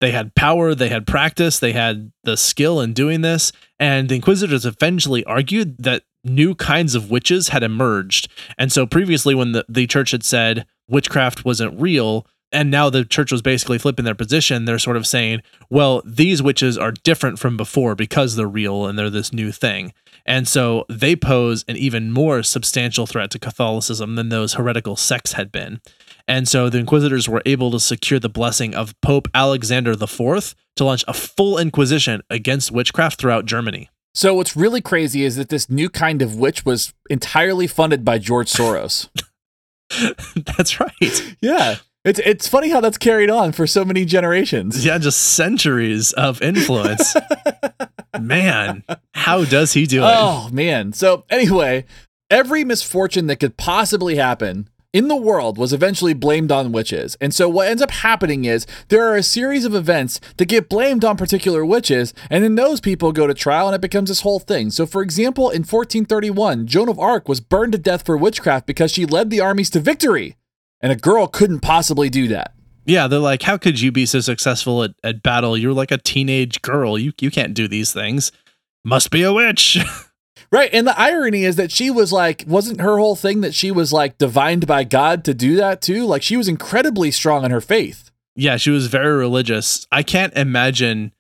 They 0.01 0.11
had 0.11 0.35
power, 0.35 0.75
they 0.75 0.89
had 0.89 1.07
practice, 1.07 1.61
they 1.61 1.73
had 1.73 2.11
the 2.25 2.37
skill 2.37 2.81
in 2.81 2.93
doing 2.93 3.23
this. 3.23 3.53
And 3.79 4.09
the 4.09 4.17
Inquisitors 4.17 4.67
eventually 4.67 5.23
argued 5.27 5.77
that 5.79 6.03
new 6.25 6.57
kinds 6.57 6.97
of 6.97 7.09
witches 7.09 7.51
had 7.51 7.63
emerged. 7.63 8.29
And 8.59 8.73
so 8.73 8.85
previously, 8.85 9.35
when 9.35 9.53
the, 9.53 9.65
the 9.69 9.87
church 9.87 10.11
had 10.11 10.25
said 10.25 10.67
witchcraft 10.89 11.45
wasn't 11.45 11.81
real, 11.81 12.27
and 12.53 12.71
now 12.71 12.91
the 12.91 13.05
church 13.05 13.33
was 13.33 13.43
basically 13.43 13.79
flipping 13.79 14.05
their 14.05 14.15
position, 14.15 14.65
they're 14.65 14.79
sort 14.79 14.97
of 14.97 15.07
saying, 15.07 15.43
well, 15.71 16.03
these 16.05 16.43
witches 16.43 16.77
are 16.77 16.93
different 16.93 17.39
from 17.39 17.57
before 17.57 17.95
because 17.95 18.37
they're 18.37 18.47
real 18.47 18.87
and 18.87 18.99
they're 18.99 19.11
this 19.11 19.33
new 19.33 19.51
thing. 19.51 19.93
And 20.25 20.47
so 20.47 20.85
they 20.89 21.17
pose 21.17 21.65
an 21.67 21.77
even 21.77 22.13
more 22.13 22.43
substantial 22.43 23.07
threat 23.07 23.31
to 23.33 23.39
Catholicism 23.39 24.15
than 24.15 24.29
those 24.29 24.55
heretical 24.55 24.97
sects 24.97 25.33
had 25.33 25.51
been. 25.51 25.81
And 26.29 26.47
so 26.47 26.69
the 26.69 26.79
inquisitors 26.79 27.29
were 27.29 27.43
able 27.45 27.71
to 27.73 27.81
secure 27.81 28.21
the 28.21 28.29
blessing 28.29 28.75
of 28.75 28.99
Pope 29.01 29.29
Alexander 29.35 29.93
IV 29.93 30.55
to 30.77 30.85
launch 30.85 31.05
a 31.09 31.15
full 31.15 31.59
inquisition 31.59 32.23
against 32.31 32.71
witchcraft 32.71 33.21
throughout 33.21 33.47
Germany. 33.47 33.91
So 34.15 34.35
what's 34.35 34.55
really 34.55 34.81
crazy 34.81 35.25
is 35.25 35.37
that 35.37 35.49
this 35.49 35.71
new 35.71 35.89
kind 35.89 36.23
of 36.23 36.37
witch 36.37 36.65
was 36.65 36.93
entirely 37.09 37.67
funded 37.67 38.05
by 38.05 38.19
George 38.19 38.53
Soros. 38.53 39.09
that's 40.57 40.79
right. 40.79 41.37
Yeah. 41.41 41.77
It's 42.05 42.19
it's 42.25 42.49
funny 42.49 42.71
how 42.71 42.81
that's 42.81 42.99
carried 42.99 43.31
on 43.31 43.53
for 43.53 43.67
so 43.67 43.85
many 43.85 44.05
generations. 44.05 44.85
Yeah, 44.85 44.99
just 44.99 45.19
centuries 45.19 46.13
of 46.13 46.43
influence. 46.43 47.15
man, 48.21 48.83
how 49.15 49.45
does 49.45 49.75
he 49.75 49.87
do 49.87 50.03
it? 50.03 50.07
Oh 50.13 50.49
man. 50.51 50.93
So 50.95 51.25
anyway, 51.31 51.85
every 52.29 52.65
misfortune 52.65 53.29
that 53.29 53.37
could 53.37 53.57
possibly 53.57 54.17
happen 54.17 54.69
in 54.93 55.07
the 55.07 55.17
world 55.17 55.57
was 55.57 55.73
eventually 55.73 56.13
blamed 56.13 56.51
on 56.51 56.73
witches. 56.73 57.17
And 57.21 57.33
so 57.33 57.49
what 57.49 57.69
ends 57.69 57.81
up 57.81 57.93
happening 57.93 58.45
is 58.47 58.67
there 58.89 59.07
are 59.07 59.17
a 59.17 59.23
series 59.23 59.65
of 59.65 59.75
events 59.75 60.21
that 60.37 60.47
get 60.47 60.69
blamed 60.69 61.05
on 61.05 61.17
particular 61.17 61.65
witches, 61.65 62.13
and 62.29 62.43
then 62.43 62.57
those 62.57 62.81
people 62.81 63.13
go 63.13 63.29
to 63.29 63.33
trial 63.33 63.69
and 63.69 63.77
it 63.77 63.81
becomes 63.81 64.11
this 64.11 64.23
whole 64.23 64.41
thing. 64.41 64.71
So 64.71 64.87
for 64.87 65.03
example, 65.03 65.51
in 65.51 65.63
1431, 65.63 66.67
Joan 66.67 66.89
of 66.89 66.99
Arc 66.99 67.29
was 67.29 67.41
burned 67.41 67.73
to 67.73 67.79
death 67.79 68.05
for 68.05 68.17
witchcraft 68.17 68.67
because 68.67 68.91
she 68.91 69.07
led 69.07 69.31
the 69.31 69.41
armies 69.41 69.71
to 69.71 69.81
victory. 69.81 70.37
And 70.83 70.93
a 70.93 70.97
girl 70.97 71.27
couldn't 71.27 71.61
possibly 71.61 72.11
do 72.11 72.29
that. 72.29 72.55
Yeah, 72.85 73.07
they're 73.07 73.21
like, 73.21 73.43
how 73.43 73.57
could 73.57 73.81
you 73.81 73.93
be 73.93 74.07
so 74.07 74.21
successful 74.21 74.83
at, 74.83 74.91
at 75.05 75.23
battle? 75.23 75.57
You're 75.57 75.73
like 75.73 75.93
a 75.93 75.99
teenage 75.99 76.61
girl. 76.63 76.99
You 76.99 77.13
you 77.21 77.31
can't 77.31 77.55
do 77.55 77.69
these 77.69 77.93
things. 77.93 78.33
Must 78.85 79.11
be 79.11 79.23
a 79.23 79.33
witch. 79.33 79.79
Right. 80.53 80.71
And 80.75 80.87
the 80.87 80.99
irony 81.01 81.45
is 81.45 81.57
that 81.57 81.73
she 81.73 81.91
was 81.91 82.13
like, 82.13 82.45
wasn't 82.47 82.83
her 82.83 82.99
whole 82.99 83.17
thing 83.17 83.41
that 83.41 83.55
she 83.55 83.71
was 83.71 83.91
like 83.91 84.19
divined 84.19 84.67
by 84.67 84.85
God 84.85 85.25
to 85.25 85.33
do 85.33 85.57
that 85.57 85.81
too? 85.81 86.05
Like 86.05 86.23
she 86.23 86.37
was 86.37 86.47
incredibly 86.47 87.11
strong 87.11 87.47
in 87.47 87.51
her 87.51 87.63
faith. 87.63 88.11
Yeah, 88.37 88.59
she 88.59 88.69
was 88.69 88.87
very 88.89 89.17
religious. 89.17 89.87
I 89.91 90.03
can't 90.03 90.35
imagine 90.37 91.13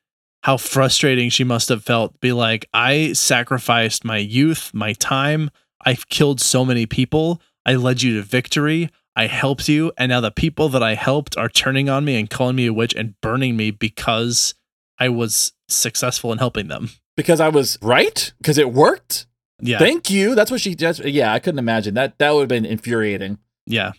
how 0.42 0.59
frustrating 0.59 1.31
she 1.31 1.44
must 1.44 1.70
have 1.70 1.83
felt. 1.83 2.20
Be 2.20 2.33
like, 2.33 2.68
I 2.75 3.14
sacrificed 3.14 4.05
my 4.05 4.18
youth, 4.18 4.70
my 4.75 4.92
time. 4.92 5.51
I've 5.83 6.11
killed 6.11 6.40
so 6.40 6.62
many 6.62 6.85
people. 6.85 7.40
I 7.64 7.77
led 7.77 8.03
you 8.03 8.16
to 8.16 8.22
victory. 8.22 8.90
I 9.14 9.27
helped 9.27 9.68
you. 9.68 9.92
And 9.98 10.11
now 10.11 10.20
the 10.20 10.31
people 10.31 10.68
that 10.70 10.83
I 10.83 10.94
helped 10.94 11.37
are 11.37 11.48
turning 11.48 11.88
on 11.88 12.05
me 12.05 12.18
and 12.18 12.31
calling 12.31 12.57
me 12.57 12.66
a 12.66 12.72
witch 12.72 12.94
and 12.94 13.20
burning 13.20 13.57
me 13.57 13.70
because 13.70 14.55
I 14.98 15.09
was 15.09 15.53
successful 15.68 16.33
in 16.33 16.38
helping 16.38 16.68
them 16.68 16.90
because 17.16 17.40
I 17.40 17.48
was 17.48 17.79
right 17.83 18.33
because 18.38 18.59
it 18.59 18.72
worked. 18.72 19.27
Yeah. 19.61 19.79
Thank 19.79 20.11
you. 20.11 20.35
That's 20.35 20.51
what 20.51 20.61
she 20.61 20.75
just 20.75 21.05
yeah, 21.05 21.33
I 21.33 21.38
couldn't 21.38 21.59
imagine. 21.59 21.94
That 21.94 22.18
that 22.18 22.33
would 22.33 22.42
have 22.42 22.48
been 22.48 22.66
infuriating. 22.66 23.38
Yeah. 23.66 23.92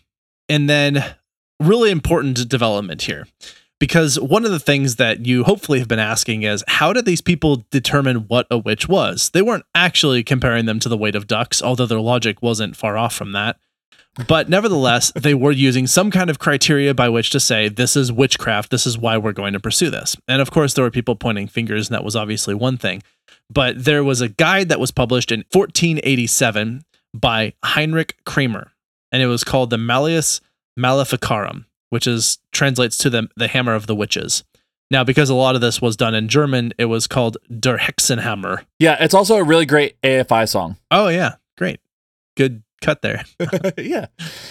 And 0.49 0.69
then 0.69 1.03
really 1.59 1.91
important 1.91 2.47
development 2.49 3.03
here. 3.03 3.27
Because 3.79 4.17
one 4.17 4.45
of 4.45 4.51
the 4.51 4.59
things 4.59 4.95
that 4.95 5.25
you 5.25 5.43
hopefully 5.43 5.79
have 5.79 5.89
been 5.89 5.99
asking 5.99 6.43
is 6.43 6.63
how 6.67 6.93
did 6.93 7.05
these 7.05 7.19
people 7.19 7.65
determine 7.69 8.27
what 8.27 8.47
a 8.49 8.57
witch 8.57 8.87
was? 8.87 9.29
They 9.31 9.41
weren't 9.41 9.65
actually 9.75 10.23
comparing 10.23 10.65
them 10.65 10.79
to 10.79 10.89
the 10.89 10.97
weight 10.97 11.15
of 11.15 11.27
ducks, 11.27 11.61
although 11.61 11.85
their 11.85 11.99
logic 11.99 12.41
wasn't 12.41 12.77
far 12.77 12.97
off 12.97 13.13
from 13.13 13.33
that. 13.33 13.57
But 14.27 14.47
nevertheless, 14.47 15.11
they 15.15 15.33
were 15.33 15.51
using 15.51 15.87
some 15.87 16.11
kind 16.11 16.29
of 16.29 16.37
criteria 16.37 16.93
by 16.93 17.09
which 17.09 17.31
to 17.31 17.39
say, 17.39 17.67
this 17.67 17.95
is 17.95 18.11
witchcraft. 18.11 18.69
This 18.69 18.85
is 18.85 18.97
why 18.97 19.17
we're 19.17 19.31
going 19.31 19.53
to 19.53 19.59
pursue 19.59 19.89
this. 19.89 20.15
And 20.27 20.41
of 20.41 20.51
course, 20.51 20.73
there 20.73 20.83
were 20.83 20.91
people 20.91 21.15
pointing 21.15 21.47
fingers, 21.47 21.89
and 21.89 21.95
that 21.95 22.03
was 22.03 22.15
obviously 22.15 22.53
one 22.53 22.77
thing. 22.77 23.01
But 23.49 23.83
there 23.83 24.03
was 24.03 24.21
a 24.21 24.29
guide 24.29 24.69
that 24.69 24.79
was 24.79 24.91
published 24.91 25.31
in 25.31 25.43
1487 25.51 26.85
by 27.13 27.53
Heinrich 27.63 28.15
Kramer, 28.25 28.71
and 29.11 29.21
it 29.21 29.27
was 29.27 29.43
called 29.43 29.71
the 29.71 29.77
Malleus 29.77 30.41
Maleficarum, 30.77 31.65
which 31.89 32.07
is 32.07 32.37
translates 32.51 32.97
to 32.99 33.09
the, 33.09 33.29
the 33.35 33.47
Hammer 33.47 33.73
of 33.73 33.87
the 33.87 33.95
Witches. 33.95 34.43
Now, 34.91 35.03
because 35.03 35.29
a 35.29 35.35
lot 35.35 35.55
of 35.55 35.61
this 35.61 35.81
was 35.81 35.97
done 35.97 36.13
in 36.13 36.27
German, 36.27 36.71
it 36.77 36.85
was 36.85 37.07
called 37.07 37.37
Der 37.59 37.79
Hexenhammer. 37.79 38.65
Yeah, 38.77 38.97
it's 38.99 39.15
also 39.15 39.37
a 39.37 39.43
really 39.43 39.65
great 39.65 39.99
AFI 40.01 40.47
song. 40.47 40.77
Oh, 40.91 41.07
yeah. 41.07 41.35
Great. 41.57 41.79
Good 42.37 42.61
cut 42.83 43.01
there. 43.01 43.23
yeah. 43.77 44.07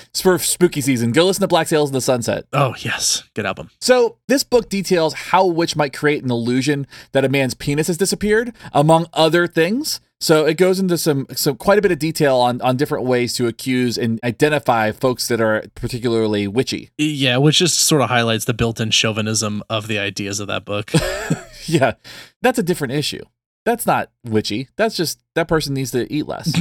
It's 0.08 0.20
for 0.20 0.38
spooky 0.38 0.80
season. 0.80 1.12
Go 1.12 1.26
listen 1.26 1.42
to 1.42 1.48
Black 1.48 1.68
Sails 1.68 1.90
in 1.90 1.94
the 1.94 2.00
Sunset. 2.00 2.46
Oh, 2.52 2.74
yes. 2.78 3.22
Good 3.34 3.46
album. 3.46 3.70
So, 3.80 4.18
this 4.28 4.42
book 4.42 4.68
details 4.68 5.14
how 5.14 5.42
a 5.42 5.46
witch 5.46 5.76
might 5.76 5.92
create 5.92 6.24
an 6.24 6.30
illusion 6.30 6.86
that 7.12 7.24
a 7.24 7.28
man's 7.28 7.54
penis 7.54 7.86
has 7.86 7.96
disappeared, 7.96 8.54
among 8.72 9.06
other 9.12 9.46
things. 9.46 10.00
So 10.22 10.46
it 10.46 10.56
goes 10.56 10.78
into 10.78 10.96
some 10.98 11.26
some 11.32 11.56
quite 11.56 11.80
a 11.80 11.82
bit 11.82 11.90
of 11.90 11.98
detail 11.98 12.36
on 12.36 12.60
on 12.62 12.76
different 12.76 13.04
ways 13.06 13.32
to 13.32 13.48
accuse 13.48 13.98
and 13.98 14.20
identify 14.22 14.92
folks 14.92 15.26
that 15.26 15.40
are 15.40 15.64
particularly 15.74 16.46
witchy. 16.46 16.90
Yeah, 16.96 17.38
which 17.38 17.58
just 17.58 17.80
sort 17.80 18.02
of 18.02 18.08
highlights 18.08 18.44
the 18.44 18.54
built-in 18.54 18.92
chauvinism 18.92 19.64
of 19.68 19.88
the 19.88 19.98
ideas 19.98 20.38
of 20.38 20.46
that 20.46 20.64
book. 20.64 20.92
yeah. 21.66 21.94
That's 22.40 22.60
a 22.60 22.62
different 22.62 22.94
issue. 22.94 23.24
That's 23.64 23.84
not 23.84 24.12
witchy. 24.24 24.68
That's 24.76 24.96
just 24.96 25.18
that 25.34 25.48
person 25.48 25.74
needs 25.74 25.90
to 25.90 26.10
eat 26.12 26.28
less. 26.28 26.52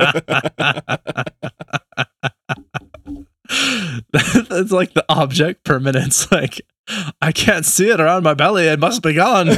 it's 4.22 4.72
like 4.72 4.94
the 4.94 5.05
object 5.09 5.64
permanence. 5.64 6.27
Like, 6.37 6.61
I 7.20 7.33
can't 7.33 7.64
see 7.64 7.88
it 7.88 8.01
around 8.01 8.22
my 8.22 8.35
belly. 8.35 8.66
It 8.66 8.79
must 8.79 9.03
be 9.03 9.14
gone. 9.14 9.49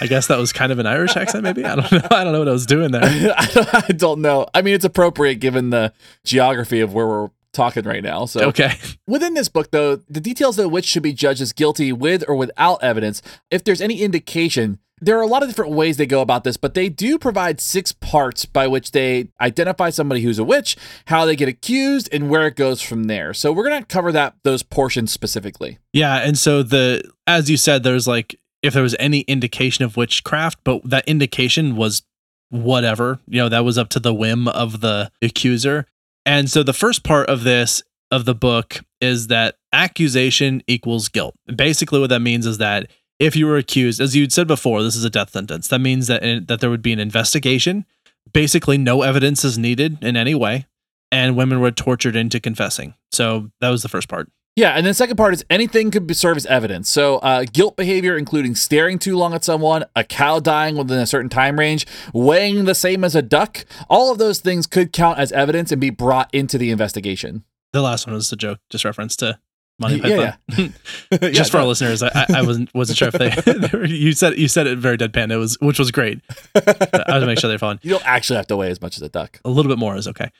I 0.00 0.06
guess 0.06 0.26
that 0.26 0.38
was 0.38 0.52
kind 0.52 0.70
of 0.70 0.78
an 0.78 0.86
Irish 0.86 1.16
accent, 1.16 1.42
maybe. 1.42 1.64
I 1.64 1.76
don't 1.76 1.92
know. 1.92 2.00
I 2.10 2.22
don't 2.22 2.32
know 2.32 2.40
what 2.40 2.48
I 2.48 2.52
was 2.52 2.66
doing 2.66 2.90
there. 2.90 3.02
I 3.04 3.92
don't 3.96 4.20
know. 4.20 4.46
I 4.54 4.62
mean, 4.62 4.74
it's 4.74 4.84
appropriate 4.84 5.36
given 5.36 5.70
the 5.70 5.92
geography 6.24 6.80
of 6.80 6.92
where 6.92 7.06
we're 7.06 7.28
talking 7.52 7.84
right 7.84 8.02
now. 8.02 8.26
So 8.26 8.48
okay. 8.48 8.72
Within 9.06 9.34
this 9.34 9.48
book, 9.48 9.70
though, 9.70 9.96
the 10.08 10.20
details 10.20 10.58
of 10.58 10.70
which 10.70 10.84
should 10.84 11.02
be 11.02 11.12
judged 11.12 11.40
as 11.40 11.52
guilty 11.52 11.92
with 11.92 12.24
or 12.28 12.36
without 12.36 12.82
evidence, 12.82 13.22
if 13.50 13.64
there's 13.64 13.80
any 13.80 14.02
indication 14.02 14.78
there 15.00 15.18
are 15.18 15.22
a 15.22 15.26
lot 15.26 15.42
of 15.42 15.48
different 15.48 15.72
ways 15.72 15.96
they 15.96 16.06
go 16.06 16.22
about 16.22 16.44
this, 16.44 16.56
but 16.56 16.74
they 16.74 16.88
do 16.88 17.18
provide 17.18 17.60
six 17.60 17.92
parts 17.92 18.46
by 18.46 18.66
which 18.66 18.92
they 18.92 19.28
identify 19.40 19.90
somebody 19.90 20.22
who's 20.22 20.38
a 20.38 20.44
witch, 20.44 20.76
how 21.06 21.24
they 21.24 21.36
get 21.36 21.48
accused, 21.48 22.08
and 22.12 22.30
where 22.30 22.46
it 22.46 22.56
goes 22.56 22.80
from 22.80 23.04
there. 23.04 23.34
So 23.34 23.52
we're 23.52 23.68
gonna 23.68 23.84
cover 23.84 24.10
that 24.12 24.34
those 24.42 24.62
portions 24.62 25.12
specifically. 25.12 25.78
Yeah, 25.92 26.16
and 26.16 26.38
so 26.38 26.62
the 26.62 27.10
as 27.26 27.50
you 27.50 27.56
said, 27.56 27.82
there's 27.82 28.06
like 28.06 28.38
if 28.62 28.74
there 28.74 28.82
was 28.82 28.96
any 28.98 29.20
indication 29.20 29.84
of 29.84 29.96
witchcraft, 29.96 30.60
but 30.64 30.88
that 30.88 31.06
indication 31.06 31.76
was 31.76 32.02
whatever, 32.48 33.20
you 33.26 33.40
know, 33.40 33.48
that 33.48 33.64
was 33.64 33.76
up 33.76 33.88
to 33.90 34.00
the 34.00 34.14
whim 34.14 34.48
of 34.48 34.80
the 34.80 35.10
accuser. 35.20 35.86
And 36.24 36.50
so 36.50 36.62
the 36.62 36.72
first 36.72 37.04
part 37.04 37.28
of 37.28 37.44
this 37.44 37.82
of 38.10 38.24
the 38.24 38.34
book 38.34 38.80
is 39.00 39.26
that 39.26 39.56
accusation 39.72 40.62
equals 40.66 41.08
guilt. 41.08 41.34
Basically, 41.54 42.00
what 42.00 42.10
that 42.10 42.20
means 42.20 42.46
is 42.46 42.58
that 42.58 42.88
if 43.18 43.36
you 43.36 43.46
were 43.46 43.56
accused, 43.56 44.00
as 44.00 44.14
you'd 44.14 44.32
said 44.32 44.46
before, 44.46 44.82
this 44.82 44.96
is 44.96 45.04
a 45.04 45.10
death 45.10 45.30
sentence. 45.30 45.68
That 45.68 45.80
means 45.80 46.06
that 46.06 46.22
in, 46.22 46.46
that 46.46 46.60
there 46.60 46.70
would 46.70 46.82
be 46.82 46.92
an 46.92 47.00
investigation. 47.00 47.86
Basically, 48.32 48.76
no 48.76 49.02
evidence 49.02 49.44
is 49.44 49.56
needed 49.56 50.02
in 50.02 50.16
any 50.16 50.34
way, 50.34 50.66
and 51.10 51.36
women 51.36 51.60
were 51.60 51.70
tortured 51.70 52.16
into 52.16 52.40
confessing. 52.40 52.94
So 53.12 53.50
that 53.60 53.70
was 53.70 53.82
the 53.82 53.88
first 53.88 54.08
part. 54.08 54.30
Yeah, 54.56 54.70
and 54.70 54.86
then 54.86 54.90
the 54.90 54.94
second 54.94 55.16
part 55.16 55.34
is 55.34 55.44
anything 55.50 55.90
could 55.90 56.16
serve 56.16 56.38
as 56.38 56.46
evidence. 56.46 56.88
So, 56.88 57.18
uh, 57.18 57.44
guilt 57.52 57.76
behavior, 57.76 58.16
including 58.16 58.54
staring 58.54 58.98
too 58.98 59.14
long 59.14 59.34
at 59.34 59.44
someone, 59.44 59.84
a 59.94 60.02
cow 60.02 60.40
dying 60.40 60.76
within 60.76 60.98
a 60.98 61.06
certain 61.06 61.28
time 61.28 61.58
range, 61.58 61.86
weighing 62.14 62.64
the 62.64 62.74
same 62.74 63.04
as 63.04 63.14
a 63.14 63.20
duck, 63.20 63.66
all 63.90 64.10
of 64.10 64.16
those 64.16 64.40
things 64.40 64.66
could 64.66 64.94
count 64.94 65.18
as 65.18 65.30
evidence 65.32 65.72
and 65.72 65.80
be 65.80 65.90
brought 65.90 66.34
into 66.34 66.56
the 66.56 66.70
investigation. 66.70 67.44
The 67.74 67.82
last 67.82 68.06
one 68.06 68.14
was 68.14 68.32
a 68.32 68.36
joke, 68.36 68.60
just 68.70 68.86
reference 68.86 69.14
to 69.16 69.38
Monty 69.78 70.00
Python. 70.00 70.34
Yeah, 70.56 70.68
yeah. 71.20 71.30
Just 71.30 71.52
for 71.52 71.58
our 71.58 71.66
listeners, 71.66 72.02
I, 72.02 72.26
I 72.34 72.42
wasn't 72.46 72.72
wasn't 72.74 72.98
sure 72.98 73.08
if 73.12 73.14
they, 73.14 73.86
you 73.88 74.12
said 74.12 74.38
you 74.38 74.48
said 74.48 74.66
it 74.66 74.78
very 74.78 74.96
deadpan. 74.96 75.30
It 75.30 75.36
was 75.36 75.58
which 75.60 75.78
was 75.78 75.90
great. 75.90 76.20
I 76.54 76.60
had 77.06 77.20
to 77.20 77.26
make 77.26 77.38
sure 77.38 77.48
they're 77.48 77.58
following. 77.58 77.80
You 77.82 77.90
don't 77.90 78.06
actually 78.06 78.36
have 78.36 78.46
to 78.48 78.56
weigh 78.56 78.70
as 78.70 78.80
much 78.80 78.96
as 78.96 79.02
a 79.02 79.08
duck. 79.08 79.38
A 79.44 79.50
little 79.50 79.70
bit 79.70 79.78
more 79.78 79.96
is 79.96 80.08
okay. 80.08 80.30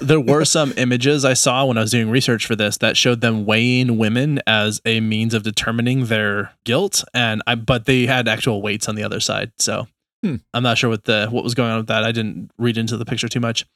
There 0.00 0.20
were 0.20 0.44
some 0.44 0.72
images 0.76 1.24
I 1.24 1.34
saw 1.34 1.66
when 1.66 1.76
I 1.76 1.82
was 1.82 1.90
doing 1.90 2.10
research 2.10 2.46
for 2.46 2.56
this 2.56 2.78
that 2.78 2.96
showed 2.96 3.20
them 3.20 3.44
weighing 3.44 3.98
women 3.98 4.40
as 4.46 4.80
a 4.84 5.00
means 5.00 5.34
of 5.34 5.42
determining 5.42 6.06
their 6.06 6.52
guilt, 6.64 7.04
and 7.12 7.42
I 7.46 7.54
but 7.54 7.84
they 7.84 8.06
had 8.06 8.28
actual 8.28 8.62
weights 8.62 8.88
on 8.88 8.94
the 8.94 9.04
other 9.04 9.20
side. 9.20 9.52
So 9.58 9.88
Hmm. 10.22 10.36
I'm 10.54 10.62
not 10.62 10.78
sure 10.78 10.88
what 10.88 11.04
the 11.04 11.28
what 11.30 11.44
was 11.44 11.54
going 11.54 11.70
on 11.70 11.76
with 11.78 11.88
that. 11.88 12.02
I 12.02 12.10
didn't 12.10 12.50
read 12.58 12.78
into 12.78 12.96
the 12.96 13.04
picture 13.04 13.28
too 13.28 13.40
much. 13.40 13.66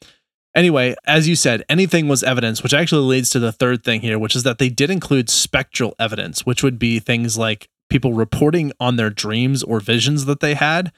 Anyway, 0.55 0.97
as 1.07 1.29
you 1.29 1.37
said, 1.37 1.63
anything 1.69 2.09
was 2.09 2.23
evidence, 2.23 2.63
which 2.63 2.75
actually 2.75 3.07
leads 3.07 3.31
to 3.31 3.39
the 3.39 3.53
third 3.53 3.85
thing 3.85 4.01
here, 4.01 4.19
which 4.19 4.35
is 4.35 4.43
that 4.43 4.59
they 4.59 4.69
did 4.69 4.91
include 4.91 5.31
spectral 5.31 5.95
evidence, 5.99 6.45
which 6.45 6.63
would 6.63 6.79
be 6.79 6.99
things 6.99 7.39
like 7.39 7.69
people 7.89 8.15
reporting 8.15 8.73
on 8.81 8.97
their 8.97 9.11
dreams 9.11 9.63
or 9.63 9.79
visions 9.79 10.25
that 10.25 10.41
they 10.41 10.55
had. 10.55 10.93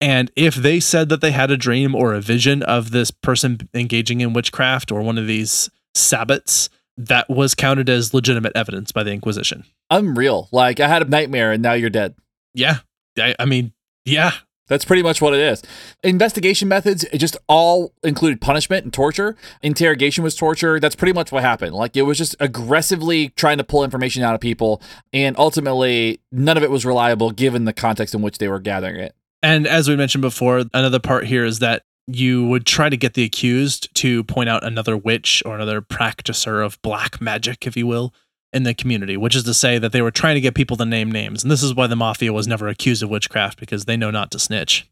And 0.00 0.30
if 0.36 0.54
they 0.54 0.80
said 0.80 1.08
that 1.10 1.20
they 1.20 1.30
had 1.30 1.50
a 1.50 1.56
dream 1.56 1.94
or 1.94 2.12
a 2.14 2.20
vision 2.20 2.62
of 2.62 2.90
this 2.90 3.10
person 3.10 3.68
engaging 3.74 4.20
in 4.20 4.32
witchcraft 4.32 4.90
or 4.90 5.02
one 5.02 5.18
of 5.18 5.26
these 5.26 5.70
sabbats, 5.96 6.68
that 6.98 7.30
was 7.30 7.54
counted 7.54 7.88
as 7.88 8.12
legitimate 8.12 8.52
evidence 8.56 8.90
by 8.90 9.04
the 9.04 9.12
Inquisition. 9.12 9.64
Unreal. 9.88 10.48
Like 10.50 10.80
I 10.80 10.88
had 10.88 11.02
a 11.02 11.04
nightmare 11.04 11.52
and 11.52 11.62
now 11.62 11.74
you're 11.74 11.90
dead. 11.90 12.16
Yeah. 12.54 12.78
I, 13.16 13.36
I 13.38 13.44
mean, 13.44 13.72
yeah, 14.04 14.32
That's 14.68 14.84
pretty 14.84 15.02
much 15.02 15.20
what 15.20 15.34
it 15.34 15.40
is. 15.40 15.62
Investigation 16.02 16.68
methods 16.68 17.04
it 17.04 17.18
just 17.18 17.36
all 17.48 17.92
included 18.02 18.40
punishment 18.40 18.84
and 18.84 18.92
torture. 18.92 19.36
Interrogation 19.62 20.22
was 20.22 20.34
torture. 20.34 20.78
That's 20.78 20.94
pretty 20.94 21.12
much 21.12 21.32
what 21.32 21.42
happened. 21.42 21.74
Like 21.74 21.96
it 21.96 22.02
was 22.02 22.18
just 22.18 22.36
aggressively 22.38 23.30
trying 23.30 23.58
to 23.58 23.64
pull 23.64 23.82
information 23.82 24.22
out 24.22 24.34
of 24.34 24.40
people, 24.40 24.80
and 25.12 25.36
ultimately 25.38 26.20
none 26.30 26.56
of 26.56 26.62
it 26.62 26.70
was 26.70 26.84
reliable 26.84 27.30
given 27.30 27.64
the 27.64 27.72
context 27.72 28.14
in 28.14 28.22
which 28.22 28.38
they 28.38 28.48
were 28.48 28.60
gathering 28.60 29.00
it. 29.00 29.14
And 29.42 29.66
as 29.66 29.88
we 29.88 29.96
mentioned 29.96 30.22
before, 30.22 30.64
another 30.74 30.98
part 30.98 31.26
here 31.26 31.44
is 31.44 31.60
that 31.60 31.82
you 32.06 32.46
would 32.46 32.64
try 32.64 32.88
to 32.88 32.96
get 32.96 33.14
the 33.14 33.22
accused 33.22 33.94
to 33.94 34.24
point 34.24 34.48
out 34.48 34.64
another 34.64 34.96
witch 34.96 35.42
or 35.44 35.54
another 35.54 35.82
practicer 35.82 36.64
of 36.64 36.80
black 36.80 37.20
magic, 37.20 37.66
if 37.66 37.76
you 37.76 37.86
will, 37.86 38.14
in 38.52 38.62
the 38.62 38.74
community, 38.74 39.16
which 39.16 39.36
is 39.36 39.44
to 39.44 39.54
say 39.54 39.78
that 39.78 39.92
they 39.92 40.02
were 40.02 40.10
trying 40.10 40.34
to 40.34 40.40
get 40.40 40.54
people 40.54 40.76
to 40.76 40.84
name 40.84 41.10
names. 41.10 41.42
And 41.42 41.50
this 41.50 41.62
is 41.62 41.74
why 41.74 41.86
the 41.86 41.96
mafia 41.96 42.32
was 42.32 42.46
never 42.46 42.68
accused 42.68 43.02
of 43.02 43.10
witchcraft 43.10 43.60
because 43.60 43.84
they 43.84 43.96
know 43.96 44.10
not 44.10 44.30
to 44.32 44.38
snitch. 44.38 44.88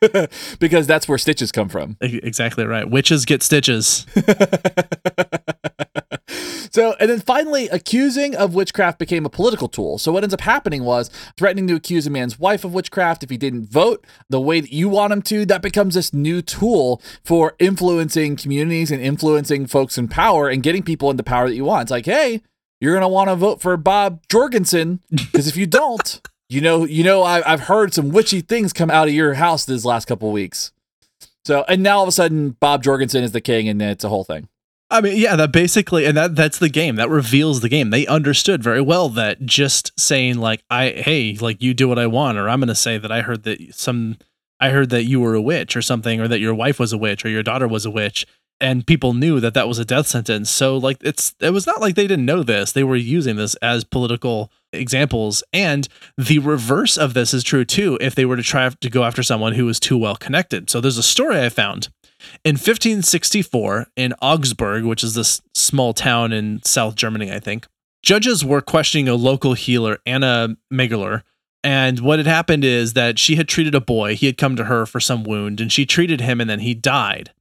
because 0.58 0.86
that's 0.86 1.08
where 1.08 1.18
stitches 1.18 1.52
come 1.52 1.68
from. 1.68 1.96
Exactly 2.00 2.64
right. 2.64 2.88
Witches 2.88 3.24
get 3.24 3.42
stitches. 3.42 4.06
so, 6.70 6.94
and 7.00 7.10
then 7.10 7.20
finally, 7.20 7.68
accusing 7.68 8.34
of 8.34 8.54
witchcraft 8.54 8.98
became 8.98 9.24
a 9.24 9.30
political 9.30 9.68
tool. 9.68 9.98
So, 9.98 10.12
what 10.12 10.22
ends 10.22 10.34
up 10.34 10.42
happening 10.42 10.84
was 10.84 11.10
threatening 11.36 11.66
to 11.68 11.74
accuse 11.74 12.06
a 12.06 12.10
man's 12.10 12.38
wife 12.38 12.64
of 12.64 12.74
witchcraft 12.74 13.22
if 13.22 13.30
he 13.30 13.36
didn't 13.36 13.70
vote 13.70 14.06
the 14.28 14.40
way 14.40 14.60
that 14.60 14.72
you 14.72 14.88
want 14.88 15.12
him 15.12 15.22
to. 15.22 15.44
That 15.44 15.62
becomes 15.62 15.94
this 15.94 16.12
new 16.12 16.42
tool 16.42 17.00
for 17.24 17.54
influencing 17.58 18.36
communities 18.36 18.90
and 18.90 19.02
influencing 19.02 19.66
folks 19.66 19.98
in 19.98 20.08
power 20.08 20.48
and 20.48 20.62
getting 20.62 20.82
people 20.82 21.10
into 21.10 21.22
power 21.22 21.48
that 21.48 21.56
you 21.56 21.64
want. 21.64 21.82
It's 21.82 21.90
like, 21.90 22.06
hey, 22.06 22.42
you're 22.80 22.94
gonna 22.94 23.08
want 23.08 23.28
to 23.28 23.36
vote 23.36 23.60
for 23.60 23.76
Bob 23.76 24.20
Jorgensen 24.28 25.00
because 25.10 25.46
if 25.46 25.56
you 25.56 25.66
don't, 25.66 26.20
you 26.48 26.60
know, 26.60 26.84
you 26.84 27.02
know, 27.02 27.22
I, 27.22 27.50
I've 27.50 27.62
heard 27.62 27.94
some 27.94 28.10
witchy 28.10 28.40
things 28.40 28.72
come 28.72 28.90
out 28.90 29.08
of 29.08 29.14
your 29.14 29.34
house 29.34 29.64
this 29.64 29.84
last 29.84 30.06
couple 30.06 30.30
weeks. 30.32 30.72
So, 31.44 31.64
and 31.66 31.82
now 31.82 31.98
all 31.98 32.02
of 32.02 32.08
a 32.08 32.12
sudden, 32.12 32.50
Bob 32.60 32.82
Jorgensen 32.82 33.24
is 33.24 33.32
the 33.32 33.40
king, 33.40 33.68
and 33.68 33.80
it's 33.82 34.04
a 34.04 34.08
whole 34.08 34.24
thing. 34.24 34.48
I 34.92 35.00
mean, 35.00 35.16
yeah, 35.16 35.36
that 35.36 35.52
basically, 35.52 36.04
and 36.04 36.14
that 36.18 36.36
that's 36.36 36.58
the 36.58 36.68
game. 36.68 36.96
That 36.96 37.08
reveals 37.08 37.60
the 37.62 37.70
game. 37.70 37.88
They 37.88 38.06
understood 38.06 38.62
very 38.62 38.82
well 38.82 39.08
that 39.10 39.40
just 39.46 39.98
saying 39.98 40.36
like, 40.36 40.62
"I, 40.70 40.90
hey, 40.90 41.36
like 41.40 41.62
you 41.62 41.72
do 41.72 41.88
what 41.88 41.98
I 41.98 42.06
want," 42.06 42.36
or 42.36 42.48
I'm 42.48 42.60
going 42.60 42.68
to 42.68 42.74
say 42.74 42.98
that 42.98 43.10
I 43.10 43.22
heard 43.22 43.44
that 43.44 43.74
some, 43.74 44.18
I 44.60 44.68
heard 44.68 44.90
that 44.90 45.04
you 45.04 45.18
were 45.18 45.34
a 45.34 45.40
witch 45.40 45.76
or 45.76 45.82
something, 45.82 46.20
or 46.20 46.28
that 46.28 46.40
your 46.40 46.54
wife 46.54 46.78
was 46.78 46.92
a 46.92 46.98
witch 46.98 47.24
or 47.24 47.30
your 47.30 47.42
daughter 47.42 47.66
was 47.66 47.86
a 47.86 47.90
witch, 47.90 48.26
and 48.60 48.86
people 48.86 49.14
knew 49.14 49.40
that 49.40 49.54
that 49.54 49.66
was 49.66 49.78
a 49.78 49.84
death 49.86 50.06
sentence. 50.06 50.50
So 50.50 50.76
like, 50.76 50.98
it's 51.00 51.34
it 51.40 51.54
was 51.54 51.66
not 51.66 51.80
like 51.80 51.94
they 51.94 52.06
didn't 52.06 52.26
know 52.26 52.42
this. 52.42 52.72
They 52.72 52.84
were 52.84 52.96
using 52.96 53.36
this 53.36 53.54
as 53.56 53.84
political 53.84 54.52
examples, 54.74 55.42
and 55.54 55.88
the 56.18 56.38
reverse 56.38 56.98
of 56.98 57.14
this 57.14 57.32
is 57.32 57.42
true 57.42 57.64
too. 57.64 57.96
If 58.02 58.14
they 58.14 58.26
were 58.26 58.36
to 58.36 58.42
try 58.42 58.68
to 58.68 58.90
go 58.90 59.04
after 59.04 59.22
someone 59.22 59.54
who 59.54 59.64
was 59.64 59.80
too 59.80 59.96
well 59.96 60.16
connected. 60.16 60.68
So 60.68 60.82
there's 60.82 60.98
a 60.98 61.02
story 61.02 61.40
I 61.40 61.48
found. 61.48 61.88
In 62.44 62.54
1564, 62.54 63.88
in 63.96 64.14
Augsburg, 64.20 64.84
which 64.84 65.04
is 65.04 65.14
this 65.14 65.40
small 65.54 65.92
town 65.94 66.32
in 66.32 66.62
South 66.64 66.94
Germany, 66.94 67.32
I 67.32 67.40
think, 67.40 67.66
judges 68.02 68.44
were 68.44 68.60
questioning 68.60 69.08
a 69.08 69.14
local 69.14 69.54
healer, 69.54 69.98
Anna 70.06 70.56
Megler. 70.72 71.22
And 71.64 72.00
what 72.00 72.18
had 72.18 72.26
happened 72.26 72.64
is 72.64 72.94
that 72.94 73.18
she 73.18 73.36
had 73.36 73.48
treated 73.48 73.74
a 73.74 73.80
boy. 73.80 74.16
He 74.16 74.26
had 74.26 74.36
come 74.36 74.56
to 74.56 74.64
her 74.64 74.84
for 74.86 74.98
some 74.98 75.22
wound, 75.22 75.60
and 75.60 75.70
she 75.70 75.86
treated 75.86 76.20
him, 76.20 76.40
and 76.40 76.50
then 76.50 76.60
he 76.60 76.74
died. 76.74 77.32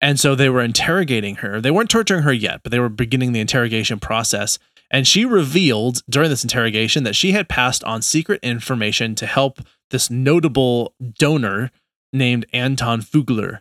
And 0.00 0.18
so 0.18 0.34
they 0.34 0.48
were 0.48 0.62
interrogating 0.62 1.36
her. 1.36 1.60
They 1.60 1.70
weren't 1.70 1.90
torturing 1.90 2.22
her 2.22 2.32
yet, 2.32 2.62
but 2.62 2.72
they 2.72 2.80
were 2.80 2.88
beginning 2.88 3.32
the 3.32 3.40
interrogation 3.40 4.00
process. 4.00 4.58
And 4.90 5.06
she 5.06 5.24
revealed 5.24 6.02
during 6.08 6.30
this 6.30 6.42
interrogation 6.42 7.04
that 7.04 7.14
she 7.14 7.32
had 7.32 7.48
passed 7.48 7.84
on 7.84 8.02
secret 8.02 8.40
information 8.42 9.14
to 9.16 9.26
help 9.26 9.60
this 9.90 10.10
notable 10.10 10.94
donor 11.18 11.70
named 12.12 12.46
Anton 12.52 13.02
Fugger 13.02 13.60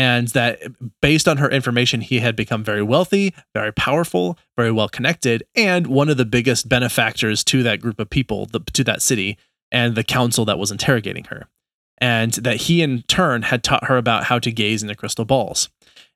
and 0.00 0.28
that 0.28 0.62
based 1.02 1.28
on 1.28 1.36
her 1.36 1.50
information, 1.50 2.00
he 2.00 2.20
had 2.20 2.34
become 2.34 2.64
very 2.64 2.82
wealthy, 2.82 3.34
very 3.54 3.70
powerful, 3.70 4.38
very 4.56 4.72
well 4.72 4.88
connected, 4.88 5.42
and 5.54 5.88
one 5.88 6.08
of 6.08 6.16
the 6.16 6.24
biggest 6.24 6.70
benefactors 6.70 7.44
to 7.44 7.62
that 7.64 7.82
group 7.82 8.00
of 8.00 8.08
people, 8.08 8.46
the, 8.46 8.60
to 8.72 8.82
that 8.84 9.02
city, 9.02 9.36
and 9.70 9.94
the 9.94 10.02
council 10.02 10.46
that 10.46 10.58
was 10.58 10.70
interrogating 10.70 11.24
her. 11.24 11.48
And 11.98 12.32
that 12.32 12.62
he, 12.62 12.80
in 12.80 13.02
turn, 13.08 13.42
had 13.42 13.62
taught 13.62 13.88
her 13.88 13.98
about 13.98 14.24
how 14.24 14.38
to 14.38 14.50
gaze 14.50 14.82
into 14.82 14.94
crystal 14.94 15.26
balls. 15.26 15.68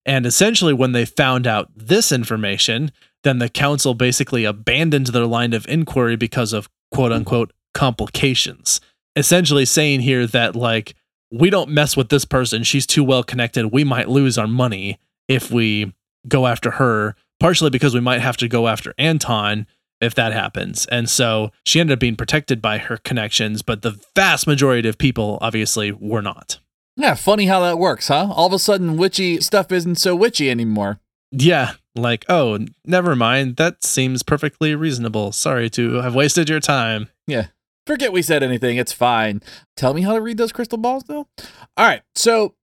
And 0.07 0.25
essentially, 0.25 0.73
when 0.73 0.93
they 0.93 1.05
found 1.05 1.47
out 1.47 1.69
this 1.77 2.11
information, 2.11 2.91
then 3.23 3.39
the 3.39 3.51
council 3.51 3.93
basically 3.93 4.47
abandoned 4.47 5.09
their 5.09 5.27
line 5.27 5.53
of 5.53 5.69
inquiry 5.69 6.17
because 6.17 6.55
of 6.55 6.71
quote 6.91 7.13
unquote 7.13 7.53
complications. 7.75 8.81
Essentially, 9.15 9.67
saying 9.67 10.01
here 10.01 10.27
that, 10.27 10.57
like, 10.57 10.95
we 11.31 11.51
don't 11.51 11.71
mess 11.71 11.97
with 11.97 12.09
this 12.09 12.25
person. 12.25 12.63
She's 12.63 12.87
too 12.87 13.05
well 13.05 13.23
connected. 13.23 13.73
We 13.73 13.85
might 13.85 14.09
lose 14.09 14.39
our 14.39 14.47
money 14.47 14.99
if 15.29 15.51
we 15.51 15.95
go 16.29 16.47
after 16.47 16.73
her, 16.73 17.17
partially 17.41 17.71
because 17.71 17.95
we 17.95 18.01
might 18.01 18.21
have 18.21 18.37
to 18.39 18.49
go 18.49 18.69
after 18.69 18.95
Anton 18.99 19.67
if 20.01 20.15
that 20.15 20.33
happens. 20.33 20.87
And 20.87 21.09
so 21.09 21.51
she 21.65 21.81
ended 21.81 21.95
up 21.95 22.01
being 22.01 22.17
protected 22.17 22.61
by 22.61 22.79
her 22.79 22.99
connections, 22.99 23.63
but 23.63 23.83
the 23.83 23.99
vast 24.15 24.47
majority 24.47 24.89
of 24.89 24.99
people 24.99 25.39
obviously 25.41 25.93
were 25.93 26.23
not. 26.23 26.59
Yeah, 26.97 27.15
funny 27.15 27.47
how 27.47 27.61
that 27.61 27.79
works, 27.79 28.09
huh? 28.09 28.29
All 28.31 28.47
of 28.47 28.53
a 28.53 28.59
sudden, 28.59 28.97
witchy 28.97 29.41
stuff 29.41 29.73
isn't 29.73 29.97
so 29.97 30.15
witchy 30.15 30.51
anymore. 30.51 31.01
Yeah, 31.33 31.73
like, 31.97 32.25
oh, 32.29 32.67
never 32.85 33.17
mind. 33.17 33.57
That 33.57 33.83
seems 33.83 34.23
perfectly 34.23 34.75
reasonable. 34.77 35.33
Sorry 35.33 35.69
to 35.71 35.95
have 35.95 36.15
wasted 36.15 36.49
your 36.49 36.61
time. 36.61 37.09
Yeah. 37.27 37.47
Forget 37.87 38.13
we 38.13 38.23
said 38.23 38.43
anything. 38.43 38.77
It's 38.77 38.93
fine. 38.93 39.43
Tell 39.77 39.95
me 39.95 40.03
how 40.03 40.15
to 40.15 40.21
read 40.21 40.39
those 40.39 40.53
crystal 40.53 40.79
balls, 40.79 41.05
though. 41.05 41.29
All 41.77 41.87
right. 41.87 42.03
So, 42.15 42.55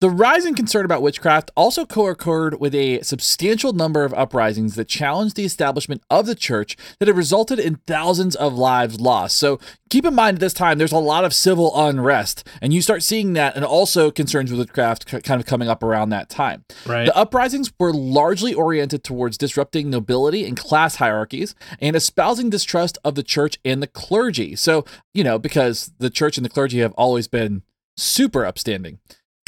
the 0.00 0.10
rising 0.10 0.54
concern 0.54 0.86
about 0.86 1.02
witchcraft 1.02 1.50
also 1.54 1.84
co 1.84 2.06
occurred 2.06 2.58
with 2.58 2.74
a 2.74 3.02
substantial 3.02 3.74
number 3.74 4.04
of 4.04 4.14
uprisings 4.14 4.74
that 4.76 4.88
challenged 4.88 5.36
the 5.36 5.44
establishment 5.44 6.02
of 6.08 6.24
the 6.24 6.34
church 6.34 6.76
that 6.98 7.08
have 7.08 7.18
resulted 7.18 7.58
in 7.58 7.76
thousands 7.86 8.34
of 8.34 8.54
lives 8.54 8.98
lost. 8.98 9.36
So, 9.36 9.60
keep 9.90 10.06
in 10.06 10.14
mind 10.14 10.36
at 10.36 10.40
this 10.40 10.54
time, 10.54 10.78
there's 10.78 10.90
a 10.92 10.98
lot 10.98 11.24
of 11.24 11.34
civil 11.34 11.72
unrest, 11.78 12.48
and 12.62 12.72
you 12.72 12.80
start 12.80 13.02
seeing 13.02 13.34
that, 13.34 13.56
and 13.56 13.64
also 13.64 14.10
concerns 14.10 14.50
with 14.50 14.60
witchcraft 14.60 15.06
kind 15.06 15.38
of 15.38 15.46
coming 15.46 15.68
up 15.68 15.82
around 15.82 16.08
that 16.10 16.30
time. 16.30 16.64
Right. 16.86 17.04
The 17.04 17.16
uprisings 17.16 17.70
were 17.78 17.92
largely 17.92 18.54
oriented 18.54 19.04
towards 19.04 19.36
disrupting 19.36 19.90
nobility 19.90 20.46
and 20.46 20.56
class 20.56 20.96
hierarchies 20.96 21.54
and 21.78 21.94
espousing 21.94 22.48
distrust 22.48 22.96
of 23.04 23.16
the 23.16 23.22
church 23.22 23.58
and 23.66 23.82
the 23.82 23.86
clergy. 23.86 24.56
So, 24.56 24.86
you 25.12 25.24
know, 25.24 25.38
because 25.38 25.92
the 25.98 26.10
church 26.10 26.38
and 26.38 26.44
the 26.44 26.50
clergy 26.50 26.78
have 26.78 26.92
always 26.92 27.28
been 27.28 27.62
super 27.96 28.46
upstanding. 28.46 28.98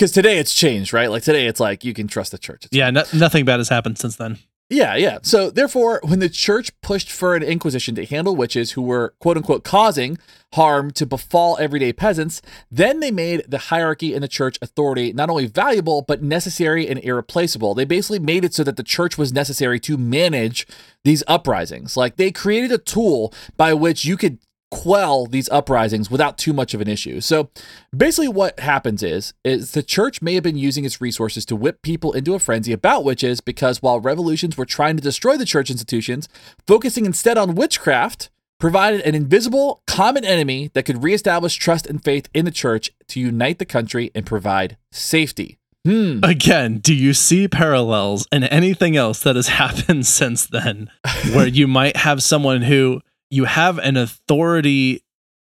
Because 0.02 0.10
today 0.10 0.38
it's 0.38 0.52
changed, 0.52 0.92
right? 0.92 1.08
Like 1.08 1.22
today 1.22 1.46
it's 1.46 1.60
like 1.60 1.84
you 1.84 1.94
can 1.94 2.08
trust 2.08 2.32
the 2.32 2.38
church. 2.38 2.64
It's 2.64 2.76
yeah, 2.76 2.90
no, 2.90 3.04
nothing 3.14 3.44
bad 3.44 3.58
has 3.58 3.68
happened 3.68 3.98
since 3.98 4.16
then. 4.16 4.40
yeah, 4.68 4.96
yeah. 4.96 5.18
So 5.22 5.48
therefore, 5.48 6.00
when 6.02 6.18
the 6.18 6.28
church 6.28 6.72
pushed 6.80 7.08
for 7.08 7.36
an 7.36 7.44
inquisition 7.44 7.94
to 7.94 8.04
handle 8.04 8.34
witches 8.34 8.72
who 8.72 8.82
were 8.82 9.14
quote 9.20 9.36
unquote 9.36 9.62
causing 9.62 10.18
harm 10.54 10.90
to 10.90 11.06
befall 11.06 11.56
everyday 11.60 11.92
peasants, 11.92 12.42
then 12.68 12.98
they 12.98 13.12
made 13.12 13.44
the 13.46 13.58
hierarchy 13.58 14.12
in 14.12 14.22
the 14.22 14.26
church 14.26 14.58
authority 14.60 15.12
not 15.12 15.30
only 15.30 15.46
valuable, 15.46 16.02
but 16.02 16.20
necessary 16.20 16.88
and 16.88 16.98
irreplaceable. 16.98 17.72
They 17.72 17.84
basically 17.84 18.18
made 18.18 18.44
it 18.44 18.54
so 18.54 18.64
that 18.64 18.76
the 18.76 18.82
church 18.82 19.16
was 19.16 19.32
necessary 19.32 19.78
to 19.78 19.96
manage 19.96 20.66
these 21.04 21.22
uprisings. 21.28 21.96
Like 21.96 22.16
they 22.16 22.32
created 22.32 22.72
a 22.72 22.78
tool 22.78 23.32
by 23.56 23.72
which 23.72 24.04
you 24.04 24.16
could 24.16 24.38
quell 24.72 25.26
these 25.26 25.50
uprisings 25.50 26.10
without 26.10 26.38
too 26.38 26.54
much 26.54 26.72
of 26.72 26.80
an 26.80 26.88
issue. 26.88 27.20
So 27.20 27.50
basically 27.94 28.28
what 28.28 28.58
happens 28.58 29.02
is 29.02 29.34
is 29.44 29.72
the 29.72 29.82
church 29.82 30.22
may 30.22 30.32
have 30.32 30.42
been 30.42 30.56
using 30.56 30.86
its 30.86 30.98
resources 30.98 31.44
to 31.46 31.54
whip 31.54 31.82
people 31.82 32.14
into 32.14 32.34
a 32.34 32.38
frenzy 32.38 32.72
about 32.72 33.04
witches 33.04 33.42
because 33.42 33.82
while 33.82 34.00
revolutions 34.00 34.56
were 34.56 34.64
trying 34.64 34.96
to 34.96 35.02
destroy 35.02 35.36
the 35.36 35.44
church 35.44 35.70
institutions, 35.70 36.26
focusing 36.66 37.04
instead 37.04 37.36
on 37.36 37.54
witchcraft 37.54 38.30
provided 38.58 39.02
an 39.02 39.14
invisible 39.14 39.82
common 39.86 40.24
enemy 40.24 40.70
that 40.72 40.84
could 40.84 41.02
reestablish 41.02 41.56
trust 41.56 41.86
and 41.86 42.02
faith 42.02 42.30
in 42.32 42.46
the 42.46 42.50
church 42.50 42.90
to 43.08 43.20
unite 43.20 43.58
the 43.58 43.66
country 43.66 44.10
and 44.14 44.24
provide 44.24 44.78
safety. 44.90 45.58
Hmm. 45.84 46.20
Again, 46.22 46.78
do 46.78 46.94
you 46.94 47.12
see 47.12 47.46
parallels 47.46 48.26
in 48.32 48.44
anything 48.44 48.96
else 48.96 49.20
that 49.20 49.36
has 49.36 49.48
happened 49.62 50.06
since 50.06 50.46
then 50.46 50.90
where 51.34 51.46
you 51.46 51.68
might 51.68 51.98
have 51.98 52.22
someone 52.22 52.62
who 52.62 53.02
you 53.32 53.44
have 53.46 53.78
an 53.78 53.96
authority 53.96 55.02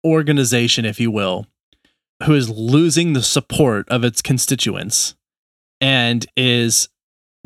organization, 0.05 0.85
if 0.85 1.01
you 1.01 1.11
will, 1.11 1.47
who 2.25 2.35
is 2.35 2.49
losing 2.49 3.14
the 3.14 3.23
support 3.23 3.89
of 3.89 4.05
its 4.05 4.23
constituents? 4.23 5.14
and 5.83 6.25
is 6.37 6.89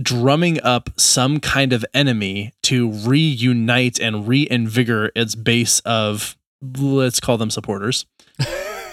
drumming 0.01 0.61
up 0.63 0.91
some 1.01 1.41
kind 1.41 1.73
of 1.73 1.85
enemy 1.95 2.53
to 2.63 2.93
reunite 2.93 3.99
and 3.99 4.29
reinvigorate 4.29 5.13
its 5.17 5.35
base 5.35 5.81
of 5.81 6.37
let's 6.79 7.19
call 7.19 7.39
them 7.39 7.51
supporters 7.51 8.05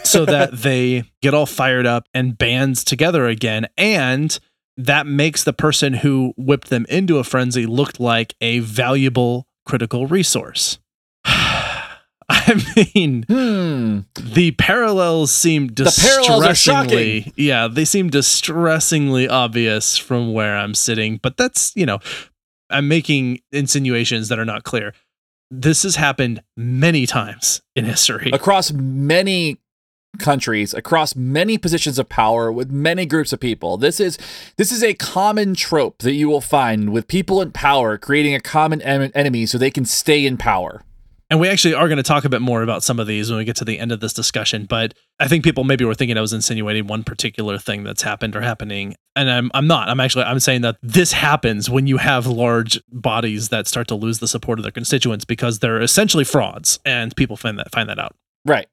so 0.03 0.25
that 0.25 0.51
they 0.53 1.03
get 1.21 1.33
all 1.33 1.45
fired 1.45 1.85
up 1.85 2.07
and 2.13 2.37
bands 2.37 2.85
together 2.85 3.27
again 3.27 3.67
and 3.77 4.39
that 4.77 5.05
makes 5.05 5.43
the 5.43 5.53
person 5.53 5.93
who 5.93 6.33
whipped 6.37 6.69
them 6.69 6.85
into 6.87 7.19
a 7.19 7.23
frenzy 7.23 7.65
look 7.65 7.99
like 7.99 8.33
a 8.39 8.59
valuable 8.59 9.45
critical 9.65 10.07
resource 10.07 10.79
I 12.29 12.63
mean, 12.95 13.23
Hmm. 13.27 13.99
the 14.33 14.51
parallels 14.51 15.31
seem 15.31 15.67
The 15.67 15.93
parallels 15.99 16.47
distressingly, 16.47 17.33
yeah, 17.35 17.67
they 17.67 17.85
seem 17.85 18.09
distressingly 18.09 19.27
obvious 19.27 19.97
from 19.97 20.33
where 20.33 20.57
I'm 20.57 20.73
sitting. 20.75 21.17
But 21.21 21.37
that's 21.37 21.71
you 21.75 21.85
know, 21.85 21.99
I'm 22.69 22.87
making 22.87 23.39
insinuations 23.51 24.29
that 24.29 24.39
are 24.39 24.45
not 24.45 24.63
clear. 24.63 24.93
This 25.51 25.83
has 25.83 25.97
happened 25.97 26.41
many 26.57 27.05
times 27.05 27.61
in 27.75 27.85
history. 27.85 28.31
Across 28.33 28.71
many 28.73 29.59
countries, 30.19 30.73
across 30.73 31.15
many 31.15 31.57
positions 31.57 31.97
of 31.97 32.07
power, 32.07 32.51
with 32.51 32.69
many 32.71 33.05
groups 33.05 33.33
of 33.33 33.39
people. 33.39 33.77
This 33.77 33.99
is 33.99 34.17
this 34.57 34.71
is 34.71 34.83
a 34.83 34.93
common 34.93 35.55
trope 35.55 35.99
that 36.03 36.13
you 36.13 36.29
will 36.29 36.41
find 36.41 36.91
with 36.91 37.07
people 37.07 37.41
in 37.41 37.51
power 37.51 37.97
creating 37.97 38.33
a 38.35 38.39
common 38.39 38.81
em- 38.81 39.11
enemy 39.15 39.45
so 39.45 39.57
they 39.57 39.71
can 39.71 39.85
stay 39.85 40.25
in 40.25 40.37
power. 40.37 40.83
And 41.33 41.39
we 41.39 41.49
actually 41.49 41.73
are 41.73 41.87
going 41.87 41.97
to 41.97 42.03
talk 42.03 42.25
a 42.25 42.29
bit 42.29 42.43
more 42.43 42.61
about 42.61 42.83
some 42.83 42.99
of 42.99 43.07
these 43.07 43.31
when 43.31 43.39
we 43.39 43.43
get 43.43 43.55
to 43.55 43.65
the 43.65 43.79
end 43.79 43.91
of 43.91 43.99
this 44.01 44.13
discussion. 44.13 44.65
But 44.65 44.93
I 45.19 45.27
think 45.27 45.43
people 45.43 45.63
maybe 45.63 45.83
were 45.83 45.95
thinking 45.95 46.15
I 46.15 46.21
was 46.21 46.31
insinuating 46.31 46.85
one 46.85 47.03
particular 47.03 47.57
thing 47.57 47.83
that's 47.83 48.03
happened 48.03 48.35
or 48.35 48.41
happening. 48.41 48.93
And 49.15 49.31
I'm, 49.31 49.49
I'm 49.55 49.65
not. 49.65 49.89
I'm 49.89 49.99
actually 49.99 50.25
I'm 50.25 50.39
saying 50.39 50.61
that 50.61 50.77
this 50.83 51.11
happens 51.11 51.71
when 51.71 51.87
you 51.87 51.97
have 51.97 52.27
large 52.27 52.79
bodies 52.91 53.49
that 53.49 53.65
start 53.65 53.87
to 53.87 53.95
lose 53.95 54.19
the 54.19 54.27
support 54.27 54.59
of 54.59 54.63
their 54.63 54.71
constituents 54.71 55.25
because 55.25 55.57
they're 55.57 55.81
essentially 55.81 56.23
frauds, 56.23 56.77
and 56.85 57.15
people 57.15 57.35
find 57.35 57.57
that 57.57 57.71
find 57.71 57.89
that 57.89 57.97
out. 57.97 58.15
Right. 58.45 58.67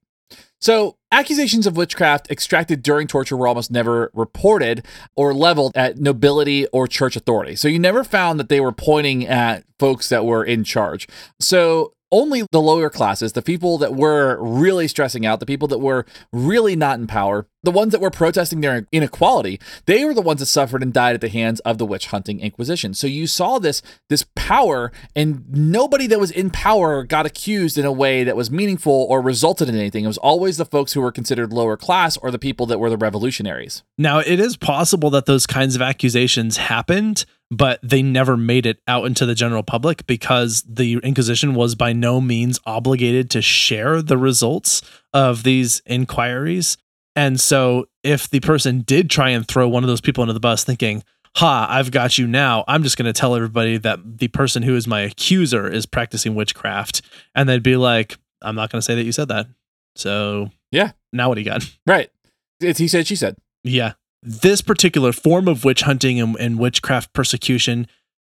So, 0.60 0.98
accusations 1.10 1.66
of 1.66 1.78
witchcraft 1.78 2.30
extracted 2.30 2.82
during 2.82 3.06
torture 3.06 3.38
were 3.38 3.48
almost 3.48 3.70
never 3.70 4.10
reported 4.12 4.84
or 5.16 5.32
leveled 5.32 5.72
at 5.74 5.96
nobility 5.96 6.66
or 6.66 6.86
church 6.86 7.16
authority. 7.16 7.56
So, 7.56 7.68
you 7.68 7.78
never 7.78 8.04
found 8.04 8.38
that 8.38 8.50
they 8.50 8.60
were 8.60 8.70
pointing 8.70 9.26
at 9.26 9.64
folks 9.78 10.10
that 10.10 10.26
were 10.26 10.44
in 10.44 10.62
charge. 10.62 11.08
So, 11.40 11.94
only 12.12 12.44
the 12.50 12.60
lower 12.60 12.90
classes, 12.90 13.32
the 13.32 13.42
people 13.42 13.78
that 13.78 13.94
were 13.94 14.38
really 14.40 14.88
stressing 14.88 15.24
out, 15.24 15.40
the 15.40 15.46
people 15.46 15.68
that 15.68 15.78
were 15.78 16.04
really 16.32 16.76
not 16.76 16.98
in 16.98 17.06
power, 17.06 17.46
the 17.62 17.70
ones 17.70 17.92
that 17.92 18.00
were 18.00 18.10
protesting 18.10 18.60
their 18.60 18.86
inequality, 18.90 19.60
they 19.86 20.04
were 20.04 20.14
the 20.14 20.22
ones 20.22 20.40
that 20.40 20.46
suffered 20.46 20.82
and 20.82 20.92
died 20.92 21.14
at 21.14 21.20
the 21.20 21.28
hands 21.28 21.60
of 21.60 21.78
the 21.78 21.86
witch 21.86 22.06
hunting 22.06 22.40
inquisition. 22.40 22.94
So 22.94 23.06
you 23.06 23.26
saw 23.26 23.58
this 23.58 23.82
this 24.08 24.24
power 24.34 24.92
and 25.14 25.44
nobody 25.50 26.06
that 26.08 26.18
was 26.18 26.30
in 26.30 26.50
power 26.50 27.04
got 27.04 27.26
accused 27.26 27.78
in 27.78 27.84
a 27.84 27.92
way 27.92 28.24
that 28.24 28.36
was 28.36 28.50
meaningful 28.50 29.06
or 29.08 29.20
resulted 29.20 29.68
in 29.68 29.76
anything. 29.76 30.04
It 30.04 30.08
was 30.08 30.18
always 30.18 30.56
the 30.56 30.64
folks 30.64 30.92
who 30.92 31.00
were 31.00 31.12
considered 31.12 31.52
lower 31.52 31.76
class 31.76 32.16
or 32.16 32.30
the 32.30 32.38
people 32.38 32.66
that 32.66 32.78
were 32.78 32.90
the 32.90 32.96
revolutionaries. 32.96 33.82
Now, 33.98 34.18
it 34.20 34.40
is 34.40 34.56
possible 34.56 35.10
that 35.10 35.26
those 35.26 35.46
kinds 35.46 35.76
of 35.76 35.82
accusations 35.82 36.56
happened, 36.56 37.24
but 37.50 37.80
they 37.82 38.02
never 38.02 38.36
made 38.36 38.66
it 38.66 38.80
out 38.86 39.06
into 39.06 39.26
the 39.26 39.34
general 39.34 39.62
public 39.62 40.06
because 40.06 40.62
the 40.62 40.98
Inquisition 41.02 41.54
was 41.54 41.74
by 41.74 41.92
no 41.92 42.20
means 42.20 42.60
obligated 42.64 43.30
to 43.30 43.42
share 43.42 44.02
the 44.02 44.16
results 44.16 44.82
of 45.12 45.42
these 45.42 45.82
inquiries. 45.86 46.76
And 47.16 47.40
so, 47.40 47.86
if 48.04 48.30
the 48.30 48.40
person 48.40 48.82
did 48.82 49.10
try 49.10 49.30
and 49.30 49.46
throw 49.46 49.68
one 49.68 49.82
of 49.82 49.88
those 49.88 50.00
people 50.00 50.22
under 50.22 50.32
the 50.32 50.40
bus 50.40 50.62
thinking, 50.62 51.02
Ha, 51.36 51.66
I've 51.68 51.90
got 51.90 52.18
you 52.18 52.26
now. 52.26 52.64
I'm 52.66 52.82
just 52.82 52.96
going 52.96 53.12
to 53.12 53.18
tell 53.18 53.36
everybody 53.36 53.76
that 53.78 54.18
the 54.18 54.28
person 54.28 54.62
who 54.62 54.74
is 54.74 54.86
my 54.88 55.00
accuser 55.02 55.68
is 55.68 55.86
practicing 55.86 56.34
witchcraft. 56.34 57.02
And 57.34 57.48
they'd 57.48 57.62
be 57.62 57.76
like, 57.76 58.18
I'm 58.42 58.56
not 58.56 58.70
going 58.70 58.80
to 58.80 58.84
say 58.84 58.94
that 58.96 59.04
you 59.04 59.12
said 59.12 59.28
that. 59.28 59.46
So, 59.96 60.50
Yeah. 60.70 60.92
Now 61.12 61.28
what 61.28 61.36
do 61.36 61.40
you 61.40 61.44
got? 61.44 61.68
Right. 61.86 62.10
It's 62.60 62.78
he 62.78 62.88
said, 62.88 63.06
she 63.06 63.16
said. 63.16 63.36
Yeah. 63.64 63.92
This 64.22 64.60
particular 64.60 65.12
form 65.12 65.48
of 65.48 65.64
witch 65.64 65.82
hunting 65.82 66.20
and, 66.20 66.36
and 66.38 66.58
witchcraft 66.58 67.12
persecution, 67.12 67.86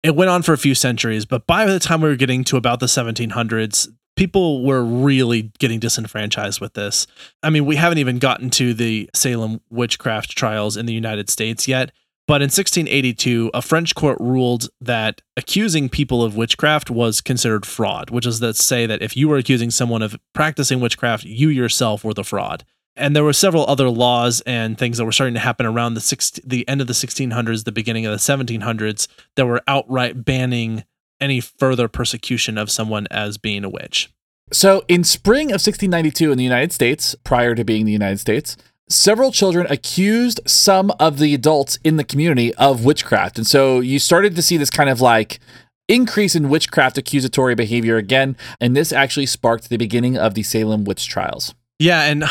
it 0.03 0.15
went 0.15 0.31
on 0.31 0.43
for 0.43 0.53
a 0.53 0.59
few 0.59 0.75
centuries, 0.75 1.25
but 1.25 1.47
by 1.47 1.67
the 1.67 1.81
time 1.81 2.01
we 2.01 2.09
were 2.09 2.17
getting 2.17 2.45
to 2.45 2.57
about 2.57 2.81
the 2.81 2.87
1700s, 2.87 3.89
people 4.17 4.65
were 4.65 4.85
really 4.85 5.53
getting 5.59 5.81
disenfranchised 5.81 6.61
with 6.61 6.75
this. 6.75 7.07
I 7.43 7.51
mean, 7.51 7.65
we 7.65 7.77
haven't 7.77 7.99
even 7.99 8.19
gotten 8.19 8.51
to 8.51 8.75
the 8.75 9.09
Salem 9.15 9.61
witchcraft 9.71 10.37
trials 10.37 10.77
in 10.77 10.87
the 10.87 10.93
United 10.93 11.31
States 11.31 11.67
yet. 11.67 11.93
But 12.29 12.41
in 12.41 12.47
1682, 12.47 13.51
a 13.53 13.61
French 13.61 13.95
court 13.97 14.17
ruled 14.21 14.69
that 14.81 15.21
accusing 15.37 15.89
people 15.89 16.23
of 16.23 16.37
witchcraft 16.37 16.89
was 16.89 17.21
considered 17.21 17.67
fraud, 17.67 18.11
which 18.11 18.27
is 18.27 18.39
to 18.41 18.55
say 18.55 18.87
that 18.87 19.03
if 19.03 19.17
you 19.17 19.29
were 19.29 19.39
accusing 19.39 19.71
someone 19.73 20.03
of 20.03 20.17
practicing 20.33 20.81
witchcraft, 20.81 21.25
you 21.25 21.49
yourself 21.49 22.05
were 22.05 22.15
the 22.15 22.23
fraud. 22.23 22.65
And 22.97 23.17
there 23.17 23.25
were 23.25 23.33
several 23.33 23.67
other 23.67 23.89
laws 23.89 24.43
and 24.43 24.77
things 24.77 24.99
that 24.99 25.05
were 25.05 25.13
starting 25.13 25.35
to 25.35 25.41
happen 25.41 25.65
around 25.65 25.95
the 25.95 26.01
six, 26.01 26.31
the 26.45 26.69
end 26.69 26.81
of 26.81 26.87
the 26.87 26.93
1600s, 26.93 27.65
the 27.65 27.73
beginning 27.73 28.05
of 28.05 28.13
the 28.13 28.19
1700s, 28.19 29.09
that 29.37 29.47
were 29.47 29.63
outright 29.67 30.25
banning 30.25 30.85
any 31.21 31.41
further 31.41 31.89
persecution 31.89 32.59
of 32.59 32.71
someone 32.71 33.07
as 33.11 33.39
being 33.39 33.65
a 33.65 33.71
witch. 33.71 34.11
So, 34.53 34.85
in 34.89 35.05
spring 35.05 35.47
of 35.47 35.63
1692 35.63 36.33
in 36.33 36.37
the 36.37 36.45
United 36.45 36.73
States, 36.73 37.15
prior 37.25 37.55
to 37.55 37.65
being 37.65 37.87
the 37.87 37.93
United 37.93 38.21
States, 38.21 38.57
several 38.89 39.33
children 39.33 39.67
accused 39.71 40.41
some 40.47 40.91
of 41.01 41.19
the 41.19 41.33
adults 41.35 41.79
in 41.83 41.97
the 41.97 42.05
community 42.05 42.55
of 42.55 42.85
witchcraft. 42.85 43.39
And 43.39 43.47
so 43.47 43.81
you 43.81 43.99
started 43.99 44.37
to 44.37 44.43
see 44.43 44.57
this 44.57 44.71
kind 44.71 44.91
of 44.91 45.01
like 45.01 45.41
increase 45.89 46.35
in 46.35 46.49
witchcraft 46.49 46.99
accusatory 46.99 47.55
behavior 47.55 47.97
again. 47.97 48.37
And 48.61 48.77
this 48.77 48.93
actually 48.93 49.27
sparked 49.27 49.69
the 49.69 49.79
beginning 49.79 50.17
of 50.17 50.35
the 50.35 50.43
Salem 50.43 50.85
witch 50.85 51.09
trials. 51.09 51.55
Yeah, 51.79 52.03
and 52.03 52.25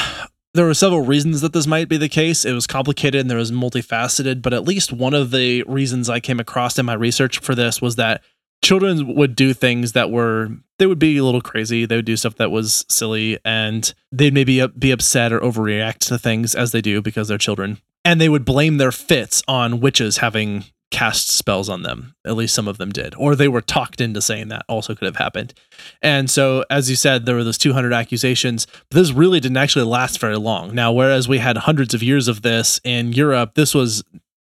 there 0.53 0.65
were 0.65 0.73
several 0.73 1.05
reasons 1.05 1.41
that 1.41 1.53
this 1.53 1.67
might 1.67 1.87
be 1.87 1.97
the 1.97 2.09
case. 2.09 2.43
It 2.43 2.53
was 2.53 2.67
complicated 2.67 3.21
and 3.21 3.29
there 3.29 3.37
was 3.37 3.51
multifaceted, 3.51 4.41
but 4.41 4.53
at 4.53 4.65
least 4.65 4.91
one 4.91 5.13
of 5.13 5.31
the 5.31 5.63
reasons 5.63 6.09
I 6.09 6.19
came 6.19 6.39
across 6.39 6.77
in 6.77 6.85
my 6.85 6.93
research 6.93 7.39
for 7.39 7.55
this 7.55 7.81
was 7.81 7.95
that 7.95 8.21
children 8.61 9.15
would 9.15 9.35
do 9.35 9.53
things 9.53 9.93
that 9.93 10.11
were 10.11 10.49
they 10.77 10.85
would 10.85 10.99
be 10.99 11.17
a 11.17 11.23
little 11.23 11.41
crazy. 11.41 11.85
They 11.85 11.97
would 11.97 12.05
do 12.05 12.17
stuff 12.17 12.35
that 12.35 12.51
was 12.51 12.85
silly 12.89 13.39
and 13.45 13.93
they'd 14.11 14.33
maybe 14.33 14.65
be 14.67 14.91
upset 14.91 15.31
or 15.31 15.39
overreact 15.39 15.99
to 16.07 16.17
things 16.17 16.55
as 16.55 16.71
they 16.71 16.81
do 16.81 17.01
because 17.01 17.27
they're 17.27 17.37
children. 17.37 17.79
And 18.03 18.19
they 18.19 18.29
would 18.29 18.45
blame 18.45 18.77
their 18.77 18.91
fits 18.91 19.43
on 19.47 19.79
witches 19.79 20.17
having 20.17 20.65
cast 20.91 21.31
spells 21.31 21.69
on 21.69 21.83
them. 21.83 22.13
At 22.25 22.35
least 22.35 22.53
some 22.53 22.67
of 22.67 22.77
them 22.77 22.91
did. 22.91 23.15
Or 23.17 23.35
they 23.35 23.47
were 23.47 23.61
talked 23.61 24.01
into 24.01 24.21
saying 24.21 24.49
that 24.49 24.65
also 24.67 24.93
could 24.93 25.05
have 25.05 25.15
happened. 25.15 25.53
And 26.01 26.29
so, 26.29 26.65
as 26.69 26.89
you 26.89 26.95
said, 26.95 27.25
there 27.25 27.35
were 27.35 27.43
those 27.43 27.57
200 27.57 27.93
accusations. 27.93 28.67
But 28.89 28.97
this 28.97 29.11
really 29.11 29.39
didn't 29.39 29.57
actually 29.57 29.85
last 29.85 30.19
very 30.19 30.37
long. 30.37 30.75
Now, 30.75 30.91
whereas 30.91 31.27
we 31.27 31.39
had 31.39 31.57
hundreds 31.57 31.93
of 31.93 32.03
years 32.03 32.27
of 32.27 32.41
this 32.41 32.79
in 32.83 33.13
Europe, 33.13 33.55
this 33.55 33.73
was 33.73 34.03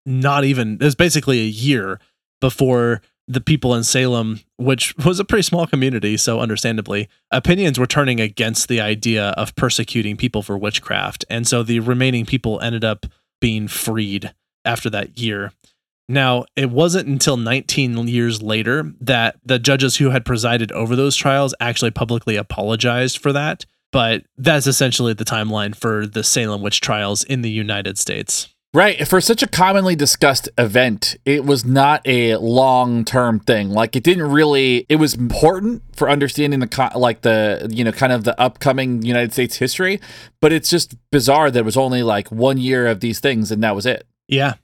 not 0.07 0.45
even, 0.45 0.75
it 0.75 0.85
was 0.85 0.95
basically 0.95 1.41
a 1.41 1.49
year 1.49 1.99
before 2.41 3.01
the 3.27 3.41
people 3.41 3.75
in 3.75 3.85
Salem, 3.85 4.41
which 4.59 4.95
was 4.99 5.19
a 5.19 5.25
pretty 5.25 5.43
small 5.43 5.67
community, 5.67 6.17
so 6.17 6.41
understandably, 6.41 7.09
opinions 7.31 7.79
were 7.79 7.87
turning 7.87 8.21
against 8.21 8.69
the 8.69 8.83
idea 8.83 9.29
of 9.31 9.57
persecuting 9.57 10.17
people 10.17 10.43
for 10.43 10.59
witchcraft. 10.59 11.25
And 11.31 11.47
so 11.47 11.63
the 11.63 11.81
remaining 11.81 12.27
people 12.27 12.61
ended 12.61 12.85
up 12.85 13.07
being 13.41 13.67
freed 13.67 14.35
after 14.65 14.91
that 14.91 15.19
year. 15.19 15.53
Now, 16.09 16.45
it 16.55 16.71
wasn't 16.71 17.09
until 17.09 17.37
19 17.37 18.09
years 18.09 18.43
later 18.43 18.93
that 19.01 19.37
the 19.45 19.59
judges 19.59 19.97
who 19.97 20.11
had 20.11 20.25
presided 20.25 20.71
over 20.73 20.95
those 20.95 21.17
trials 21.17 21.55
actually 21.61 21.91
publicly 21.91 22.37
apologized 22.37 23.19
for 23.19 23.33
that. 23.33 23.65
But 23.91 24.25
that's 24.37 24.67
essentially 24.67 25.15
the 25.15 25.25
timeline 25.25 25.75
for 25.75 26.07
the 26.07 26.25
Salem 26.25 26.63
witch 26.63 26.81
trials 26.81 27.23
in 27.23 27.43
the 27.43 27.51
United 27.51 27.97
States. 27.97 28.49
Right. 28.75 29.07
For 29.07 29.21
such 29.21 29.41
a 29.41 29.47
commonly 29.47 29.95
discussed 29.95 30.49
event, 30.59 31.15
it 31.25 31.45
was 31.45 31.65
not 31.65 32.03
a 32.05 32.35
long 32.39 33.05
term 33.05 33.39
thing. 33.39 33.71
Like 33.71 33.95
it 33.95 34.03
didn't 34.03 34.29
really. 34.29 34.85
It 34.89 34.97
was 34.97 35.15
important 35.15 35.85
for 35.95 36.11
understanding 36.11 36.59
the 36.59 36.91
like 36.97 37.21
the 37.21 37.69
you 37.71 37.85
know 37.85 37.93
kind 37.93 38.13
of 38.13 38.25
the 38.25 38.39
upcoming 38.39 39.03
United 39.03 39.33
States 39.33 39.59
history, 39.59 40.01
but 40.41 40.53
it's 40.53 40.69
just 40.69 40.97
bizarre 41.13 41.53
that 41.53 41.61
it 41.61 41.65
was 41.65 41.77
only 41.77 42.03
like 42.03 42.33
one 42.33 42.59
year 42.59 42.89
of 42.89 42.99
these 42.99 43.21
things 43.21 43.53
and 43.53 43.63
that 43.63 43.77
was 43.77 43.87
it. 43.87 44.09
Yeah. 44.27 44.55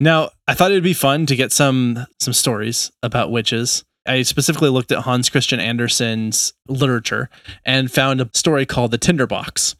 Now, 0.00 0.30
I 0.48 0.54
thought 0.54 0.70
it 0.70 0.74
would 0.74 0.82
be 0.82 0.94
fun 0.94 1.26
to 1.26 1.36
get 1.36 1.52
some 1.52 2.06
some 2.18 2.32
stories 2.32 2.90
about 3.02 3.30
witches. 3.30 3.84
I 4.06 4.22
specifically 4.22 4.70
looked 4.70 4.90
at 4.92 5.00
Hans 5.00 5.28
Christian 5.28 5.60
Andersen's 5.60 6.54
literature 6.66 7.28
and 7.66 7.92
found 7.92 8.20
a 8.20 8.30
story 8.32 8.64
called 8.64 8.90
The 8.90 8.98
Tinderbox. 8.98 9.76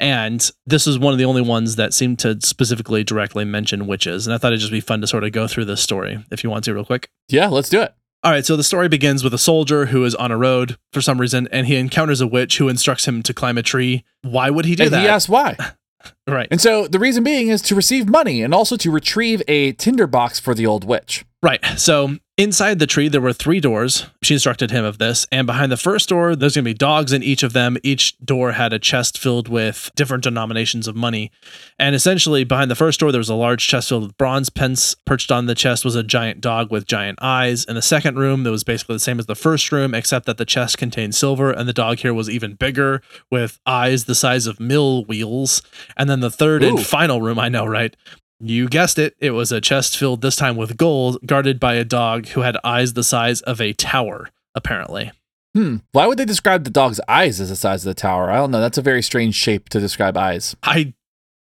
And 0.00 0.50
this 0.66 0.86
is 0.86 0.98
one 0.98 1.12
of 1.12 1.18
the 1.18 1.24
only 1.24 1.42
ones 1.42 1.76
that 1.76 1.94
seemed 1.94 2.18
to 2.20 2.38
specifically 2.40 3.04
directly 3.04 3.44
mention 3.44 3.86
witches. 3.86 4.26
And 4.26 4.34
I 4.34 4.38
thought 4.38 4.48
it'd 4.48 4.60
just 4.60 4.72
be 4.72 4.80
fun 4.80 5.02
to 5.02 5.06
sort 5.06 5.24
of 5.24 5.32
go 5.32 5.46
through 5.46 5.66
this 5.66 5.82
story 5.82 6.24
if 6.32 6.42
you 6.42 6.50
want 6.50 6.64
to, 6.64 6.74
real 6.74 6.84
quick. 6.84 7.10
Yeah, 7.28 7.48
let's 7.48 7.68
do 7.68 7.80
it. 7.82 7.94
All 8.22 8.32
right, 8.32 8.44
so 8.44 8.56
the 8.56 8.64
story 8.64 8.88
begins 8.88 9.22
with 9.22 9.32
a 9.32 9.38
soldier 9.38 9.86
who 9.86 10.04
is 10.04 10.14
on 10.14 10.30
a 10.30 10.36
road 10.36 10.76
for 10.92 11.00
some 11.00 11.20
reason, 11.20 11.48
and 11.52 11.66
he 11.66 11.76
encounters 11.76 12.20
a 12.20 12.26
witch 12.26 12.58
who 12.58 12.68
instructs 12.68 13.08
him 13.08 13.22
to 13.22 13.32
climb 13.32 13.56
a 13.56 13.62
tree. 13.62 14.04
Why 14.22 14.50
would 14.50 14.66
he 14.66 14.74
do 14.74 14.84
and 14.84 14.92
that? 14.92 15.00
he 15.02 15.08
asked 15.08 15.28
why. 15.28 15.56
Right. 16.26 16.48
And 16.50 16.60
so 16.60 16.86
the 16.86 16.98
reason 16.98 17.24
being 17.24 17.48
is 17.48 17.62
to 17.62 17.74
receive 17.74 18.08
money 18.08 18.42
and 18.42 18.54
also 18.54 18.76
to 18.76 18.90
retrieve 18.90 19.42
a 19.48 19.72
tinderbox 19.72 20.38
for 20.38 20.54
the 20.54 20.66
old 20.66 20.84
witch. 20.84 21.24
Right. 21.42 21.64
So 21.76 22.18
inside 22.36 22.80
the 22.80 22.86
tree, 22.86 23.08
there 23.08 23.20
were 23.20 23.32
three 23.32 23.60
doors. 23.60 24.06
She 24.22 24.34
instructed 24.34 24.70
him 24.70 24.84
of 24.84 24.98
this. 24.98 25.26
And 25.32 25.46
behind 25.46 25.72
the 25.72 25.78
first 25.78 26.10
door, 26.10 26.36
there's 26.36 26.54
going 26.54 26.64
to 26.66 26.68
be 26.68 26.74
dogs 26.74 27.14
in 27.14 27.22
each 27.22 27.42
of 27.42 27.54
them. 27.54 27.78
Each 27.82 28.18
door 28.18 28.52
had 28.52 28.74
a 28.74 28.78
chest 28.78 29.18
filled 29.18 29.48
with 29.48 29.90
different 29.96 30.22
denominations 30.22 30.86
of 30.86 30.96
money. 30.96 31.30
And 31.78 31.94
essentially, 31.94 32.44
behind 32.44 32.70
the 32.70 32.74
first 32.74 33.00
door, 33.00 33.10
there 33.10 33.18
was 33.18 33.30
a 33.30 33.34
large 33.34 33.66
chest 33.66 33.88
filled 33.88 34.02
with 34.02 34.18
bronze 34.18 34.50
pence. 34.50 34.94
Perched 35.06 35.32
on 35.32 35.46
the 35.46 35.54
chest 35.54 35.82
was 35.82 35.96
a 35.96 36.02
giant 36.02 36.42
dog 36.42 36.70
with 36.70 36.86
giant 36.86 37.18
eyes. 37.22 37.64
In 37.64 37.74
the 37.74 37.80
second 37.80 38.18
room, 38.18 38.42
that 38.42 38.50
was 38.50 38.64
basically 38.64 38.96
the 38.96 39.00
same 39.00 39.18
as 39.18 39.24
the 39.24 39.34
first 39.34 39.72
room, 39.72 39.94
except 39.94 40.26
that 40.26 40.36
the 40.36 40.44
chest 40.44 40.76
contained 40.76 41.14
silver. 41.14 41.50
And 41.50 41.66
the 41.66 41.72
dog 41.72 42.00
here 42.00 42.12
was 42.12 42.28
even 42.28 42.52
bigger 42.52 43.00
with 43.30 43.58
eyes 43.64 44.04
the 44.04 44.14
size 44.14 44.46
of 44.46 44.60
mill 44.60 45.06
wheels. 45.06 45.62
And 45.96 46.09
then 46.10 46.20
the 46.20 46.30
third 46.30 46.62
and 46.62 46.84
final 46.84 47.22
room, 47.22 47.38
I 47.38 47.48
know, 47.48 47.64
right? 47.64 47.94
You 48.40 48.68
guessed 48.68 48.98
it. 48.98 49.14
It 49.18 49.30
was 49.32 49.52
a 49.52 49.60
chest 49.60 49.96
filled 49.96 50.22
this 50.22 50.36
time 50.36 50.56
with 50.56 50.76
gold, 50.76 51.18
guarded 51.26 51.60
by 51.60 51.74
a 51.74 51.84
dog 51.84 52.28
who 52.28 52.40
had 52.40 52.56
eyes 52.64 52.94
the 52.94 53.04
size 53.04 53.42
of 53.42 53.60
a 53.60 53.74
tower, 53.74 54.30
apparently. 54.54 55.12
Hmm. 55.54 55.76
Why 55.92 56.06
would 56.06 56.18
they 56.18 56.24
describe 56.24 56.64
the 56.64 56.70
dog's 56.70 57.00
eyes 57.08 57.40
as 57.40 57.50
the 57.50 57.56
size 57.56 57.84
of 57.84 57.90
the 57.90 58.00
tower? 58.00 58.30
I 58.30 58.36
don't 58.36 58.50
know. 58.50 58.60
That's 58.60 58.78
a 58.78 58.82
very 58.82 59.02
strange 59.02 59.34
shape 59.34 59.68
to 59.70 59.80
describe 59.80 60.16
eyes. 60.16 60.56
I 60.62 60.94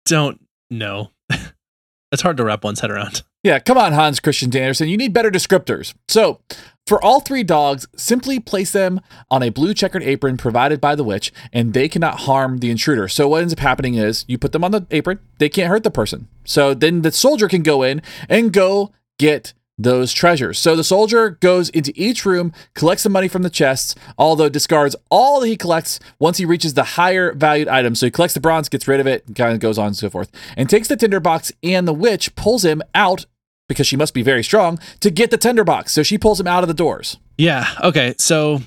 don't 0.06 0.40
know. 0.70 1.12
it's 2.12 2.22
hard 2.22 2.36
to 2.36 2.44
wrap 2.44 2.64
one's 2.64 2.80
head 2.80 2.90
around. 2.90 3.22
Yeah, 3.42 3.58
come 3.58 3.78
on, 3.78 3.92
Hans 3.92 4.20
Christian 4.20 4.54
Andersen. 4.56 4.88
You 4.88 4.96
need 4.96 5.12
better 5.12 5.30
descriptors. 5.30 5.94
So, 6.08 6.40
for 6.86 7.02
all 7.02 7.20
three 7.20 7.44
dogs, 7.44 7.86
simply 7.96 8.40
place 8.40 8.72
them 8.72 9.00
on 9.30 9.42
a 9.42 9.50
blue 9.50 9.72
checkered 9.72 10.02
apron 10.02 10.36
provided 10.36 10.80
by 10.80 10.94
the 10.94 11.04
witch, 11.04 11.32
and 11.52 11.72
they 11.72 11.88
cannot 11.88 12.20
harm 12.20 12.58
the 12.58 12.70
intruder. 12.70 13.08
So, 13.08 13.28
what 13.28 13.42
ends 13.42 13.52
up 13.52 13.60
happening 13.60 13.94
is 13.94 14.24
you 14.26 14.36
put 14.38 14.52
them 14.52 14.64
on 14.64 14.72
the 14.72 14.86
apron, 14.90 15.20
they 15.38 15.48
can't 15.48 15.68
hurt 15.68 15.84
the 15.84 15.90
person. 15.90 16.28
So, 16.44 16.74
then 16.74 17.02
the 17.02 17.12
soldier 17.12 17.48
can 17.48 17.62
go 17.62 17.82
in 17.82 18.02
and 18.28 18.52
go 18.52 18.92
get 19.18 19.54
those 19.78 20.12
treasures. 20.12 20.58
So, 20.58 20.74
the 20.74 20.84
soldier 20.84 21.30
goes 21.30 21.68
into 21.68 21.92
each 21.94 22.26
room, 22.26 22.52
collects 22.74 23.04
the 23.04 23.10
money 23.10 23.28
from 23.28 23.42
the 23.42 23.50
chests, 23.50 23.94
although 24.18 24.48
discards 24.48 24.96
all 25.08 25.40
that 25.40 25.46
he 25.46 25.56
collects 25.56 26.00
once 26.18 26.38
he 26.38 26.44
reaches 26.44 26.74
the 26.74 26.84
higher 26.84 27.32
valued 27.32 27.68
items. 27.68 28.00
So, 28.00 28.06
he 28.06 28.10
collects 28.10 28.34
the 28.34 28.40
bronze, 28.40 28.68
gets 28.68 28.88
rid 28.88 29.00
of 29.00 29.06
it, 29.06 29.24
and 29.26 29.36
kind 29.36 29.54
of 29.54 29.60
goes 29.60 29.78
on 29.78 29.86
and 29.86 29.96
so 29.96 30.10
forth, 30.10 30.30
and 30.56 30.68
takes 30.68 30.88
the 30.88 30.96
tinderbox, 30.96 31.52
and 31.62 31.86
the 31.86 31.94
witch 31.94 32.34
pulls 32.34 32.64
him 32.64 32.82
out 32.92 33.26
because 33.72 33.86
she 33.86 33.96
must 33.96 34.14
be 34.14 34.22
very 34.22 34.44
strong 34.44 34.78
to 35.00 35.10
get 35.10 35.30
the 35.30 35.38
tinderbox. 35.38 35.92
So 35.92 36.02
she 36.02 36.18
pulls 36.18 36.38
him 36.40 36.46
out 36.46 36.62
of 36.64 36.68
the 36.68 36.74
doors. 36.74 37.18
Yeah. 37.38 37.66
Okay. 37.82 38.14
So, 38.18 38.60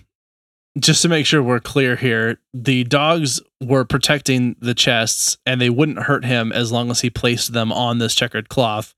just 0.78 1.02
to 1.04 1.08
make 1.10 1.26
sure 1.26 1.42
we're 1.42 1.62
clear 1.62 1.96
here, 1.96 2.38
the 2.54 2.84
dogs 2.84 3.40
were 3.64 3.86
protecting 3.86 4.58
the 4.60 4.74
chests 4.74 5.38
and 5.46 5.62
they 5.62 5.70
wouldn't 5.70 6.00
hurt 6.04 6.26
him 6.26 6.52
as 6.52 6.70
long 6.72 6.92
as 6.92 7.00
he 7.02 7.10
placed 7.10 7.54
them 7.54 7.72
on 7.72 8.00
this 8.00 8.14
checkered 8.14 8.50
cloth. 8.50 8.94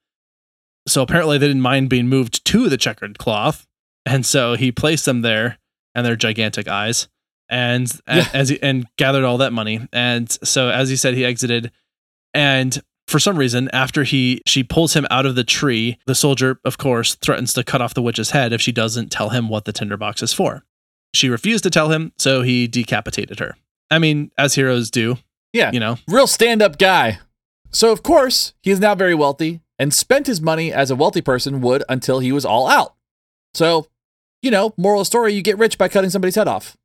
So, 0.87 1.01
apparently, 1.03 1.37
they 1.37 1.47
didn't 1.47 1.61
mind 1.61 1.89
being 1.89 2.07
moved 2.07 2.43
to 2.45 2.67
the 2.69 2.77
checkered 2.77 3.19
cloth. 3.19 3.67
And 4.05 4.25
so 4.25 4.55
he 4.55 4.71
placed 4.71 5.03
them 5.05 5.21
there 5.21 5.59
and 5.93 6.05
their 6.05 6.15
gigantic 6.15 6.67
eyes 6.69 7.09
and 7.49 7.91
Yeah. 8.07 8.27
as 8.33 8.49
he, 8.49 8.61
and 8.63 8.87
gathered 8.97 9.25
all 9.25 9.37
that 9.39 9.51
money. 9.53 9.87
And 9.91 10.31
so 10.43 10.69
as 10.69 10.89
he 10.89 10.95
said 10.95 11.13
he 11.13 11.25
exited 11.25 11.71
and 12.33 12.81
for 13.07 13.19
some 13.19 13.37
reason 13.37 13.69
after 13.73 14.03
he 14.03 14.41
she 14.45 14.63
pulls 14.63 14.93
him 14.93 15.07
out 15.09 15.25
of 15.25 15.35
the 15.35 15.43
tree, 15.43 15.97
the 16.05 16.15
soldier 16.15 16.59
of 16.65 16.77
course 16.77 17.15
threatens 17.15 17.53
to 17.53 17.63
cut 17.63 17.81
off 17.81 17.93
the 17.93 18.01
witch's 18.01 18.31
head 18.31 18.53
if 18.53 18.61
she 18.61 18.71
doesn't 18.71 19.11
tell 19.11 19.29
him 19.29 19.49
what 19.49 19.65
the 19.65 19.73
tinderbox 19.73 20.21
is 20.21 20.33
for. 20.33 20.63
She 21.13 21.29
refused 21.29 21.63
to 21.63 21.69
tell 21.69 21.89
him, 21.89 22.11
so 22.17 22.41
he 22.41 22.67
decapitated 22.67 23.39
her. 23.39 23.55
I 23.89 23.97
mean, 23.99 24.31
as 24.37 24.55
heroes 24.55 24.91
do, 24.91 25.17
Yeah. 25.53 25.71
you 25.71 25.79
know. 25.79 25.97
Real 26.07 26.27
stand 26.27 26.61
up 26.61 26.77
guy. 26.77 27.19
So, 27.71 27.91
of 27.91 28.03
course, 28.03 28.53
he 28.61 28.71
is 28.71 28.79
now 28.79 28.93
very 28.95 29.15
wealthy 29.15 29.61
and 29.79 29.93
spent 29.93 30.27
his 30.27 30.41
money 30.41 30.71
as 30.73 30.91
a 30.91 30.95
wealthy 30.95 31.21
person 31.21 31.61
would 31.61 31.83
until 31.87 32.19
he 32.19 32.31
was 32.31 32.45
all 32.45 32.67
out. 32.67 32.95
So, 33.53 33.87
you 34.41 34.51
know, 34.51 34.73
moral 34.77 34.99
of 35.01 35.05
the 35.05 35.05
story 35.05 35.33
you 35.33 35.41
get 35.41 35.57
rich 35.57 35.77
by 35.77 35.87
cutting 35.87 36.09
somebody's 36.09 36.35
head 36.35 36.47
off. 36.47 36.75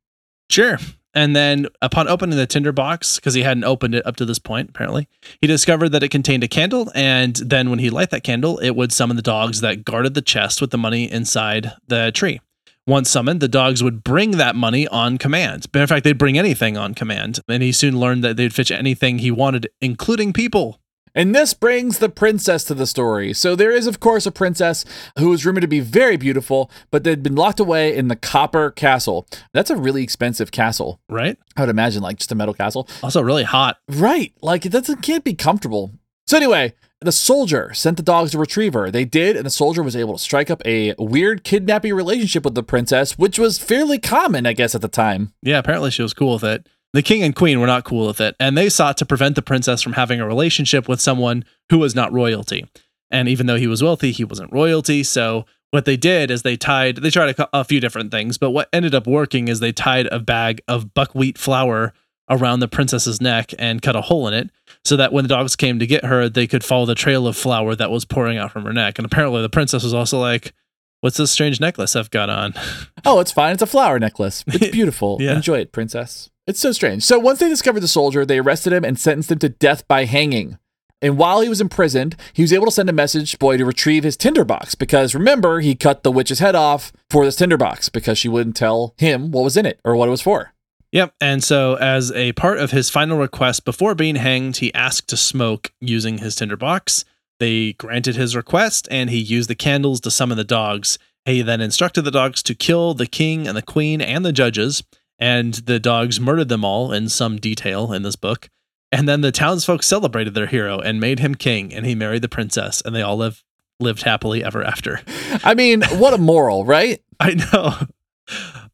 Sure. 0.49 0.77
And 1.15 1.35
then, 1.35 1.67
upon 1.81 2.07
opening 2.07 2.37
the 2.37 2.47
tinder 2.47 2.71
box, 2.71 3.17
because 3.17 3.35
he 3.35 3.43
hadn't 3.43 3.65
opened 3.65 3.93
it 3.93 4.05
up 4.05 4.15
to 4.15 4.25
this 4.25 4.39
point, 4.39 4.69
apparently, 4.69 5.07
he 5.39 5.47
discovered 5.47 5.89
that 5.89 6.01
it 6.01 6.09
contained 6.09 6.43
a 6.43 6.47
candle. 6.47 6.91
And 6.95 7.35
then, 7.35 7.69
when 7.69 7.79
he 7.79 7.89
light 7.89 8.09
that 8.09 8.23
candle, 8.23 8.57
it 8.59 8.71
would 8.71 8.91
summon 8.91 9.15
the 9.15 9.21
dogs 9.21 9.61
that 9.61 9.85
guarded 9.85 10.15
the 10.15 10.21
chest 10.21 10.59
with 10.59 10.71
the 10.71 10.77
money 10.77 11.11
inside 11.11 11.73
the 11.87 12.11
tree. 12.11 12.41
Once 12.85 13.09
summoned, 13.09 13.39
the 13.39 13.47
dogs 13.47 13.81
would 13.81 14.03
bring 14.03 14.31
that 14.31 14.57
money 14.57 14.87
on 14.89 15.17
command. 15.17 15.67
In 15.73 15.87
fact, 15.87 16.03
they'd 16.03 16.17
bring 16.17 16.37
anything 16.37 16.75
on 16.75 16.93
command. 16.93 17.39
And 17.47 17.63
he 17.63 17.71
soon 17.71 17.97
learned 17.97 18.25
that 18.25 18.35
they'd 18.35 18.53
fetch 18.53 18.71
anything 18.71 19.19
he 19.19 19.31
wanted, 19.31 19.69
including 19.79 20.33
people. 20.33 20.79
And 21.15 21.35
this 21.35 21.53
brings 21.53 21.99
the 21.99 22.09
princess 22.09 22.63
to 22.65 22.73
the 22.73 22.87
story. 22.87 23.33
So 23.33 23.55
there 23.55 23.71
is, 23.71 23.85
of 23.85 23.99
course, 23.99 24.25
a 24.25 24.31
princess 24.31 24.83
who 25.19 25.31
is 25.31 25.45
rumored 25.45 25.61
to 25.61 25.67
be 25.67 25.79
very 25.79 26.17
beautiful, 26.17 26.71
but 26.89 27.03
they'd 27.03 27.21
been 27.21 27.35
locked 27.35 27.59
away 27.59 27.95
in 27.95 28.07
the 28.07 28.15
Copper 28.15 28.71
Castle. 28.71 29.27
That's 29.53 29.69
a 29.69 29.75
really 29.75 30.01
expensive 30.01 30.51
castle. 30.51 30.99
Right? 31.07 31.37
I 31.55 31.61
would 31.61 31.69
imagine, 31.69 32.01
like 32.01 32.17
just 32.17 32.31
a 32.31 32.35
metal 32.35 32.53
castle. 32.53 32.87
Also, 33.03 33.21
really 33.21 33.43
hot. 33.43 33.77
Right. 33.87 34.33
Like 34.41 34.65
it 34.65 34.71
doesn't 34.71 35.01
can't 35.03 35.23
be 35.23 35.35
comfortable. 35.35 35.91
So 36.25 36.37
anyway, 36.37 36.73
the 37.01 37.11
soldier 37.11 37.73
sent 37.73 37.97
the 37.97 38.03
dogs 38.03 38.31
to 38.31 38.39
retrieve 38.39 38.73
her. 38.73 38.89
They 38.89 39.05
did, 39.05 39.35
and 39.35 39.45
the 39.45 39.51
soldier 39.51 39.83
was 39.83 39.95
able 39.95 40.13
to 40.13 40.23
strike 40.23 40.49
up 40.49 40.61
a 40.65 40.95
weird 40.97 41.43
kidnapping 41.43 41.93
relationship 41.93 42.45
with 42.45 42.55
the 42.55 42.63
princess, 42.63 43.17
which 43.17 43.37
was 43.37 43.59
fairly 43.59 43.99
common, 43.99 44.45
I 44.45 44.53
guess, 44.53 44.73
at 44.73 44.81
the 44.81 44.87
time. 44.87 45.33
Yeah, 45.41 45.59
apparently 45.59 45.91
she 45.91 46.01
was 46.01 46.13
cool 46.13 46.33
with 46.33 46.43
it. 46.43 46.67
The 46.93 47.01
king 47.01 47.23
and 47.23 47.35
queen 47.35 47.59
were 47.59 47.67
not 47.67 47.85
cool 47.85 48.07
with 48.07 48.21
it, 48.21 48.35
and 48.39 48.57
they 48.57 48.69
sought 48.69 48.97
to 48.97 49.05
prevent 49.05 49.35
the 49.35 49.41
princess 49.41 49.81
from 49.81 49.93
having 49.93 50.21
a 50.21 50.27
relationship 50.27 50.87
with 50.87 51.01
someone 51.01 51.43
who 51.69 51.79
was 51.79 51.95
not 51.95 52.13
royalty. 52.13 52.67
And 53.09 53.27
even 53.27 53.47
though 53.47 53.57
he 53.57 53.67
was 53.67 53.81
wealthy, 53.81 54.11
he 54.11 54.23
wasn't 54.23 54.53
royalty. 54.53 55.03
So 55.03 55.45
what 55.71 55.85
they 55.85 55.97
did 55.97 56.29
is 56.29 56.43
they 56.43 56.55
tied, 56.55 56.97
they 56.97 57.09
tried 57.09 57.37
a, 57.37 57.49
a 57.51 57.63
few 57.63 57.79
different 57.79 58.11
things, 58.11 58.37
but 58.37 58.51
what 58.51 58.69
ended 58.71 58.93
up 58.93 59.07
working 59.07 59.47
is 59.47 59.59
they 59.59 59.71
tied 59.71 60.07
a 60.11 60.19
bag 60.19 60.61
of 60.67 60.93
buckwheat 60.93 61.37
flour 61.37 61.93
around 62.29 62.59
the 62.59 62.67
princess's 62.67 63.19
neck 63.19 63.53
and 63.57 63.81
cut 63.81 63.95
a 63.95 64.01
hole 64.01 64.27
in 64.27 64.33
it 64.33 64.49
so 64.85 64.95
that 64.95 65.11
when 65.11 65.23
the 65.25 65.29
dogs 65.29 65.55
came 65.55 65.79
to 65.79 65.87
get 65.87 66.05
her, 66.05 66.29
they 66.29 66.47
could 66.47 66.63
follow 66.63 66.85
the 66.85 66.95
trail 66.95 67.27
of 67.27 67.35
flour 67.35 67.75
that 67.75 67.91
was 67.91 68.05
pouring 68.05 68.37
out 68.37 68.51
from 68.51 68.65
her 68.65 68.73
neck. 68.73 68.97
And 68.99 69.05
apparently 69.05 69.41
the 69.41 69.49
princess 69.49 69.83
was 69.83 69.93
also 69.93 70.19
like, 70.19 70.53
What's 71.01 71.17
this 71.17 71.31
strange 71.31 71.59
necklace 71.59 71.97
I've 71.97 72.11
got 72.11 72.29
on? 72.29 72.53
Oh, 73.05 73.19
it's 73.19 73.33
fine. 73.33 73.51
It's 73.51 73.61
a 73.61 73.67
flower 73.67 73.99
necklace. 73.99 74.45
It's 74.47 74.69
beautiful. 74.71 75.17
Yeah. 75.19 75.35
Enjoy 75.35 75.57
it, 75.59 75.73
princess. 75.73 76.29
It's 76.45 76.59
so 76.59 76.71
strange. 76.73 77.03
So 77.03 77.19
once 77.19 77.39
they 77.39 77.47
discovered 77.47 77.79
the 77.79 77.87
soldier, 77.87 78.25
they 78.25 78.39
arrested 78.39 78.73
him 78.73 78.83
and 78.83 78.99
sentenced 78.99 79.31
him 79.31 79.39
to 79.39 79.49
death 79.49 79.87
by 79.87 80.05
hanging. 80.05 80.57
And 81.01 81.17
while 81.17 81.41
he 81.41 81.49
was 81.49 81.61
imprisoned, 81.61 82.15
he 82.31 82.41
was 82.41 82.53
able 82.53 82.65
to 82.65 82.71
send 82.71 82.89
a 82.89 82.93
message 82.93 83.37
boy 83.39 83.57
to 83.57 83.65
retrieve 83.65 84.03
his 84.03 84.17
tinderbox 84.17 84.75
because 84.75 85.13
remember, 85.13 85.59
he 85.59 85.75
cut 85.75 86.03
the 86.03 86.11
witch's 86.11 86.39
head 86.39 86.55
off 86.55 86.93
for 87.09 87.25
this 87.25 87.35
tinderbox 87.35 87.89
because 87.89 88.17
she 88.17 88.29
wouldn't 88.29 88.55
tell 88.55 88.93
him 88.97 89.31
what 89.31 89.43
was 89.43 89.57
in 89.57 89.65
it 89.65 89.79
or 89.83 89.95
what 89.95 90.07
it 90.07 90.11
was 90.11 90.21
for. 90.21 90.53
Yep. 90.93 91.15
And 91.19 91.43
so, 91.43 91.75
as 91.75 92.11
a 92.11 92.33
part 92.33 92.59
of 92.59 92.71
his 92.71 92.89
final 92.89 93.17
request 93.17 93.65
before 93.65 93.95
being 93.95 94.15
hanged, 94.15 94.57
he 94.57 94.73
asked 94.73 95.07
to 95.09 95.17
smoke 95.17 95.73
using 95.81 96.19
his 96.19 96.35
tinderbox. 96.35 97.03
They 97.39 97.73
granted 97.73 98.15
his 98.15 98.35
request, 98.35 98.87
and 98.91 99.09
he 99.09 99.17
used 99.17 99.49
the 99.49 99.55
candles 99.55 99.99
to 100.01 100.11
summon 100.11 100.37
the 100.37 100.43
dogs. 100.43 100.99
He 101.25 101.41
then 101.41 101.61
instructed 101.61 102.03
the 102.03 102.11
dogs 102.11 102.43
to 102.43 102.53
kill 102.53 102.93
the 102.93 103.07
king 103.07 103.47
and 103.47 103.57
the 103.57 103.63
queen 103.63 104.01
and 104.01 104.23
the 104.23 104.31
judges, 104.31 104.83
and 105.23 105.53
the 105.53 105.79
dogs 105.79 106.19
murdered 106.19 106.49
them 106.49 106.65
all 106.65 106.91
in 106.91 107.07
some 107.07 107.37
detail 107.37 107.93
in 107.93 108.03
this 108.03 108.17
book. 108.17 108.49
And 108.91 109.07
then 109.07 109.21
the 109.21 109.31
townsfolk 109.31 109.81
celebrated 109.81 110.33
their 110.33 110.47
hero 110.47 110.79
and 110.79 110.99
made 110.99 111.19
him 111.19 111.33
king, 111.33 111.73
and 111.73 111.85
he 111.85 111.95
married 111.95 112.23
the 112.23 112.27
princess, 112.27 112.81
and 112.83 112.93
they 112.93 113.01
all 113.01 113.15
live, 113.15 113.41
lived 113.79 114.03
happily 114.03 114.43
ever 114.43 114.61
after. 114.61 114.99
I 115.41 115.53
mean, 115.53 115.81
what 115.93 116.13
a 116.13 116.17
moral, 116.17 116.65
right? 116.65 117.01
I 117.21 117.35
know. 117.35 117.73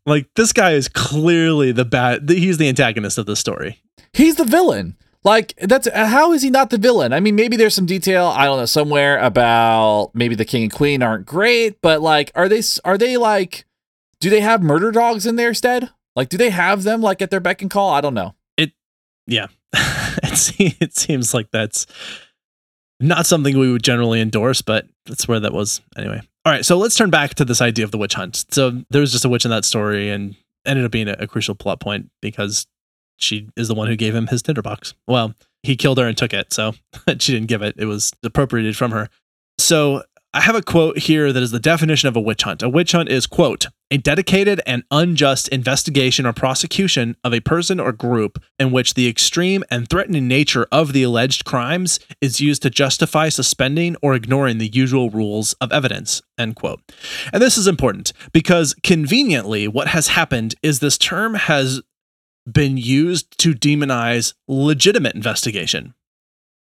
Like, 0.07 0.27
this 0.35 0.51
guy 0.51 0.71
is 0.71 0.87
clearly 0.87 1.71
the 1.71 1.85
bad, 1.85 2.27
he's 2.27 2.57
the 2.57 2.67
antagonist 2.67 3.19
of 3.19 3.27
the 3.27 3.35
story. 3.35 3.83
He's 4.11 4.37
the 4.37 4.43
villain. 4.43 4.97
Like 5.23 5.53
that's 5.57 5.87
how 5.93 6.31
is 6.31 6.41
he 6.41 6.49
not 6.49 6.69
the 6.69 6.77
villain? 6.77 7.11
I 7.11 7.19
mean, 7.19 7.35
maybe 7.35 7.57
there's 7.57 7.75
some 7.75 7.85
detail 7.85 8.27
I 8.27 8.45
don't 8.45 8.57
know 8.57 8.65
somewhere 8.65 9.19
about 9.19 10.11
maybe 10.13 10.33
the 10.33 10.45
king 10.45 10.63
and 10.63 10.71
queen 10.71 11.03
aren't 11.03 11.25
great, 11.25 11.81
but 11.81 12.01
like, 12.01 12.31
are 12.35 12.47
they 12.47 12.63
are 12.85 12.97
they 12.97 13.17
like, 13.17 13.65
do 14.21 14.29
they 14.29 14.39
have 14.39 14.63
murder 14.63 14.91
dogs 14.91 15.25
in 15.25 15.35
their 15.35 15.53
stead? 15.53 15.89
Like, 16.15 16.29
do 16.29 16.37
they 16.37 16.49
have 16.49 16.83
them 16.83 17.01
like 17.01 17.21
at 17.21 17.29
their 17.31 17.39
beck 17.39 17.61
and 17.61 17.71
call? 17.71 17.91
I 17.91 18.01
don't 18.01 18.13
know. 18.13 18.35
yeah. 19.27 19.47
It, 20.21 20.75
it 20.81 20.95
seems 20.97 21.33
like 21.33 21.49
that's 21.51 21.85
not 22.99 23.25
something 23.25 23.57
we 23.57 23.71
would 23.71 23.83
generally 23.83 24.19
endorse 24.19 24.61
but 24.61 24.85
that's 25.05 25.27
where 25.27 25.39
that 25.39 25.53
was 25.53 25.81
anyway. 25.97 26.21
All 26.45 26.51
right 26.51 26.65
so 26.65 26.77
let's 26.77 26.95
turn 26.95 27.09
back 27.09 27.35
to 27.35 27.45
this 27.45 27.61
idea 27.61 27.85
of 27.85 27.91
the 27.91 27.97
witch 27.97 28.15
hunt. 28.15 28.45
So 28.51 28.83
there 28.89 29.01
was 29.01 29.11
just 29.11 29.25
a 29.25 29.29
witch 29.29 29.45
in 29.45 29.51
that 29.51 29.65
story 29.65 30.09
and 30.09 30.35
ended 30.65 30.85
up 30.85 30.91
being 30.91 31.07
a, 31.07 31.15
a 31.19 31.27
crucial 31.27 31.55
plot 31.55 31.79
point 31.79 32.09
because 32.21 32.67
she 33.17 33.49
is 33.55 33.67
the 33.67 33.75
one 33.75 33.87
who 33.87 33.95
gave 33.95 34.13
him 34.13 34.27
his 34.27 34.41
tinderbox. 34.41 34.93
Well 35.07 35.33
he 35.63 35.75
killed 35.75 35.99
her 35.99 36.07
and 36.07 36.17
took 36.17 36.33
it 36.33 36.51
so 36.51 36.73
she 37.19 37.33
didn't 37.33 37.47
give 37.47 37.61
it. 37.61 37.75
It 37.77 37.85
was 37.85 38.11
appropriated 38.23 38.75
from 38.75 38.91
her. 38.91 39.09
So 39.57 40.03
I 40.31 40.41
have 40.41 40.53
a 40.53 40.61
quote 40.61 40.99
here 40.99 41.33
that 41.33 41.41
is 41.41 41.49
the 41.49 41.59
definition 41.59 42.07
of 42.07 42.15
a 42.15 42.21
witch 42.21 42.43
hunt. 42.43 42.61
A 42.61 42.69
witch 42.69 42.91
hunt 42.91 43.09
is, 43.09 43.25
quote, 43.25 43.65
a 43.89 43.97
dedicated 43.97 44.61
and 44.67 44.83
unjust 44.91 45.47
investigation 45.47 46.27
or 46.27 46.33
prosecution 46.33 47.17
of 47.23 47.33
a 47.33 47.39
person 47.39 47.79
or 47.79 47.91
group 47.91 48.37
in 48.59 48.71
which 48.71 48.93
the 48.93 49.07
extreme 49.07 49.63
and 49.71 49.89
threatening 49.89 50.27
nature 50.27 50.67
of 50.71 50.93
the 50.93 51.01
alleged 51.01 51.45
crimes 51.45 51.99
is 52.21 52.39
used 52.39 52.61
to 52.61 52.69
justify 52.69 53.29
suspending 53.29 53.95
or 54.03 54.13
ignoring 54.13 54.59
the 54.59 54.67
usual 54.67 55.09
rules 55.09 55.53
of 55.53 55.71
evidence, 55.71 56.21
end 56.37 56.55
quote. 56.55 56.79
And 57.33 57.41
this 57.41 57.57
is 57.57 57.65
important 57.65 58.13
because 58.31 58.75
conveniently, 58.83 59.67
what 59.67 59.87
has 59.87 60.09
happened 60.09 60.53
is 60.61 60.79
this 60.79 60.99
term 60.99 61.33
has 61.33 61.81
been 62.45 62.77
used 62.77 63.35
to 63.39 63.55
demonize 63.55 64.35
legitimate 64.47 65.15
investigation 65.15 65.95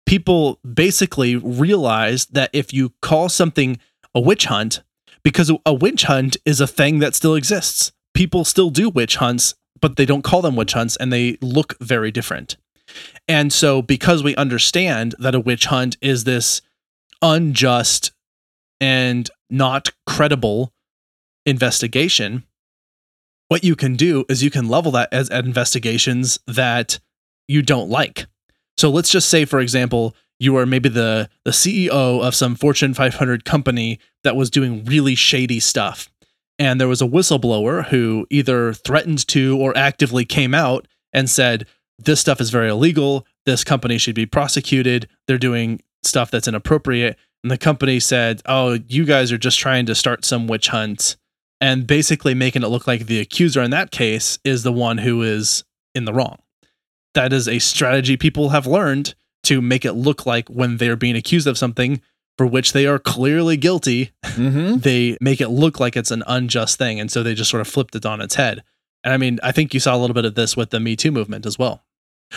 people 0.09 0.59
basically 0.73 1.35
realized 1.35 2.33
that 2.33 2.49
if 2.51 2.73
you 2.73 2.91
call 2.99 3.29
something 3.29 3.77
a 4.15 4.19
witch 4.19 4.45
hunt, 4.45 4.81
because 5.21 5.51
a 5.67 5.73
witch 5.73 6.05
hunt 6.05 6.35
is 6.45 6.59
a 6.59 6.65
thing 6.65 6.97
that 6.97 7.13
still 7.13 7.35
exists, 7.35 7.91
people 8.15 8.43
still 8.43 8.71
do 8.71 8.89
witch 8.89 9.17
hunts, 9.17 9.53
but 9.79 9.97
they 9.97 10.07
don't 10.07 10.23
call 10.23 10.41
them 10.41 10.55
witch 10.55 10.73
hunts 10.73 10.95
and 10.95 11.13
they 11.13 11.37
look 11.41 11.77
very 11.79 12.09
different. 12.09 12.57
And 13.27 13.53
so, 13.53 13.83
because 13.83 14.23
we 14.23 14.35
understand 14.35 15.13
that 15.19 15.35
a 15.35 15.39
witch 15.39 15.65
hunt 15.65 15.95
is 16.01 16.23
this 16.23 16.63
unjust 17.21 18.11
and 18.81 19.29
not 19.51 19.91
credible 20.07 20.73
investigation, 21.45 22.45
what 23.47 23.63
you 23.63 23.75
can 23.75 23.95
do 23.95 24.25
is 24.27 24.41
you 24.41 24.49
can 24.49 24.69
level 24.69 24.91
that 24.93 25.13
as 25.13 25.29
investigations 25.29 26.39
that 26.47 26.99
you 27.47 27.61
don't 27.61 27.91
like. 27.91 28.25
So 28.79 28.89
let's 28.89 29.09
just 29.09 29.27
say, 29.27 29.43
for 29.43 29.59
example, 29.59 30.15
you 30.39 30.55
are 30.55 30.65
maybe 30.65 30.87
the 30.87 31.29
the 31.43 31.51
CEO 31.51 32.23
of 32.25 32.33
some 32.33 32.55
Fortune 32.55 32.93
500 32.93 33.43
company 33.43 33.99
that 34.23 34.37
was 34.37 34.49
doing 34.49 34.85
really 34.85 35.15
shady 35.15 35.59
stuff, 35.59 36.09
and 36.57 36.79
there 36.79 36.87
was 36.87 37.01
a 37.01 37.05
whistleblower 37.05 37.87
who 37.87 38.25
either 38.29 38.71
threatened 38.71 39.27
to 39.27 39.57
or 39.59 39.75
actively 39.75 40.23
came 40.23 40.53
out 40.53 40.87
and 41.11 41.29
said 41.29 41.67
this 41.97 42.21
stuff 42.21 42.39
is 42.39 42.51
very 42.51 42.69
illegal. 42.69 43.27
This 43.45 43.65
company 43.65 43.97
should 43.97 44.15
be 44.15 44.25
prosecuted. 44.25 45.09
They're 45.27 45.37
doing 45.37 45.81
stuff 46.03 46.31
that's 46.31 46.47
inappropriate. 46.47 47.17
And 47.43 47.51
the 47.51 47.57
company 47.57 47.99
said, 47.99 48.41
"Oh, 48.45 48.79
you 48.87 49.03
guys 49.03 49.33
are 49.33 49.37
just 49.37 49.59
trying 49.59 49.87
to 49.87 49.93
start 49.93 50.23
some 50.23 50.47
witch 50.47 50.69
hunt." 50.69 51.17
And 51.59 51.85
basically 51.85 52.33
making 52.33 52.63
it 52.63 52.69
look 52.69 52.87
like 52.87 53.07
the 53.07 53.19
accuser 53.19 53.61
in 53.61 53.71
that 53.71 53.91
case 53.91 54.39
is 54.45 54.63
the 54.63 54.71
one 54.71 54.99
who 54.99 55.21
is 55.21 55.65
in 55.93 56.05
the 56.05 56.13
wrong 56.13 56.37
that 57.13 57.33
is 57.33 57.47
a 57.47 57.59
strategy 57.59 58.17
people 58.17 58.49
have 58.49 58.67
learned 58.67 59.15
to 59.43 59.61
make 59.61 59.85
it 59.85 59.93
look 59.93 60.25
like 60.25 60.47
when 60.49 60.77
they're 60.77 60.95
being 60.95 61.15
accused 61.15 61.47
of 61.47 61.57
something 61.57 62.01
for 62.37 62.45
which 62.45 62.71
they 62.71 62.85
are 62.85 62.99
clearly 62.99 63.57
guilty, 63.57 64.11
mm-hmm. 64.23 64.77
they 64.79 65.17
make 65.19 65.41
it 65.41 65.49
look 65.49 65.79
like 65.79 65.97
it's 65.97 66.11
an 66.11 66.23
unjust 66.27 66.77
thing. 66.77 66.99
And 66.99 67.11
so 67.11 67.21
they 67.21 67.33
just 67.33 67.49
sort 67.49 67.61
of 67.61 67.67
flipped 67.67 67.95
it 67.95 68.05
on 68.05 68.21
its 68.21 68.35
head. 68.35 68.63
And 69.03 69.13
I 69.13 69.17
mean, 69.17 69.39
I 69.43 69.51
think 69.51 69.73
you 69.73 69.79
saw 69.79 69.95
a 69.95 69.99
little 69.99 70.13
bit 70.13 70.25
of 70.25 70.35
this 70.35 70.55
with 70.55 70.69
the 70.69 70.79
Me 70.79 70.95
Too 70.95 71.11
movement 71.11 71.45
as 71.45 71.59
well. 71.59 71.83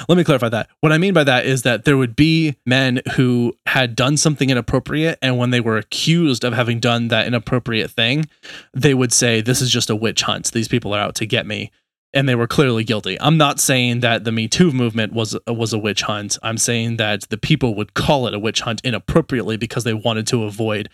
Let 0.09 0.17
me 0.17 0.25
clarify 0.25 0.49
that. 0.49 0.71
What 0.81 0.91
I 0.91 0.99
mean 0.99 1.13
by 1.13 1.25
that 1.25 1.45
is 1.45 1.63
that 1.63 1.85
there 1.85 1.99
would 1.99 2.17
be 2.17 2.57
men 2.65 3.03
who 3.15 3.55
had 3.67 3.95
done 3.95 4.17
something 4.17 4.49
inappropriate, 4.49 5.19
and 5.21 5.37
when 5.37 5.51
they 5.51 5.61
were 5.61 5.77
accused 5.77 6.45
of 6.45 6.55
having 6.55 6.81
done 6.81 7.09
that 7.09 7.27
inappropriate 7.27 7.91
thing, 7.91 8.25
they 8.73 8.95
would 8.95 9.13
say, 9.13 9.41
This 9.41 9.61
is 9.61 9.71
just 9.71 9.91
a 9.91 9.97
witch 9.97 10.23
hunt. 10.23 10.51
These 10.53 10.69
people 10.69 10.95
are 10.95 11.01
out 11.01 11.15
to 11.17 11.27
get 11.27 11.47
me 11.47 11.71
and 12.15 12.29
they 12.29 12.35
were 12.35 12.47
clearly 12.47 12.85
guilty. 12.85 13.19
I'm 13.21 13.37
not 13.37 13.61
saying 13.61 14.01
that 14.01 14.25
the 14.25 14.33
Me 14.33 14.49
Too 14.49 14.73
movement 14.73 15.13
was 15.13 15.37
was 15.47 15.73
a 15.73 15.79
witch 15.79 16.03
hunt. 16.03 16.39
I'm 16.43 16.59
saying 16.59 16.97
that 16.97 17.23
the 17.31 17.39
people 17.39 17.75
would 17.75 17.95
call 17.95 18.27
it 18.27 18.35
a 18.35 18.39
witch 18.39 18.61
hunt 18.61 18.81
inappropriately 18.85 19.57
because 19.57 19.85
they 19.85 19.95
wanted 19.95 20.27
to 20.29 20.45
avoid 20.45 20.89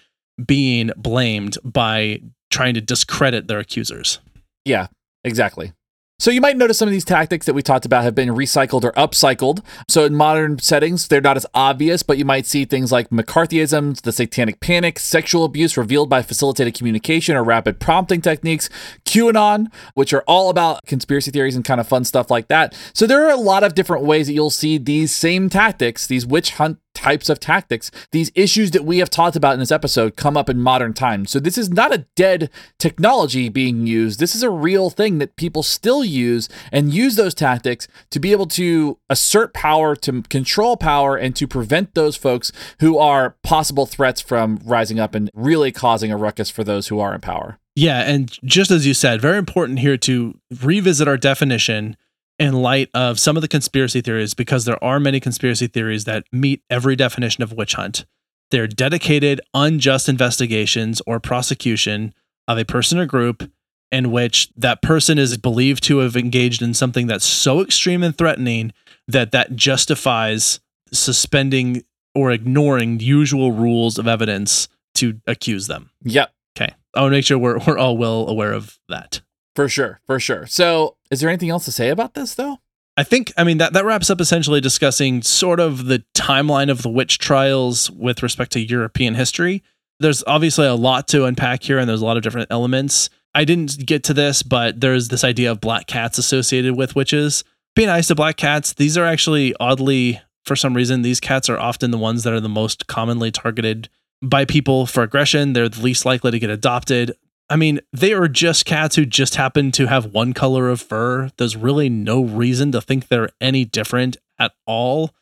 being 0.45 0.91
blamed 0.97 1.59
by 1.65 2.21
trying 2.51 2.75
to 2.75 2.81
discredit 2.81 3.49
their 3.49 3.59
accusers. 3.59 4.21
Yeah, 4.65 4.87
exactly. 5.25 5.73
So 6.21 6.33
you 6.33 6.41
might 6.41 6.57
notice 6.57 6.77
some 6.77 6.89
of 6.89 6.93
these 6.93 7.05
tactics 7.05 7.47
that 7.47 7.55
we 7.55 7.63
talked 7.63 7.87
about 7.87 8.03
have 8.03 8.17
been 8.17 8.31
recycled 8.31 8.83
or 8.83 8.91
upcycled. 8.95 9.63
So 9.87 10.05
in 10.05 10.17
modern 10.17 10.59
settings, 10.59 11.07
they're 11.07 11.21
not 11.21 11.37
as 11.37 11.47
obvious, 11.55 12.03
but 12.03 12.19
you 12.19 12.25
might 12.25 12.45
see 12.45 12.65
things 12.65 12.91
like 12.91 13.11
McCarthyism, 13.11 14.01
the 14.01 14.11
satanic 14.11 14.59
panic, 14.59 14.99
sexual 14.99 15.45
abuse 15.45 15.77
revealed 15.77 16.11
by 16.11 16.23
facilitated 16.23 16.75
communication 16.75 17.37
or 17.37 17.45
rapid 17.45 17.79
prompting 17.79 18.21
techniques, 18.21 18.69
QAnon, 19.05 19.69
which 19.95 20.13
are 20.13 20.23
all 20.23 20.51
about 20.51 20.85
conspiracy 20.87 21.31
theories 21.31 21.55
and 21.55 21.65
kind 21.65 21.81
of 21.81 21.87
fun 21.87 22.03
stuff 22.03 22.33
like 22.33 22.49
that. 22.49 22.77
So 22.95 23.07
there 23.07 23.25
are 23.25 23.31
a 23.31 23.37
lot 23.37 23.63
of 23.63 23.77
different 23.77 24.05
ways 24.05 24.27
that 24.27 24.33
you'll 24.33 24.51
see 24.51 24.77
these 24.77 25.15
same 25.15 25.49
tactics, 25.49 26.09
these 26.09 26.27
witch 26.27 26.55
hunt 26.55 26.81
types 26.99 27.29
of 27.29 27.39
tactics, 27.39 27.93
these 28.11 28.33
issues 28.35 28.73
that 28.73 28.85
we 28.85 28.99
have 28.99 29.09
talked 29.09 29.37
about 29.37 29.53
in 29.55 29.61
this 29.61 29.71
episode 29.71 30.17
come 30.17 30.37
up 30.37 30.51
in 30.51 30.61
modern 30.61 30.93
times. 30.93 31.31
So 31.31 31.39
this 31.39 31.57
is 31.57 31.71
not 31.71 31.95
a 31.95 32.07
dead 32.17 32.51
technology 32.77 33.49
being 33.49 33.87
used. 33.87 34.19
This 34.19 34.35
is 34.35 34.43
a 34.43 34.51
real 34.51 34.91
thing 34.91 35.19
that 35.19 35.37
people 35.37 35.63
still 35.63 36.05
use 36.05 36.49
and 36.73 36.93
use 36.93 37.15
those 37.15 37.35
tactics 37.35 37.87
to 38.11 38.19
be 38.19 38.33
able 38.33 38.47
to 38.47 38.99
assert 39.09 39.55
power, 39.55 39.95
to 39.95 40.23
control 40.23 40.77
power, 40.77 41.15
and 41.17 41.37
to 41.37 41.47
prevent 41.47 41.95
those 41.95 42.17
folks 42.17 42.51
who 42.81 42.99
are 42.99 43.37
possible 43.45 43.87
threats 43.87 44.21
from 44.21 44.61
rising 44.65 44.99
up 44.99 45.15
and 45.15 45.31
really 45.35 45.71
causing 45.71 46.11
a 46.11 46.17
ruckus 46.17 46.51
for 46.51 46.65
those 46.65 46.89
who 46.89 46.99
are 46.99 47.15
in 47.15 47.21
power. 47.21 47.61
Yeah, 47.77 48.01
and 48.01 48.37
just 48.43 48.73
as 48.73 48.89
you 48.89 48.93
said, 48.93 49.21
very 49.21 49.39
important 49.39 49.79
here 49.79 49.97
to 49.99 50.37
revisit 50.61 51.07
our 51.07 51.17
definition 51.17 51.97
in 52.39 52.55
light 52.55 52.89
of 52.95 53.19
some 53.19 53.37
of 53.37 53.43
the 53.43 53.49
conspiracy 53.49 54.01
theories 54.01 54.35
because 54.35 54.65
there 54.65 54.83
are 54.83 55.01
many 55.01 55.21
conspiracy 55.21 55.67
theories 55.67 56.05
that 56.05 56.25
meet 56.33 56.63
every 56.71 56.97
definition 56.97 57.43
of 57.43 57.53
witch 57.53 57.75
hunt. 57.75 58.05
They're 58.51 58.67
dedicated, 58.67 59.41
unjust 59.55 60.09
investigations 60.09 61.03
or 61.07 61.21
prosecution 61.21 62.15
of 62.47 62.59
a 62.59 62.65
person 62.65 62.99
or 62.99 63.07
group 63.07 63.51
in 63.91 64.11
which 64.11 64.51
that 64.57 64.83
person 64.83 65.19
is 65.19 65.37
believed 65.37 65.83
to 65.85 65.99
have 65.99 66.17
engaged 66.17 66.63
in 66.63 66.75
something 66.75 67.07
that's 67.07 67.25
so 67.25 67.61
extreme 67.61 68.03
and 68.03 68.17
threatening 68.17 68.73
that 69.07 69.33
that 69.33 69.57
justifies 69.57 70.61
suspending 70.93 71.83
or 72.15 72.31
ignoring 72.31 73.01
usual 73.01 73.53
rules 73.53 73.99
of 73.99 74.07
evidence 74.07 74.69
to 74.95 75.21
accuse 75.27 75.67
them. 75.67 75.91
Yep. 76.05 76.33
Okay. 76.57 76.75
I 76.95 77.03
want 77.03 77.13
to 77.13 77.17
make 77.17 77.25
sure 77.25 77.39
we're, 77.39 77.59
we're 77.67 77.79
all 77.79 77.97
well 77.97 78.29
aware 78.29 78.53
of 78.53 78.79
that. 78.89 79.21
For 79.55 79.69
sure, 79.69 80.01
for 80.07 80.21
sure. 80.21 80.47
So, 80.47 80.97
is 81.11 81.21
there 81.21 81.31
anything 81.31 81.51
else 81.51 81.65
to 81.67 81.73
say 81.73 81.89
about 81.89 82.15
this 82.15 82.35
though? 82.35 82.59
I 82.97 83.05
think 83.05 83.33
I 83.37 83.45
mean 83.45 83.59
that 83.59 83.73
that 83.75 83.85
wraps 83.85 84.11
up 84.11 84.21
essentially 84.21 84.61
discussing 84.61 85.23
sort 85.23 85.61
of 85.61 85.87
the 85.87 86.03
timeline 86.15 86.71
of 86.71 86.83
the 86.83 86.89
witch 86.89 87.19
trials 87.19 87.91
with 87.91 88.23
respect 88.23 88.53
to 88.53 88.61
European 88.61 89.15
history. 89.15 89.63
There's 90.01 90.25
obviously 90.27 90.67
a 90.67 90.75
lot 90.75 91.09
to 91.09 91.25
unpack 91.25 91.63
here 91.63 91.79
and 91.79 91.89
there's 91.89 92.03
a 92.03 92.05
lot 92.05 92.17
of 92.17 92.23
different 92.23 92.49
elements. 92.51 93.11
I 93.35 93.45
didn't 93.45 93.87
get 93.87 94.05
to 94.05 94.15
this, 94.15 94.43
but 94.43 94.81
there's 94.81 95.09
this 95.09 95.23
idea 95.23 95.51
of 95.51 95.61
black 95.61 95.87
cats 95.87 96.19
associated 96.19 96.77
with 96.77 96.97
witches. 96.97 97.45
Be 97.77 97.87
nice 97.87 98.09
to 98.09 98.15
black 98.15 98.37
cats. 98.37 98.73
These 98.73 98.97
are 98.97 99.05
actually 99.05 99.55
oddly 99.61 100.21
for 100.45 100.57
some 100.57 100.75
reason 100.75 101.03
these 101.03 101.21
cats 101.21 101.49
are 101.49 101.59
often 101.59 101.91
the 101.91 101.99
ones 101.99 102.25
that 102.25 102.33
are 102.33 102.41
the 102.41 102.49
most 102.49 102.87
commonly 102.87 103.31
targeted 103.31 103.89
by 104.23 104.45
people 104.45 104.87
for 104.87 105.03
aggression. 105.03 105.53
They're 105.53 105.69
the 105.69 105.83
least 105.83 106.05
likely 106.05 106.33
to 106.33 106.39
get 106.39 106.51
adopted. 106.51 107.13
I 107.51 107.57
mean, 107.57 107.81
they 107.93 108.13
are 108.13 108.29
just 108.29 108.67
cats 108.67 108.97
who 108.97 109.07
just 109.07 109.37
happen 109.37 109.73
to 109.73 109.87
have 109.87 110.13
one 110.13 110.35
color 110.35 110.69
of 110.69 110.81
fur. 110.81 111.31
There's 111.39 111.57
really 111.57 111.89
no 111.89 112.23
reason 112.23 112.73
to 112.73 112.81
think 112.81 113.09
they're 113.09 113.31
any 113.41 113.65
different 113.65 114.19
at 114.39 114.53
all. 114.67 115.15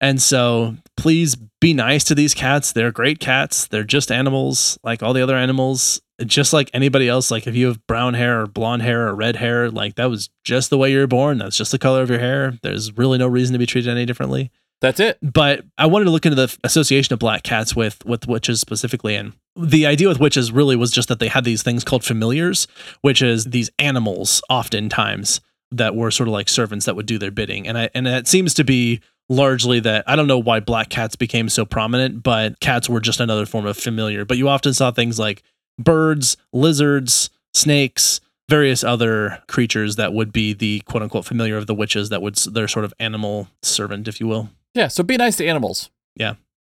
And 0.00 0.20
so 0.20 0.76
please 0.96 1.36
be 1.60 1.74
nice 1.74 2.04
to 2.04 2.14
these 2.14 2.34
cats. 2.34 2.72
They're 2.72 2.90
great 2.90 3.20
cats. 3.20 3.66
They're 3.66 3.84
just 3.84 4.10
animals 4.10 4.78
like 4.82 5.02
all 5.02 5.12
the 5.12 5.22
other 5.22 5.36
animals. 5.36 6.00
Just 6.24 6.52
like 6.52 6.70
anybody 6.72 7.08
else. 7.08 7.30
Like 7.30 7.46
if 7.46 7.54
you 7.54 7.66
have 7.66 7.86
brown 7.86 8.14
hair 8.14 8.42
or 8.42 8.46
blonde 8.46 8.82
hair 8.82 9.08
or 9.08 9.14
red 9.14 9.36
hair, 9.36 9.70
like 9.70 9.96
that 9.96 10.10
was 10.10 10.30
just 10.44 10.70
the 10.70 10.78
way 10.78 10.90
you 10.90 10.98
were 10.98 11.06
born. 11.06 11.38
That's 11.38 11.56
just 11.56 11.72
the 11.72 11.78
color 11.78 12.02
of 12.02 12.10
your 12.10 12.18
hair. 12.18 12.58
There's 12.62 12.96
really 12.96 13.18
no 13.18 13.28
reason 13.28 13.52
to 13.52 13.58
be 13.58 13.66
treated 13.66 13.90
any 13.90 14.06
differently. 14.06 14.50
That's 14.82 14.98
it. 14.98 15.16
But 15.22 15.64
I 15.78 15.86
wanted 15.86 16.06
to 16.06 16.10
look 16.10 16.26
into 16.26 16.34
the 16.34 16.54
association 16.64 17.12
of 17.12 17.20
black 17.20 17.44
cats 17.44 17.74
with 17.74 18.04
with 18.04 18.26
witches 18.26 18.60
specifically, 18.60 19.14
and 19.14 19.32
the 19.56 19.86
idea 19.86 20.08
with 20.08 20.18
witches 20.18 20.50
really 20.50 20.76
was 20.76 20.90
just 20.90 21.08
that 21.08 21.20
they 21.20 21.28
had 21.28 21.44
these 21.44 21.62
things 21.62 21.84
called 21.84 22.04
familiars, 22.04 22.66
which 23.00 23.22
is 23.22 23.46
these 23.46 23.70
animals 23.78 24.42
oftentimes 24.50 25.40
that 25.70 25.94
were 25.94 26.10
sort 26.10 26.28
of 26.28 26.32
like 26.32 26.48
servants 26.48 26.84
that 26.84 26.96
would 26.96 27.06
do 27.06 27.16
their 27.16 27.30
bidding, 27.30 27.66
and 27.66 27.78
I 27.78 27.90
and 27.94 28.08
it 28.08 28.26
seems 28.26 28.54
to 28.54 28.64
be 28.64 29.00
largely 29.28 29.78
that 29.80 30.02
I 30.08 30.16
don't 30.16 30.26
know 30.26 30.38
why 30.38 30.58
black 30.58 30.88
cats 30.88 31.14
became 31.14 31.48
so 31.48 31.64
prominent, 31.64 32.24
but 32.24 32.58
cats 32.58 32.88
were 32.88 33.00
just 33.00 33.20
another 33.20 33.46
form 33.46 33.66
of 33.66 33.76
familiar. 33.76 34.24
But 34.24 34.36
you 34.36 34.48
often 34.48 34.74
saw 34.74 34.90
things 34.90 35.16
like 35.16 35.44
birds, 35.78 36.36
lizards, 36.52 37.30
snakes, 37.54 38.20
various 38.48 38.82
other 38.82 39.42
creatures 39.46 39.94
that 39.94 40.12
would 40.12 40.32
be 40.32 40.52
the 40.52 40.80
quote 40.80 41.04
unquote 41.04 41.24
familiar 41.24 41.56
of 41.56 41.68
the 41.68 41.74
witches 41.74 42.08
that 42.08 42.20
would 42.20 42.34
their 42.34 42.66
sort 42.66 42.84
of 42.84 42.92
animal 42.98 43.48
servant, 43.62 44.08
if 44.08 44.18
you 44.18 44.26
will. 44.26 44.50
Yeah, 44.74 44.88
so 44.88 45.02
be 45.02 45.16
nice 45.16 45.36
to 45.36 45.46
animals. 45.46 45.90
Yeah. 46.16 46.30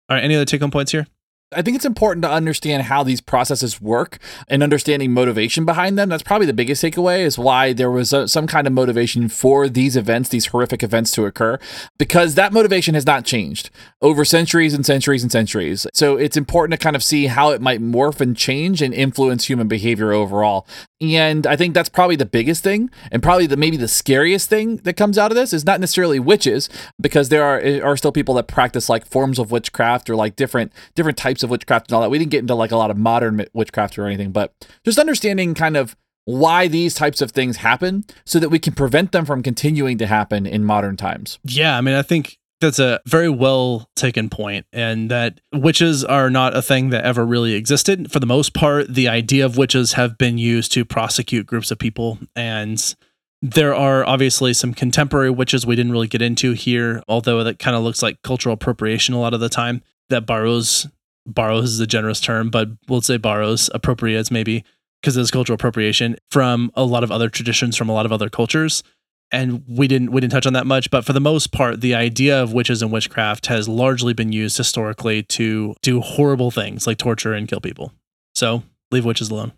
All 0.09 0.15
right. 0.17 0.23
Any 0.23 0.35
other 0.35 0.45
take 0.45 0.61
home 0.61 0.71
points 0.71 0.91
here? 0.91 1.07
I 1.53 1.61
think 1.61 1.75
it's 1.75 1.85
important 1.85 2.23
to 2.23 2.31
understand 2.31 2.83
how 2.83 3.03
these 3.03 3.19
processes 3.19 3.81
work 3.81 4.19
and 4.47 4.63
understanding 4.63 5.11
motivation 5.11 5.65
behind 5.65 5.97
them. 5.97 6.07
That's 6.07 6.23
probably 6.23 6.47
the 6.47 6.53
biggest 6.53 6.81
takeaway 6.81 7.19
is 7.19 7.37
why 7.37 7.73
there 7.73 7.91
was 7.91 8.13
a, 8.13 8.25
some 8.29 8.47
kind 8.47 8.67
of 8.67 8.73
motivation 8.73 9.27
for 9.27 9.67
these 9.67 9.97
events, 9.97 10.29
these 10.29 10.45
horrific 10.45 10.81
events 10.81 11.11
to 11.11 11.25
occur, 11.25 11.59
because 11.99 12.35
that 12.35 12.53
motivation 12.53 12.95
has 12.95 13.05
not 13.05 13.25
changed 13.25 13.69
over 14.01 14.23
centuries 14.23 14.73
and 14.73 14.85
centuries 14.85 15.23
and 15.23 15.31
centuries. 15.31 15.85
So 15.93 16.15
it's 16.15 16.37
important 16.37 16.79
to 16.79 16.81
kind 16.81 16.95
of 16.95 17.03
see 17.03 17.25
how 17.25 17.49
it 17.49 17.61
might 17.61 17.81
morph 17.81 18.21
and 18.21 18.37
change 18.37 18.81
and 18.81 18.93
influence 18.93 19.49
human 19.49 19.67
behavior 19.67 20.13
overall. 20.13 20.65
And 21.01 21.47
I 21.47 21.55
think 21.55 21.73
that's 21.73 21.89
probably 21.89 22.15
the 22.15 22.27
biggest 22.27 22.63
thing, 22.63 22.91
and 23.11 23.23
probably 23.23 23.47
the 23.47 23.57
maybe 23.57 23.75
the 23.75 23.87
scariest 23.87 24.49
thing 24.49 24.77
that 24.77 24.93
comes 24.93 25.17
out 25.17 25.31
of 25.31 25.35
this 25.35 25.51
is 25.51 25.65
not 25.65 25.79
necessarily 25.79 26.19
witches, 26.19 26.69
because 26.99 27.29
there 27.29 27.43
are 27.43 27.59
eh, 27.59 27.79
are 27.79 27.97
still 27.97 28.11
people 28.11 28.35
that 28.35 28.47
practice 28.47 28.87
like 28.87 29.05
forms 29.05 29.39
of 29.39 29.51
witchcraft 29.51 30.09
or 30.09 30.15
like 30.15 30.35
different 30.35 30.71
different 30.93 31.17
types 31.17 31.41
of 31.41 31.49
witchcraft 31.49 31.89
and 31.89 31.95
all 31.95 32.01
that. 32.01 32.11
We 32.11 32.19
didn't 32.19 32.31
get 32.31 32.41
into 32.41 32.55
like 32.55 32.71
a 32.71 32.77
lot 32.77 32.91
of 32.91 32.97
modern 32.97 33.45
witchcraft 33.53 33.97
or 33.97 34.05
anything, 34.05 34.31
but 34.31 34.53
just 34.85 34.99
understanding 34.99 35.55
kind 35.55 35.75
of 35.75 35.95
why 36.25 36.67
these 36.67 36.93
types 36.93 37.19
of 37.19 37.31
things 37.31 37.57
happen 37.57 38.05
so 38.25 38.39
that 38.39 38.49
we 38.49 38.59
can 38.59 38.73
prevent 38.73 39.11
them 39.11 39.25
from 39.25 39.41
continuing 39.41 39.97
to 39.97 40.05
happen 40.05 40.45
in 40.45 40.63
modern 40.63 40.95
times. 40.95 41.39
Yeah, 41.43 41.75
I 41.77 41.81
mean, 41.81 41.95
I 41.95 42.03
think 42.03 42.37
that's 42.61 42.79
a 42.79 43.01
very 43.05 43.29
well 43.29 43.89
taken 43.95 44.29
point, 44.29 44.65
and 44.71 45.11
that 45.11 45.41
witches 45.53 46.03
are 46.05 46.29
not 46.29 46.55
a 46.55 46.61
thing 46.61 46.89
that 46.91 47.03
ever 47.03 47.25
really 47.25 47.53
existed. 47.53 48.11
For 48.11 48.19
the 48.19 48.25
most 48.25 48.53
part, 48.53 48.93
the 48.93 49.09
idea 49.09 49.45
of 49.45 49.57
witches 49.57 49.93
have 49.93 50.17
been 50.17 50.37
used 50.37 50.71
to 50.73 50.85
prosecute 50.85 51.45
groups 51.45 51.71
of 51.71 51.79
people, 51.79 52.19
and 52.35 52.95
there 53.41 53.75
are 53.75 54.05
obviously 54.05 54.53
some 54.53 54.73
contemporary 54.73 55.31
witches 55.31 55.65
we 55.65 55.75
didn't 55.75 55.91
really 55.91 56.07
get 56.07 56.21
into 56.21 56.53
here, 56.53 57.03
although 57.07 57.43
that 57.43 57.59
kind 57.59 57.75
of 57.75 57.83
looks 57.83 58.01
like 58.01 58.21
cultural 58.21 58.53
appropriation 58.53 59.15
a 59.15 59.19
lot 59.19 59.33
of 59.33 59.39
the 59.39 59.49
time. 59.49 59.81
That 60.09 60.25
borrows 60.25 60.87
borrows 61.25 61.71
is 61.71 61.79
a 61.79 61.87
generous 61.87 62.19
term, 62.19 62.49
but 62.49 62.69
we'll 62.87 63.01
say 63.01 63.17
borrows, 63.17 63.69
appropriates 63.73 64.31
maybe 64.31 64.63
because 65.01 65.17
it's 65.17 65.31
cultural 65.31 65.55
appropriation 65.55 66.15
from 66.29 66.71
a 66.75 66.83
lot 66.83 67.03
of 67.03 67.11
other 67.11 67.29
traditions 67.29 67.75
from 67.75 67.89
a 67.89 67.93
lot 67.93 68.05
of 68.05 68.11
other 68.11 68.29
cultures. 68.29 68.83
And 69.31 69.63
we 69.67 69.87
didn't 69.87 70.11
we 70.11 70.19
didn't 70.19 70.33
touch 70.33 70.45
on 70.45 70.53
that 70.53 70.67
much, 70.67 70.91
but 70.91 71.05
for 71.05 71.13
the 71.13 71.21
most 71.21 71.51
part, 71.51 71.79
the 71.79 71.95
idea 71.95 72.41
of 72.41 72.51
witches 72.51 72.81
and 72.81 72.91
witchcraft 72.91 73.45
has 73.45 73.69
largely 73.69 74.13
been 74.13 74.33
used 74.33 74.57
historically 74.57 75.23
to 75.23 75.73
do 75.81 76.01
horrible 76.01 76.51
things 76.51 76.85
like 76.85 76.97
torture 76.97 77.33
and 77.33 77.47
kill 77.47 77.61
people. 77.61 77.93
So 78.35 78.63
leave 78.91 79.05
witches 79.05 79.29
alone. 79.29 79.53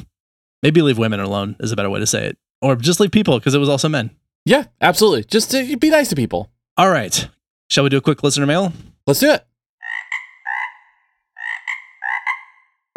Maybe 0.62 0.80
leave 0.80 0.98
women 0.98 1.20
alone 1.20 1.56
is 1.60 1.72
a 1.72 1.76
better 1.76 1.90
way 1.90 2.00
to 2.00 2.06
say 2.06 2.26
it, 2.28 2.38
or 2.62 2.74
just 2.74 3.00
leave 3.00 3.10
people 3.10 3.38
because 3.38 3.54
it 3.54 3.58
was 3.58 3.68
also 3.68 3.88
men. 3.88 4.10
Yeah, 4.46 4.64
absolutely. 4.80 5.24
Just 5.24 5.50
to 5.50 5.76
be 5.76 5.90
nice 5.90 6.08
to 6.08 6.16
people. 6.16 6.50
All 6.78 6.90
right, 6.90 7.28
shall 7.68 7.84
we 7.84 7.90
do 7.90 7.98
a 7.98 8.00
quick 8.00 8.22
listener 8.22 8.46
mail? 8.46 8.72
Let's 9.06 9.20
do 9.20 9.30
it. 9.30 9.44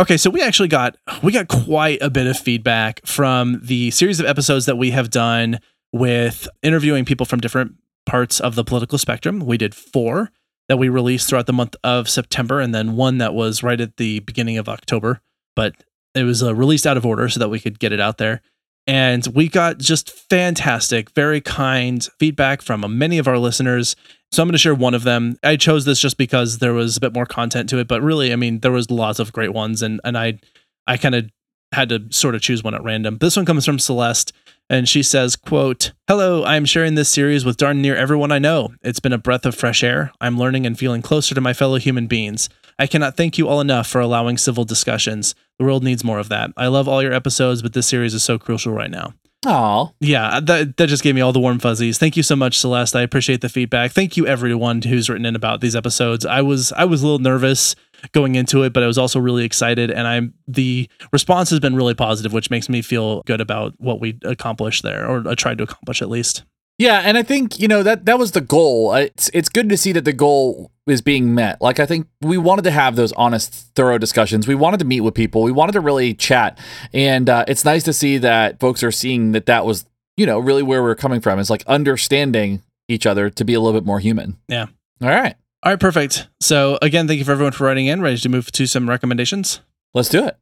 Okay, 0.01 0.17
so 0.17 0.31
we 0.31 0.41
actually 0.41 0.67
got 0.67 0.97
we 1.21 1.31
got 1.31 1.47
quite 1.47 2.01
a 2.01 2.09
bit 2.09 2.25
of 2.25 2.35
feedback 2.35 3.05
from 3.05 3.59
the 3.61 3.91
series 3.91 4.19
of 4.19 4.25
episodes 4.25 4.65
that 4.65 4.75
we 4.75 4.89
have 4.89 5.11
done 5.11 5.59
with 5.93 6.47
interviewing 6.61 7.05
people 7.05 7.25
from 7.25 7.39
different 7.39 7.75
parts 8.05 8.39
of 8.39 8.55
the 8.55 8.63
political 8.63 8.97
spectrum. 8.97 9.39
We 9.39 9.57
did 9.57 9.75
4 9.75 10.31
that 10.69 10.77
we 10.77 10.89
released 10.89 11.29
throughout 11.29 11.47
the 11.47 11.53
month 11.53 11.75
of 11.83 12.09
September 12.09 12.59
and 12.59 12.73
then 12.73 12.95
one 12.95 13.17
that 13.17 13.33
was 13.33 13.63
right 13.63 13.79
at 13.79 13.97
the 13.97 14.19
beginning 14.19 14.57
of 14.57 14.69
October, 14.69 15.21
but 15.55 15.75
it 16.15 16.23
was 16.23 16.41
uh, 16.41 16.55
released 16.55 16.87
out 16.87 16.97
of 16.97 17.05
order 17.05 17.27
so 17.29 17.39
that 17.39 17.49
we 17.49 17.59
could 17.59 17.79
get 17.79 17.91
it 17.91 17.99
out 17.99 18.17
there. 18.17 18.41
And 18.87 19.27
we 19.35 19.47
got 19.47 19.77
just 19.77 20.09
fantastic, 20.09 21.11
very 21.11 21.41
kind 21.41 22.07
feedback 22.19 22.61
from 22.61 22.97
many 22.97 23.17
of 23.17 23.27
our 23.27 23.37
listeners 23.37 23.95
so 24.31 24.41
I'm 24.41 24.47
going 24.47 24.53
to 24.53 24.59
share 24.59 24.73
one 24.73 24.93
of 24.93 25.03
them. 25.03 25.37
I 25.43 25.57
chose 25.57 25.83
this 25.83 25.99
just 25.99 26.17
because 26.17 26.59
there 26.59 26.73
was 26.73 26.95
a 26.95 27.01
bit 27.01 27.13
more 27.13 27.25
content 27.25 27.67
to 27.69 27.79
it, 27.79 27.87
but 27.87 28.01
really, 28.01 28.31
I 28.31 28.37
mean, 28.37 28.59
there 28.59 28.71
was 28.71 28.89
lots 28.89 29.19
of 29.19 29.33
great 29.33 29.53
ones, 29.53 29.81
and 29.81 29.99
and 30.05 30.17
I 30.17 30.39
I 30.87 30.97
kind 30.97 31.15
of 31.15 31.29
had 31.73 31.89
to 31.89 32.05
sort 32.11 32.35
of 32.35 32.41
choose 32.41 32.63
one 32.63 32.73
at 32.73 32.83
random. 32.83 33.17
This 33.17 33.35
one 33.35 33.45
comes 33.45 33.65
from 33.65 33.79
Celeste, 33.79 34.31
and 34.71 34.87
she 34.87 35.03
says, 35.03 35.35
"quote 35.35 35.91
Hello, 36.07 36.43
I 36.43 36.55
am 36.55 36.63
sharing 36.63 36.95
this 36.95 37.09
series 37.09 37.43
with 37.43 37.57
darn 37.57 37.81
near 37.81 37.95
everyone 37.95 38.31
I 38.31 38.39
know. 38.39 38.69
It's 38.81 39.01
been 39.01 39.11
a 39.11 39.17
breath 39.17 39.45
of 39.45 39.53
fresh 39.53 39.83
air. 39.83 40.13
I'm 40.21 40.39
learning 40.39 40.65
and 40.65 40.79
feeling 40.79 41.01
closer 41.01 41.35
to 41.35 41.41
my 41.41 41.51
fellow 41.51 41.75
human 41.75 42.07
beings. 42.07 42.47
I 42.79 42.87
cannot 42.87 43.17
thank 43.17 43.37
you 43.37 43.49
all 43.49 43.59
enough 43.59 43.87
for 43.87 43.99
allowing 43.99 44.37
civil 44.37 44.63
discussions. 44.63 45.35
The 45.59 45.65
world 45.65 45.83
needs 45.83 46.05
more 46.05 46.19
of 46.19 46.29
that. 46.29 46.51
I 46.55 46.67
love 46.67 46.87
all 46.87 47.03
your 47.03 47.13
episodes, 47.13 47.61
but 47.61 47.73
this 47.73 47.85
series 47.85 48.13
is 48.13 48.23
so 48.23 48.39
crucial 48.39 48.71
right 48.73 48.89
now." 48.89 49.13
Oh. 49.45 49.91
Yeah, 49.99 50.27
uh, 50.27 50.39
that 50.41 50.77
that 50.77 50.87
just 50.87 51.03
gave 51.03 51.15
me 51.15 51.21
all 51.21 51.33
the 51.33 51.39
warm 51.39 51.59
fuzzies. 51.59 51.97
Thank 51.97 52.15
you 52.15 52.23
so 52.23 52.35
much, 52.35 52.57
Celeste. 52.57 52.95
I 52.95 53.01
appreciate 53.01 53.41
the 53.41 53.49
feedback. 53.49 53.91
Thank 53.91 54.15
you 54.15 54.25
everyone 54.25 54.83
who's 54.83 55.09
written 55.09 55.25
in 55.25 55.35
about 55.35 55.61
these 55.61 55.75
episodes. 55.75 56.25
I 56.25 56.41
was 56.41 56.71
I 56.73 56.85
was 56.85 57.01
a 57.01 57.05
little 57.05 57.19
nervous 57.19 57.75
going 58.11 58.35
into 58.35 58.63
it, 58.63 58.73
but 58.73 58.83
I 58.83 58.87
was 58.87 58.97
also 58.97 59.19
really 59.19 59.45
excited 59.45 59.91
and 59.91 60.07
I'm 60.07 60.33
the 60.47 60.89
response 61.11 61.49
has 61.49 61.59
been 61.59 61.75
really 61.75 61.93
positive, 61.93 62.33
which 62.33 62.49
makes 62.49 62.69
me 62.69 62.81
feel 62.81 63.21
good 63.23 63.41
about 63.41 63.73
what 63.77 63.99
we 63.99 64.17
accomplished 64.23 64.83
there 64.83 65.07
or 65.07 65.27
I 65.27 65.35
tried 65.35 65.57
to 65.59 65.63
accomplish 65.63 66.01
at 66.01 66.09
least. 66.09 66.43
Yeah, 66.81 67.01
and 67.05 67.15
I 67.15 67.21
think 67.21 67.59
you 67.59 67.67
know 67.67 67.83
that 67.83 68.05
that 68.05 68.17
was 68.17 68.31
the 68.31 68.41
goal. 68.41 68.91
It's 68.95 69.29
it's 69.35 69.49
good 69.49 69.69
to 69.69 69.77
see 69.77 69.91
that 69.91 70.03
the 70.03 70.13
goal 70.13 70.71
is 70.87 70.99
being 70.99 71.35
met. 71.35 71.61
Like 71.61 71.79
I 71.79 71.85
think 71.85 72.07
we 72.21 72.39
wanted 72.39 72.63
to 72.63 72.71
have 72.71 72.95
those 72.95 73.11
honest, 73.13 73.53
thorough 73.75 73.99
discussions. 73.99 74.47
We 74.47 74.55
wanted 74.55 74.79
to 74.79 74.85
meet 74.85 75.01
with 75.01 75.13
people. 75.13 75.43
We 75.43 75.51
wanted 75.51 75.73
to 75.73 75.79
really 75.79 76.15
chat, 76.15 76.57
and 76.91 77.29
uh, 77.29 77.45
it's 77.47 77.63
nice 77.63 77.83
to 77.83 77.93
see 77.93 78.17
that 78.17 78.59
folks 78.59 78.81
are 78.81 78.91
seeing 78.91 79.33
that 79.33 79.45
that 79.45 79.63
was 79.63 79.85
you 80.17 80.25
know 80.25 80.39
really 80.39 80.63
where 80.63 80.81
we're 80.81 80.95
coming 80.95 81.21
from. 81.21 81.37
Is 81.37 81.51
like 81.51 81.63
understanding 81.67 82.63
each 82.87 83.05
other 83.05 83.29
to 83.29 83.45
be 83.45 83.53
a 83.53 83.59
little 83.59 83.79
bit 83.79 83.85
more 83.85 83.99
human. 83.99 84.37
Yeah. 84.47 84.65
All 85.03 85.09
right. 85.09 85.35
All 85.63 85.71
right. 85.71 85.79
Perfect. 85.79 86.27
So 86.39 86.77
again, 86.81 87.07
thank 87.07 87.19
you 87.19 87.25
for 87.25 87.31
everyone 87.31 87.53
for 87.53 87.65
writing 87.65 87.87
in. 87.87 88.01
Ready 88.01 88.17
to 88.17 88.29
move 88.29 88.51
to 88.53 88.65
some 88.65 88.89
recommendations? 88.89 89.61
Let's 89.93 90.09
do 90.09 90.25
it. 90.25 90.37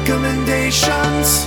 recommendations. 0.00 1.46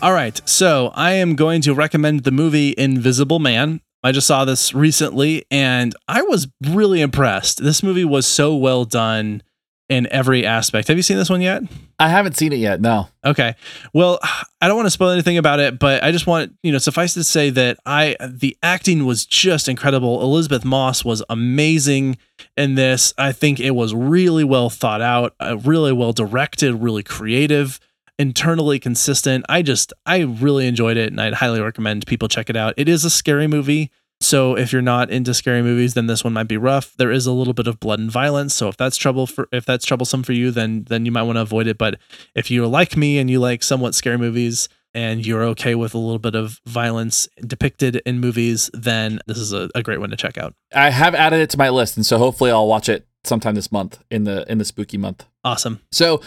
All 0.00 0.12
right, 0.12 0.40
so 0.48 0.92
I 0.94 1.12
am 1.12 1.34
going 1.34 1.60
to 1.62 1.74
recommend 1.74 2.24
the 2.24 2.30
movie 2.30 2.74
Invisible 2.78 3.38
Man. 3.38 3.80
I 4.02 4.12
just 4.12 4.26
saw 4.26 4.44
this 4.44 4.72
recently 4.72 5.44
and 5.50 5.94
I 6.08 6.22
was 6.22 6.48
really 6.68 7.00
impressed. 7.00 7.62
This 7.62 7.82
movie 7.82 8.04
was 8.04 8.26
so 8.26 8.54
well 8.54 8.84
done 8.84 9.42
in 9.90 10.06
every 10.12 10.46
aspect. 10.46 10.86
Have 10.88 10.96
you 10.96 11.02
seen 11.02 11.16
this 11.16 11.28
one 11.28 11.42
yet? 11.42 11.64
I 11.98 12.08
haven't 12.08 12.36
seen 12.36 12.52
it 12.52 12.60
yet. 12.60 12.80
No. 12.80 13.08
Okay. 13.26 13.56
Well, 13.92 14.20
I 14.22 14.68
don't 14.68 14.76
want 14.76 14.86
to 14.86 14.90
spoil 14.90 15.10
anything 15.10 15.36
about 15.36 15.58
it, 15.58 15.80
but 15.80 16.02
I 16.04 16.12
just 16.12 16.28
want, 16.28 16.54
you 16.62 16.70
know, 16.70 16.78
suffice 16.78 17.12
to 17.14 17.24
say 17.24 17.50
that 17.50 17.76
I 17.84 18.16
the 18.24 18.56
acting 18.62 19.04
was 19.04 19.26
just 19.26 19.68
incredible. 19.68 20.22
Elisabeth 20.22 20.64
Moss 20.64 21.04
was 21.04 21.24
amazing 21.28 22.16
in 22.56 22.76
this. 22.76 23.12
I 23.18 23.32
think 23.32 23.58
it 23.58 23.72
was 23.72 23.92
really 23.92 24.44
well 24.44 24.70
thought 24.70 25.02
out, 25.02 25.34
uh, 25.40 25.58
really 25.58 25.92
well 25.92 26.12
directed, 26.12 26.74
really 26.76 27.02
creative 27.02 27.80
internally 28.16 28.78
consistent. 28.78 29.44
I 29.48 29.62
just 29.62 29.92
I 30.06 30.20
really 30.20 30.68
enjoyed 30.68 30.98
it 30.98 31.10
and 31.10 31.20
I'd 31.20 31.34
highly 31.34 31.60
recommend 31.60 32.06
people 32.06 32.28
check 32.28 32.48
it 32.48 32.56
out. 32.56 32.74
It 32.76 32.88
is 32.88 33.04
a 33.04 33.10
scary 33.10 33.48
movie. 33.48 33.90
So 34.22 34.56
if 34.56 34.72
you're 34.72 34.82
not 34.82 35.10
into 35.10 35.32
scary 35.32 35.62
movies, 35.62 35.94
then 35.94 36.06
this 36.06 36.22
one 36.22 36.34
might 36.34 36.48
be 36.48 36.58
rough. 36.58 36.94
There 36.96 37.10
is 37.10 37.26
a 37.26 37.32
little 37.32 37.54
bit 37.54 37.66
of 37.66 37.80
blood 37.80 38.00
and 38.00 38.10
violence. 38.10 38.54
So 38.54 38.68
if 38.68 38.76
that's 38.76 38.96
trouble 38.96 39.26
for 39.26 39.48
if 39.50 39.64
that's 39.64 39.86
troublesome 39.86 40.22
for 40.22 40.32
you, 40.32 40.50
then 40.50 40.84
then 40.88 41.06
you 41.06 41.12
might 41.12 41.22
want 41.22 41.36
to 41.36 41.42
avoid 41.42 41.66
it. 41.66 41.78
But 41.78 41.98
if 42.34 42.50
you're 42.50 42.66
like 42.66 42.96
me 42.96 43.18
and 43.18 43.30
you 43.30 43.40
like 43.40 43.62
somewhat 43.62 43.94
scary 43.94 44.18
movies 44.18 44.68
and 44.92 45.24
you're 45.24 45.44
okay 45.44 45.74
with 45.74 45.94
a 45.94 45.98
little 45.98 46.18
bit 46.18 46.34
of 46.34 46.60
violence 46.66 47.28
depicted 47.46 48.02
in 48.04 48.20
movies, 48.20 48.70
then 48.74 49.20
this 49.26 49.38
is 49.38 49.52
a, 49.52 49.70
a 49.74 49.82
great 49.82 50.00
one 50.00 50.10
to 50.10 50.16
check 50.16 50.36
out. 50.36 50.54
I 50.74 50.90
have 50.90 51.14
added 51.14 51.40
it 51.40 51.50
to 51.50 51.58
my 51.58 51.70
list, 51.70 51.96
and 51.96 52.04
so 52.04 52.18
hopefully 52.18 52.50
I'll 52.50 52.66
watch 52.66 52.88
it 52.88 53.06
sometime 53.24 53.54
this 53.54 53.72
month 53.72 54.02
in 54.10 54.24
the 54.24 54.50
in 54.50 54.58
the 54.58 54.64
spooky 54.64 54.98
month. 54.98 55.24
Awesome. 55.44 55.80
So 55.92 56.20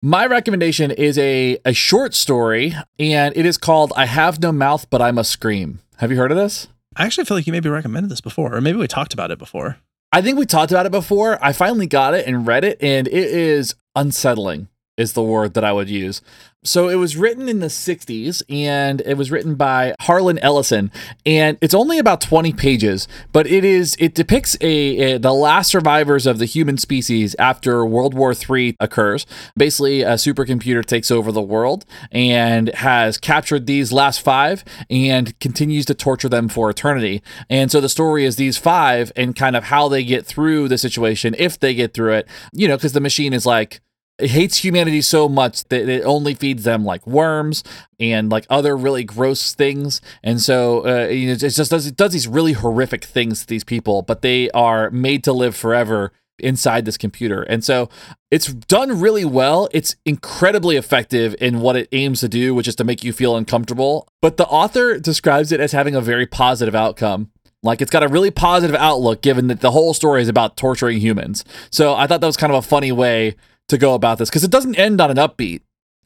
my 0.00 0.26
recommendation 0.26 0.92
is 0.92 1.18
a, 1.18 1.58
a 1.64 1.72
short 1.72 2.14
story, 2.14 2.76
and 3.00 3.36
it 3.36 3.44
is 3.44 3.58
called 3.58 3.92
I 3.96 4.06
Have 4.06 4.40
No 4.40 4.52
Mouth, 4.52 4.88
But 4.90 5.02
I 5.02 5.10
Must 5.10 5.28
Scream. 5.28 5.80
Have 5.96 6.12
you 6.12 6.16
heard 6.16 6.30
of 6.30 6.36
this? 6.36 6.68
I 6.98 7.04
actually 7.04 7.26
feel 7.26 7.36
like 7.36 7.46
you 7.46 7.52
maybe 7.52 7.68
recommended 7.68 8.10
this 8.10 8.20
before, 8.20 8.56
or 8.56 8.60
maybe 8.60 8.76
we 8.76 8.88
talked 8.88 9.14
about 9.14 9.30
it 9.30 9.38
before. 9.38 9.78
I 10.10 10.20
think 10.20 10.36
we 10.36 10.46
talked 10.46 10.72
about 10.72 10.84
it 10.84 10.90
before. 10.90 11.38
I 11.40 11.52
finally 11.52 11.86
got 11.86 12.12
it 12.12 12.26
and 12.26 12.44
read 12.44 12.64
it, 12.64 12.76
and 12.82 13.06
it 13.06 13.14
is 13.14 13.76
unsettling, 13.94 14.66
is 14.98 15.14
the 15.14 15.22
word 15.22 15.54
that 15.54 15.64
I 15.64 15.72
would 15.72 15.88
use. 15.88 16.20
So 16.64 16.88
it 16.88 16.96
was 16.96 17.16
written 17.16 17.48
in 17.48 17.60
the 17.60 17.68
60s 17.68 18.42
and 18.48 19.00
it 19.06 19.16
was 19.16 19.30
written 19.30 19.54
by 19.54 19.94
Harlan 20.00 20.40
Ellison 20.40 20.90
and 21.24 21.56
it's 21.60 21.72
only 21.72 21.98
about 21.98 22.20
20 22.20 22.52
pages, 22.52 23.06
but 23.30 23.46
it 23.46 23.64
is 23.64 23.96
it 24.00 24.12
depicts 24.12 24.56
a, 24.60 25.14
a, 25.14 25.18
the 25.18 25.32
last 25.32 25.70
survivors 25.70 26.26
of 26.26 26.38
the 26.38 26.46
human 26.46 26.76
species 26.76 27.36
after 27.38 27.86
World 27.86 28.12
War 28.12 28.34
III 28.34 28.76
occurs. 28.80 29.24
Basically, 29.56 30.02
a 30.02 30.14
supercomputer 30.14 30.84
takes 30.84 31.12
over 31.12 31.30
the 31.30 31.40
world 31.40 31.86
and 32.10 32.74
has 32.74 33.18
captured 33.18 33.66
these 33.66 33.92
last 33.92 34.20
5 34.20 34.64
and 34.90 35.38
continues 35.38 35.86
to 35.86 35.94
torture 35.94 36.28
them 36.28 36.48
for 36.48 36.68
eternity. 36.68 37.22
And 37.48 37.70
so 37.70 37.80
the 37.80 37.88
story 37.88 38.24
is 38.24 38.34
these 38.34 38.58
5 38.58 39.12
and 39.14 39.36
kind 39.36 39.54
of 39.54 39.64
how 39.64 39.88
they 39.88 40.02
get 40.02 40.26
through 40.26 40.66
the 40.66 40.76
situation 40.76 41.36
if 41.38 41.56
they 41.58 41.72
get 41.72 41.94
through 41.94 42.14
it, 42.14 42.28
you 42.52 42.66
know, 42.66 42.76
cuz 42.76 42.92
the 42.92 43.00
machine 43.00 43.32
is 43.32 43.46
like 43.46 43.80
hates 44.18 44.64
humanity 44.64 45.00
so 45.00 45.28
much 45.28 45.64
that 45.68 45.88
it 45.88 46.02
only 46.04 46.34
feeds 46.34 46.64
them 46.64 46.84
like 46.84 47.06
worms 47.06 47.62
and 48.00 48.30
like 48.30 48.46
other 48.50 48.76
really 48.76 49.04
gross 49.04 49.54
things. 49.54 50.00
And 50.22 50.40
so 50.40 50.86
uh, 50.86 51.08
you 51.08 51.28
know, 51.28 51.32
it 51.34 51.38
just 51.38 51.70
does 51.70 51.86
it 51.86 51.96
does 51.96 52.12
these 52.12 52.28
really 52.28 52.52
horrific 52.52 53.04
things 53.04 53.40
to 53.40 53.46
these 53.46 53.64
people, 53.64 54.02
but 54.02 54.22
they 54.22 54.50
are 54.50 54.90
made 54.90 55.24
to 55.24 55.32
live 55.32 55.54
forever 55.54 56.12
inside 56.38 56.84
this 56.84 56.96
computer. 56.96 57.42
And 57.42 57.64
so 57.64 57.88
it's 58.30 58.52
done 58.52 59.00
really 59.00 59.24
well. 59.24 59.68
It's 59.72 59.96
incredibly 60.04 60.76
effective 60.76 61.34
in 61.40 61.60
what 61.60 61.76
it 61.76 61.88
aims 61.92 62.20
to 62.20 62.28
do, 62.28 62.54
which 62.54 62.68
is 62.68 62.76
to 62.76 62.84
make 62.84 63.02
you 63.02 63.12
feel 63.12 63.36
uncomfortable. 63.36 64.08
But 64.22 64.36
the 64.36 64.46
author 64.46 64.98
describes 64.98 65.52
it 65.52 65.60
as 65.60 65.72
having 65.72 65.94
a 65.94 66.00
very 66.00 66.26
positive 66.26 66.74
outcome. 66.74 67.30
Like 67.62 67.82
it's 67.82 67.90
got 67.90 68.04
a 68.04 68.08
really 68.08 68.30
positive 68.30 68.76
outlook 68.76 69.20
given 69.20 69.48
that 69.48 69.60
the 69.60 69.72
whole 69.72 69.94
story 69.94 70.22
is 70.22 70.28
about 70.28 70.56
torturing 70.56 71.00
humans. 71.00 71.44
So 71.70 71.94
I 71.94 72.06
thought 72.06 72.20
that 72.20 72.26
was 72.26 72.36
kind 72.36 72.52
of 72.52 72.58
a 72.64 72.66
funny 72.66 72.92
way 72.92 73.34
to 73.68 73.78
go 73.78 73.94
about 73.94 74.18
this 74.18 74.28
because 74.28 74.44
it 74.44 74.50
doesn't 74.50 74.76
end 74.76 75.00
on 75.00 75.10
an 75.10 75.16
upbeat 75.16 75.62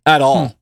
at 0.06 0.20
all. 0.20 0.48
Hmm. 0.48 0.52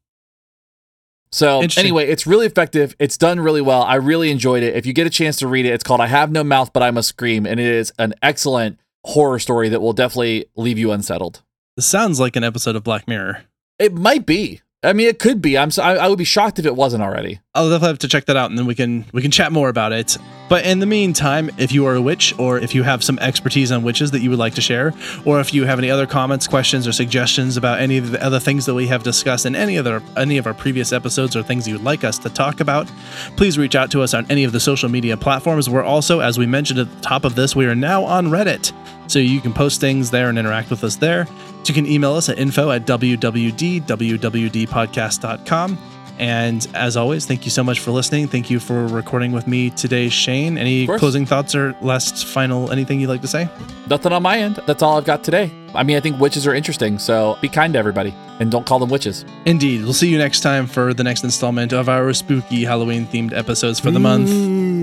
So 1.33 1.63
anyway, 1.77 2.09
it's 2.09 2.27
really 2.27 2.47
effective. 2.47 2.97
It's 2.99 3.17
done 3.17 3.39
really 3.39 3.61
well. 3.61 3.83
I 3.83 3.95
really 3.97 4.31
enjoyed 4.31 4.63
it. 4.65 4.75
If 4.75 4.85
you 4.85 4.93
get 4.93 5.07
a 5.07 5.11
chance 5.11 5.37
to 5.39 5.47
read 5.47 5.65
it, 5.65 5.71
it's 5.71 5.85
called 5.85 6.01
I 6.01 6.09
Have 6.09 6.33
No 6.33 6.43
Mouth 6.43 6.73
But 6.73 6.83
I 6.83 6.91
Must 6.91 7.09
Scream, 7.09 7.47
and 7.47 7.61
it 7.61 7.67
is 7.67 7.93
an 7.99 8.15
excellent 8.21 8.81
horror 9.05 9.39
story 9.39 9.69
that 9.69 9.81
will 9.81 9.93
definitely 9.93 10.47
leave 10.57 10.77
you 10.77 10.91
unsettled. 10.91 11.43
This 11.77 11.87
sounds 11.87 12.19
like 12.19 12.35
an 12.35 12.43
episode 12.43 12.75
of 12.75 12.83
Black 12.83 13.07
Mirror. 13.07 13.45
It 13.79 13.95
might 13.95 14.27
be. 14.27 14.61
I 14.83 14.95
mean, 14.95 15.09
it 15.09 15.19
could 15.19 15.43
be. 15.43 15.59
I'm. 15.59 15.71
So, 15.71 15.83
I, 15.83 15.97
I 15.97 16.09
would 16.09 16.17
be 16.17 16.25
shocked 16.25 16.59
if 16.59 16.65
it 16.65 16.75
wasn't 16.75 17.03
already. 17.03 17.39
I'll 17.55 17.69
definitely 17.69 17.89
have 17.89 17.99
to 17.99 18.09
check 18.09 18.25
that 18.27 18.37
out, 18.39 18.49
and 18.49 18.59
then 18.59 18.65
we 18.65 18.75
can 18.75 19.05
we 19.13 19.21
can 19.21 19.31
chat 19.31 19.53
more 19.53 19.69
about 19.69 19.93
it. 19.93 20.17
But 20.49 20.65
in 20.65 20.79
the 20.79 20.87
meantime, 20.87 21.51
if 21.59 21.71
you 21.71 21.85
are 21.85 21.95
a 21.95 22.01
witch, 22.01 22.35
or 22.39 22.59
if 22.59 22.75
you 22.75 22.83
have 22.83 23.05
some 23.05 23.19
expertise 23.19 23.71
on 23.73 23.83
witches 23.83 24.11
that 24.13 24.21
you 24.21 24.31
would 24.31 24.39
like 24.39 24.55
to 24.55 24.63
share, 24.63 24.95
or 25.27 25.39
if 25.39 25.53
you 25.53 25.67
have 25.67 25.79
any 25.79 25.91
other 25.91 26.07
comments, 26.07 26.49
questions, 26.49 26.89
or 26.89 26.93
suggestions 26.93 27.59
about 27.59 27.79
any 27.79 27.99
of 27.99 28.11
the 28.11 28.25
other 28.25 28.41
things 28.41 28.65
that 28.65 28.75
we 28.75 28.87
have 28.87 29.03
discussed 29.03 29.45
in 29.45 29.55
any 29.55 29.77
other 29.77 30.03
any 30.17 30.39
of 30.39 30.47
our 30.47 30.55
previous 30.55 30.95
episodes, 30.95 31.37
or 31.37 31.43
things 31.43 31.69
you 31.69 31.75
would 31.75 31.85
like 31.85 32.03
us 32.03 32.17
to 32.17 32.31
talk 32.31 32.61
about, 32.61 32.91
please 33.37 33.59
reach 33.59 33.75
out 33.75 33.91
to 33.91 34.01
us 34.01 34.15
on 34.15 34.25
any 34.31 34.45
of 34.45 34.53
the 34.53 34.61
social 34.61 34.89
media 34.89 35.15
platforms. 35.15 35.69
We're 35.69 35.85
also, 35.85 36.21
as 36.21 36.39
we 36.39 36.47
mentioned 36.47 36.79
at 36.79 36.91
the 36.91 37.01
top 37.03 37.27
of 37.27 37.35
this, 37.35 37.55
we 37.55 37.67
are 37.67 37.75
now 37.75 38.03
on 38.05 38.29
Reddit, 38.29 38.73
so 39.11 39.19
you 39.19 39.41
can 39.41 39.53
post 39.53 39.81
things 39.81 40.11
there 40.11 40.29
and 40.29 40.39
interact 40.39 40.71
with 40.71 40.85
us 40.85 40.95
there. 40.97 41.27
So 41.27 41.33
you 41.67 41.75
can 41.75 41.87
email 41.87 42.13
us 42.15 42.29
at 42.29 42.39
info 42.39 42.71
at 42.71 42.87
www.wwdpodcast.com. 42.87 45.79
And 46.19 46.67
as 46.75 46.97
always, 46.99 47.25
thank 47.25 47.47
you 47.47 47.51
so 47.51 47.65
much 47.65 47.81
for 47.81 47.93
listening. 47.93 48.29
Thank 48.29 48.51
you 48.51 48.61
for 48.61 48.87
recording 48.89 49.33
with 49.33 49.47
me 49.47 49.71
today, 49.71 50.11
Shane. 50.11 50.59
Any 50.59 50.87
closing 50.87 51.25
thoughts 51.25 51.55
or 51.55 51.75
last 51.81 52.27
final 52.27 52.71
anything 52.71 53.01
you'd 53.01 53.09
like 53.09 53.23
to 53.23 53.27
say? 53.27 53.49
Nothing 53.89 54.13
on 54.13 54.23
my 54.23 54.39
end. 54.39 54.61
That's 54.67 54.83
all 54.83 54.99
I've 54.99 55.07
got 55.07 55.25
today. 55.25 55.51
I 55.75 55.83
mean, 55.83 55.97
I 55.97 56.01
think 56.01 56.21
witches 56.21 56.47
are 56.47 56.53
interesting, 56.53 56.99
so 56.99 57.39
be 57.41 57.49
kind 57.49 57.73
to 57.73 57.79
everybody 57.79 58.15
and 58.39 58.51
don't 58.51 58.67
call 58.67 58.79
them 58.79 58.91
witches. 58.91 59.25
Indeed. 59.47 59.83
We'll 59.83 59.95
see 59.95 60.11
you 60.11 60.19
next 60.19 60.41
time 60.41 60.67
for 60.67 60.93
the 60.93 61.05
next 61.05 61.25
installment 61.25 61.73
of 61.73 61.89
our 61.89 62.13
spooky 62.13 62.65
Halloween 62.65 63.07
themed 63.07 63.33
episodes 63.33 63.81
for 63.81 63.91
the 63.91 64.01
month. 64.01 64.29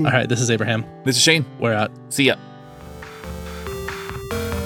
All 0.07 0.11
right, 0.11 0.27
this 0.27 0.41
is 0.41 0.49
Abraham. 0.49 0.85
This 1.03 1.17
is 1.17 1.21
Shane. 1.21 1.45
We're 1.59 1.73
out. 1.73 1.91
See 2.09 2.23
ya. 2.23 2.35